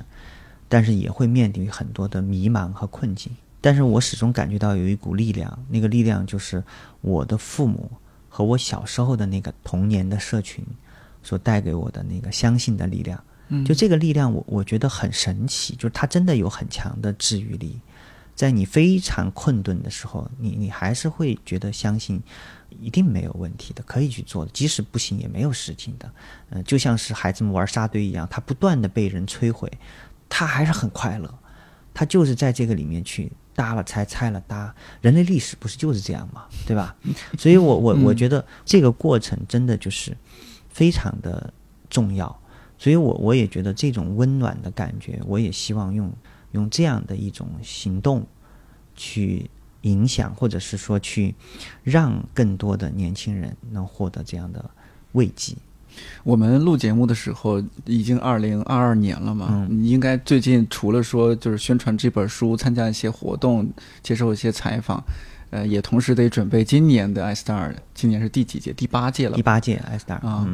[0.68, 3.32] 但是也会面临很多的迷茫和困境。
[3.60, 6.62] 但是我始终感觉到有一股力量，那个力量就是
[7.00, 7.90] 我的父母
[8.28, 10.64] 和我小时候的那个童年的社群
[11.22, 13.22] 所带给我的那个相信的力量。
[13.48, 17.80] 嗯，就这个力量，我我觉得很神奇，就是它真的有很强的治愈力。
[18.34, 22.22] 在你非常困顿的时候，你你还是会觉得相信
[22.68, 26.12] 一定没有问题的，可以去做的，即使不行也没有事情的。
[26.50, 29.72] 嗯，就像是孩子们玩沙堆一样，他不断的被人摧毁，
[30.28, 31.32] 他还是很快乐。
[31.94, 33.32] 他就是在这个里面去。
[33.56, 36.44] 搭了拆，拆了搭，人类历史不是就是这样吗？
[36.66, 36.94] 对吧？
[37.36, 40.16] 所以，我我我觉得这个过程真的就是
[40.68, 41.52] 非常的
[41.90, 42.40] 重要。
[42.78, 46.12] 所以我我也觉得这种温暖的感觉，我也希望用
[46.52, 48.26] 用这样的一种行动
[48.94, 49.50] 去
[49.80, 51.34] 影响，或者是说去
[51.82, 54.70] 让更多的年轻人能获得这样的
[55.12, 55.56] 慰藉。
[56.24, 63.68] 我们录节目的时候已经二零二二年了嘛，你应该最近除了说就是宣传这本书、参加一些活动、
[64.02, 65.02] 接受一些采访，
[65.50, 67.72] 呃，也同时得准备今年的 iStar。
[67.94, 68.72] 今年是第几届？
[68.72, 69.36] 第八届了。
[69.36, 70.46] 第八届 iStar 啊，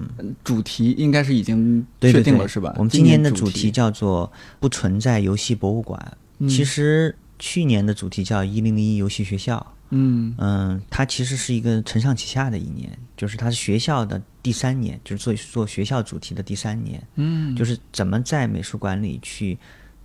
[0.44, 2.74] 主题应该是已经确定了是吧？
[2.78, 6.16] 我们今年的主题叫做“不存在游戏博物馆”。
[6.48, 9.64] 其实去年的主题叫“一零零一游戏学校”。
[9.94, 17.02] 嗯嗯，它其实是一个承上启下的一年，就是它是学校的第三年，就是做做学校主题的第三年。
[17.14, 19.56] 嗯，就是怎么在美术馆里去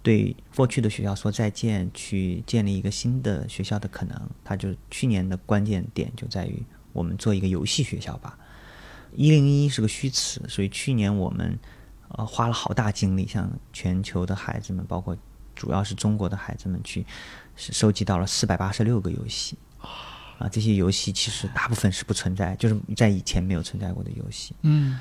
[0.04, 4.30] 对过去的学校说再见，去建立一个新的学校的可能。
[4.44, 8.38] 它就去年的关键点就在于我们做一个游戏学校吧。
[9.14, 11.58] 一零一是个虚词，所以去年我们
[12.10, 15.18] 呃花了好大精力，向全球的孩子们，包括
[15.56, 17.04] 主要是中国的孩子们去
[17.56, 19.58] 收集到了四百八十六个游戏。
[20.38, 24.56] 啊，这些游戏其实大部分是不存在，就是在以前没有存在过的游戏。
[24.62, 25.00] 嗯，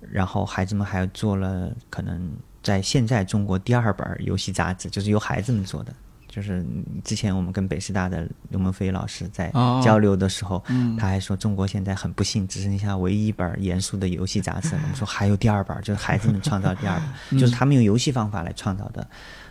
[0.00, 2.30] 然后孩子们还做了可能
[2.62, 5.94] 在现在中国第二本游戏杂志，就是由孩子们做的。
[6.26, 6.66] 就是
[7.04, 10.60] 之前我们跟北师大的刘梦飞老师在交流的时候，
[10.98, 14.74] 他还说中国现在很不幸，只剩下唯一一本严肃的游戏杂志。
[14.74, 19.08] 我们说还有第二本，就是孩子们创造第二本， 就是他们用游戏方法来创造的，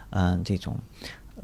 [0.09, 0.77] 嗯，这种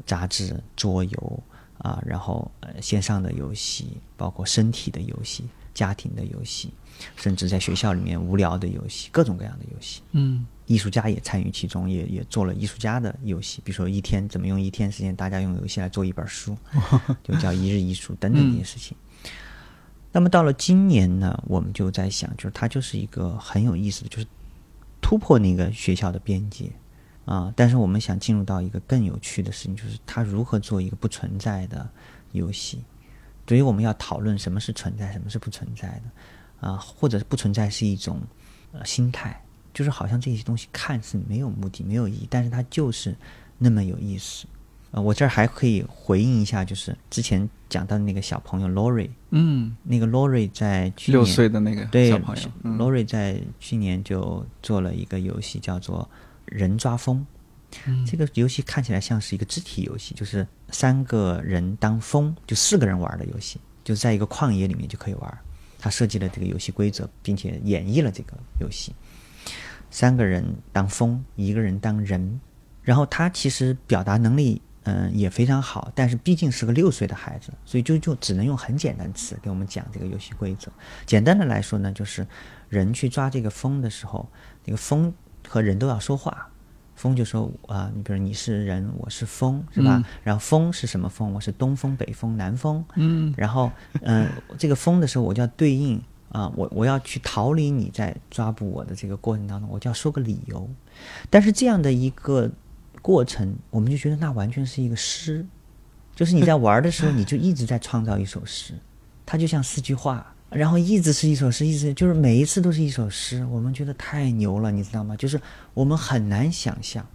[0.04, 1.42] 杂志桌游。
[1.80, 5.44] 啊，然后呃，线上的游戏，包括身体的游戏、
[5.74, 6.70] 家庭的游戏，
[7.16, 10.02] 甚至在学校里面无聊的游戏，各种各样的游戏。
[10.12, 16.56] 嗯，艺术家也参与其中，也也做了艺术家的游戏，比如说一天怎么用一天时间，大家用游戏来做一本书，
[17.24, 18.96] 就叫一日一书等等这些事情。
[20.12, 24.26] 那么到了今年呢，我们就在想，就是它就是一个很有意思的，就是
[25.00, 26.70] 突破那个学校的边界。
[27.24, 27.52] 啊！
[27.54, 31.88] 但是我们想进入到一个更有趣的事情，就是他如何做一个不存在的
[32.32, 32.82] 游戏。
[33.46, 36.76] 所以我们要讨论什么是存在，什么是不存在的啊？
[36.76, 38.20] 或者不存在是一种
[38.70, 39.42] 呃心态，
[39.74, 43.12] 就是好像这些东西看似没有目的、没有意义，但是它就是
[43.58, 44.46] 那么有意思。
[44.92, 52.42] 呃，我这儿还可以回应一下，就是之前讲到的那个小朋友 Lori，嗯，那个 Lori 在去年六岁的那个小朋友
[52.78, 56.08] ，Lori 在去年就做了一个游戏，叫做。
[56.50, 57.24] 人抓风，
[58.04, 65.38] 这个游戏看起来像是一个肢体游戏，就是三个人当风，就四个人玩的游戏，就在一个旷野里面就可以玩。
[65.78, 68.92] 他设计了这个游戏规则，并且演绎了这个游戏。
[69.90, 72.40] 三个人当风，一个人当人。
[72.82, 80.70] 然后他其实表达能力嗯也非常好，但是毕竟是个六岁的孩子，所以就就只能用很简单词给我们讲这个游戏规则。
[81.06, 82.26] 简单的来说呢，就是
[82.68, 84.28] 人去抓这个风的时候，
[84.64, 85.14] 那个风。
[85.50, 86.48] 和人都要说话，
[86.94, 90.00] 风就说啊，你比如你是人，我是风，是吧？
[90.22, 91.32] 然后风是什么风？
[91.32, 92.84] 我是东风、北风、南风。
[92.94, 93.68] 嗯，然后
[94.02, 100.70] 嗯，这个风的时候，我就要对应啊，我我要去逃离你在抓捕我的这个过程当中，我就要说个理由。
[101.28, 102.48] 但是这样的一个
[103.02, 105.44] 过程，我们就觉得那完全是一个诗，
[106.14, 108.74] 就是你在玩的时候， 你就一直在创造一首诗，
[109.26, 110.32] 它就像四句话。
[110.50, 115.16] 然后一直是一首诗，一直就是每一次都是一首诗，我们觉得太牛了，你知道吗？
[115.16, 115.40] 就是
[115.74, 117.06] 我们很难想象，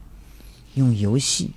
[0.75, 1.51] 用游戏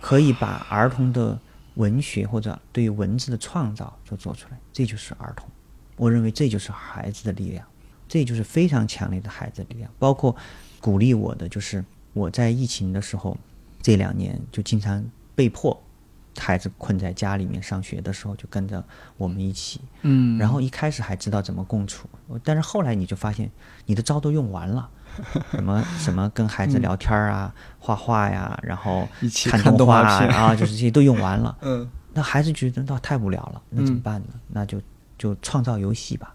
[0.00, 1.38] 可以把儿童的
[1.74, 5.48] 文学或者对文字的创造都做出来，这就是儿童。
[5.96, 7.64] 我认为这就是孩子的力量，
[8.08, 9.90] 这就是非常强烈的孩子力量。
[9.98, 10.34] 包括
[10.80, 11.84] 鼓励我的，就是
[12.14, 13.36] 我在疫情的时候
[13.80, 15.04] 这两年就经常
[15.36, 15.80] 被迫。
[16.38, 18.82] 孩子困在家里面上学的时候，就跟着
[19.16, 22.08] 我们一起，嗯，然后一开始还知道怎么共处，
[22.44, 23.50] 但是后来你就发现
[23.86, 24.88] 你的招都用完了，
[25.52, 34.28] 什么什么跟孩子聊天啊、画画呀，然后一起看动画片啊，就是这些都用完了， 嗯，那孩子觉得那太无聊了，那怎么办呢？
[34.48, 34.80] 那就
[35.18, 36.32] 就创造游戏吧。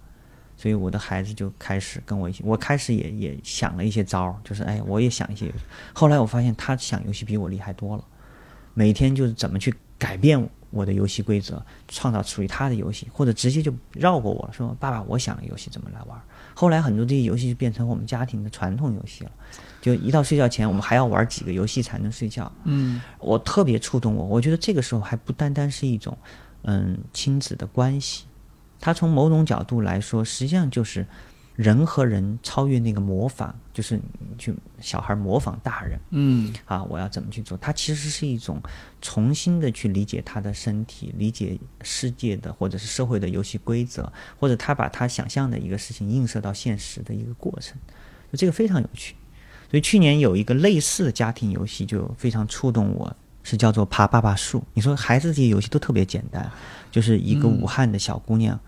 [0.57, 5.63] 所以我的孩子就开始跟我一起，我开始也也想了一些招就是哎，我也想一些游戏。
[5.91, 8.03] 后来我发现他想游戏比我厉害多了，
[8.75, 9.73] 每天就是怎么去。
[10.01, 16.19] 改变我的游戏规则，创造属于他的游戏，或者直接就绕过我了，说爸爸，我想游戏怎么来玩。
[16.55, 19.31] 后来很多这些游戏就变成我们家庭的传统游戏了，
[19.79, 22.51] 就一到睡觉前，我们还要玩几个游戏才能睡觉。
[22.63, 26.17] 嗯，我特别触动我，我觉得这个时候还不单单是一种
[26.63, 28.25] 嗯亲子的关系，
[28.79, 31.05] 它从某种角度来说，实际上就是。
[31.55, 33.99] 人和人超越那个模仿，就是
[34.37, 37.57] 去小孩模仿大人，嗯，啊，我要怎么去做？
[37.57, 38.59] 它其实是一种
[39.01, 47.77] 重新的去理解他的身体，理解世界的或者是社会的游戏规则，或者他把他想象的一个事情映射到现实的一个过程，
[48.31, 49.15] 就这个非常有趣。
[49.69, 54.63] 所以去年有一个类似的家庭游戏，就非常触动我，是叫做爬爸爸树。
[54.73, 56.49] 你说孩子这些游戏都特别简单，
[56.89, 58.59] 就是一个武汉的小姑娘。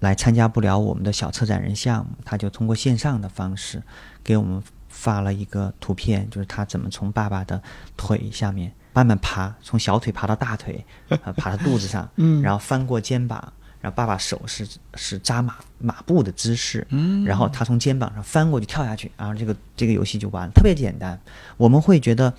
[0.00, 3.82] 来参加不了我们的小策展人项目，他就通过线上的方式
[4.22, 7.62] 给我们发了一个图片，就是他怎么从爸爸的
[7.96, 21.18] 腿下面慢慢爬，从小腿爬到大腿，呃，爬到肚子上， 嗯，然后翻过肩膀，然后爸爸手是是扎马马步的姿势，嗯，然后他从肩膀上翻过去跳下去，然后这个这个游戏就完了，特别简单。
[21.56, 22.32] 我们会觉得，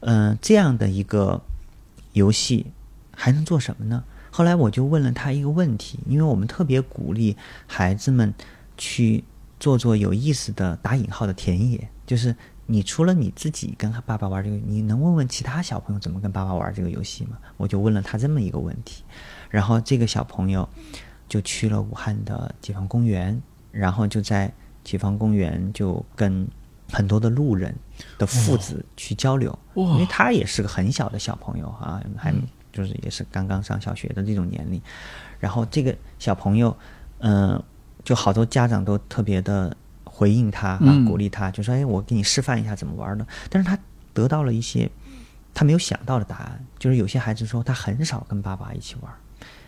[0.00, 1.40] 嗯，这样的一个
[2.12, 2.66] 游戏
[3.14, 4.02] 还能做什么呢？
[4.38, 7.36] 后来我就问了他一个问题，因为我们特别鼓励
[7.66, 8.32] 孩子们
[8.76, 9.24] 去
[9.58, 12.32] 做做有意思的打引号的田野，就是
[12.64, 17.36] 你除了你自己跟爸爸玩这个，你能问问其他小朋友怎么跟爸爸玩这个游戏吗？
[17.56, 19.02] 我就问了他这么一个问题，
[19.50, 20.68] 然后这个小朋友
[21.28, 23.36] 就去了武汉的解放公园，
[23.72, 24.48] 然后就在
[24.84, 26.46] 解放公园就跟
[26.92, 27.74] 很多的路人
[28.16, 32.32] 的父子去交流，因为他也是个很小的小朋友啊，还。
[32.78, 34.80] 就是也是刚刚上小学的这种年龄，
[35.40, 36.76] 然后这个小朋友，
[37.18, 37.60] 嗯，
[38.04, 43.76] 就好多家长都特别的回应他啊，鼓励他，就说：“哎，我给你示范一下怎么玩的。”但是他
[44.14, 44.88] 得到了一些
[45.52, 49.12] 他没有想到的答案，就是有些孩子说他很少跟爸爸一起玩，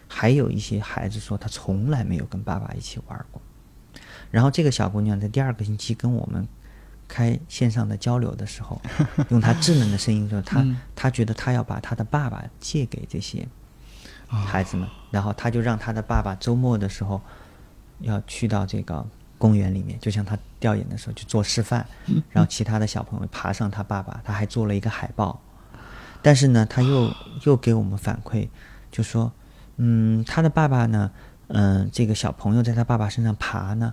[0.06, 3.42] 还有一些孩子说他从来没有跟爸爸一起玩过。
[4.30, 6.46] 然后这个小姑娘在第二个星期跟我们。
[7.12, 8.80] 开线上的交流的时候，
[9.30, 10.64] 用他稚嫩的声音说：“他
[10.94, 13.46] 他觉得他要把他的爸爸借给这些
[14.28, 17.20] 孩子们，然后他就让他的爸爸周末的时候
[17.98, 19.04] 要去到这个
[19.36, 21.84] 公园里面，就像他调研的时候去做示范，
[22.30, 25.40] 然后其他的小朋友爬上他爸爸，他还做了一个海报。
[26.22, 27.12] 但是呢，他又
[27.44, 28.48] 又给我们反馈，
[28.92, 29.32] 就说：
[29.78, 31.10] 嗯，他的爸爸呢，
[31.48, 33.92] 嗯，这个小朋友在他爸爸身上爬呢。”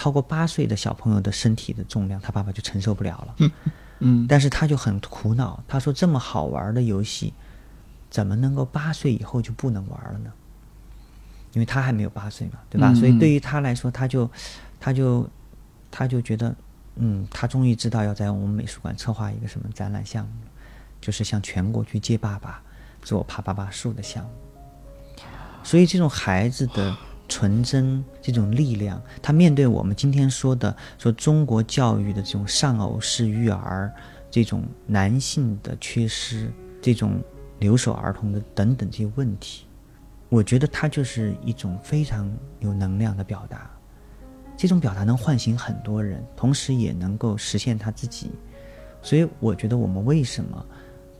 [0.00, 3.34] 超过八岁的小朋友的身体的重量，他爸爸就承受不了了。
[3.36, 3.50] 嗯
[3.98, 7.34] 嗯，但是他就很苦恼，他说：“这么好玩的游戏，
[8.08, 10.32] 怎么能够八岁以后就不能玩了呢？
[11.52, 12.94] 因为他还没有八岁嘛，对吧？
[12.94, 14.30] 所以对于他来说，他就，
[14.80, 15.28] 他就，
[15.90, 16.56] 他就觉得，
[16.94, 20.50] 嗯，他终于知道要在我们美术馆策划一个什么展览项目了，
[20.98, 22.62] 就是向全国去借爸爸
[23.02, 24.30] 做爬爸爸树的项目。
[25.62, 26.96] 所以这种孩子的。”
[27.30, 33.94] 纯真这种力量，他面对我们今天说的说中国教育的这种丧偶式育儿，
[34.30, 36.50] 这种男性的缺失，
[36.82, 37.22] 这种
[37.60, 39.64] 留守儿童的等等这些问题，
[40.28, 42.28] 我觉得他就是一种非常
[42.58, 43.70] 有能量的表达。
[44.56, 48.30] 这种表达能唤醒很多人，同时也能够实现他自己。
[49.00, 50.66] 所以，我觉得我们为什么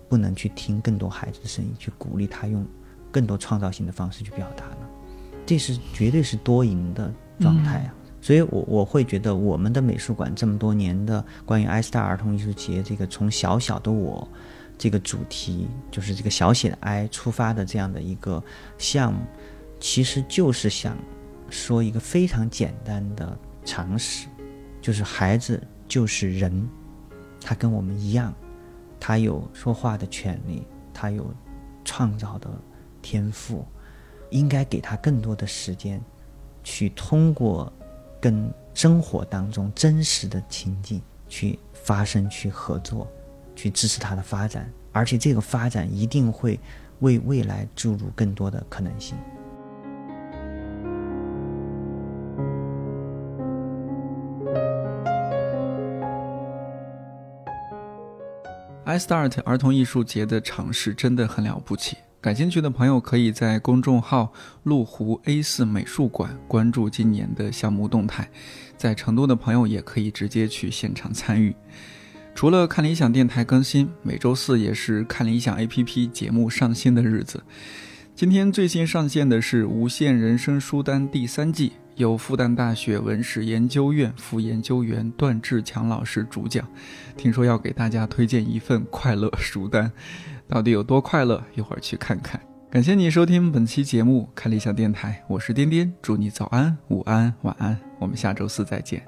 [0.08, 2.66] 不能去听更多孩子的声音，去鼓励他用
[3.10, 4.66] 更多创造性的方式去表达？
[5.50, 7.94] 这是绝对是多赢的状态啊！
[8.20, 14.28] 所以我我会觉得我们的美术馆这么多年的关于 iStar 儿童艺术节这个从小小的我
[14.78, 18.40] 这个主题，就是这个小写的 I 出发的这样的一个
[18.78, 19.18] 项目，
[19.80, 20.96] 其实就是想
[21.48, 24.28] 说一个非常简单的常识，
[24.80, 26.64] 就是孩子就是人，
[27.40, 28.32] 他跟我们一样，
[29.00, 30.64] 他有说话的权利，
[30.94, 31.28] 他有
[31.84, 32.48] 创造的
[33.02, 33.66] 天赋，
[34.30, 36.00] 应该给他更多的时间，
[36.62, 37.72] 去通过
[38.20, 43.06] 跟生活当中真实的情境去发生、去合作、
[43.54, 46.58] 去支持他的发展，而且这个发展一定会
[47.00, 49.16] 为未来注入更多的可能性。
[58.86, 61.96] iStart 儿童艺术节的尝试真的很了不起。
[62.20, 64.30] 感兴趣的朋友可以在公众号
[64.62, 68.28] “麓湖 A 四美术馆”关注今年的项目动态。
[68.76, 71.54] 在成都的朋友也可以直接去现场参与。
[72.34, 77.42] 除了看理想电台更新，每周四也是看理想 APP 节目上新的日子。
[78.14, 81.72] 今天最新上线的是《无限人生书单》第三季。
[81.96, 86.66] 由复旦大学文史研究院副研究员段志强老师主讲，
[87.14, 89.92] 听说要给大家推荐一份快乐书单，
[90.50, 91.40] 到底有多快乐？
[91.54, 92.40] 一会儿去看看。
[92.68, 99.00] 感谢你收听本期节目，看理想电台，我是颠颠，祝你早安、午安、晚安，我们下周四再见。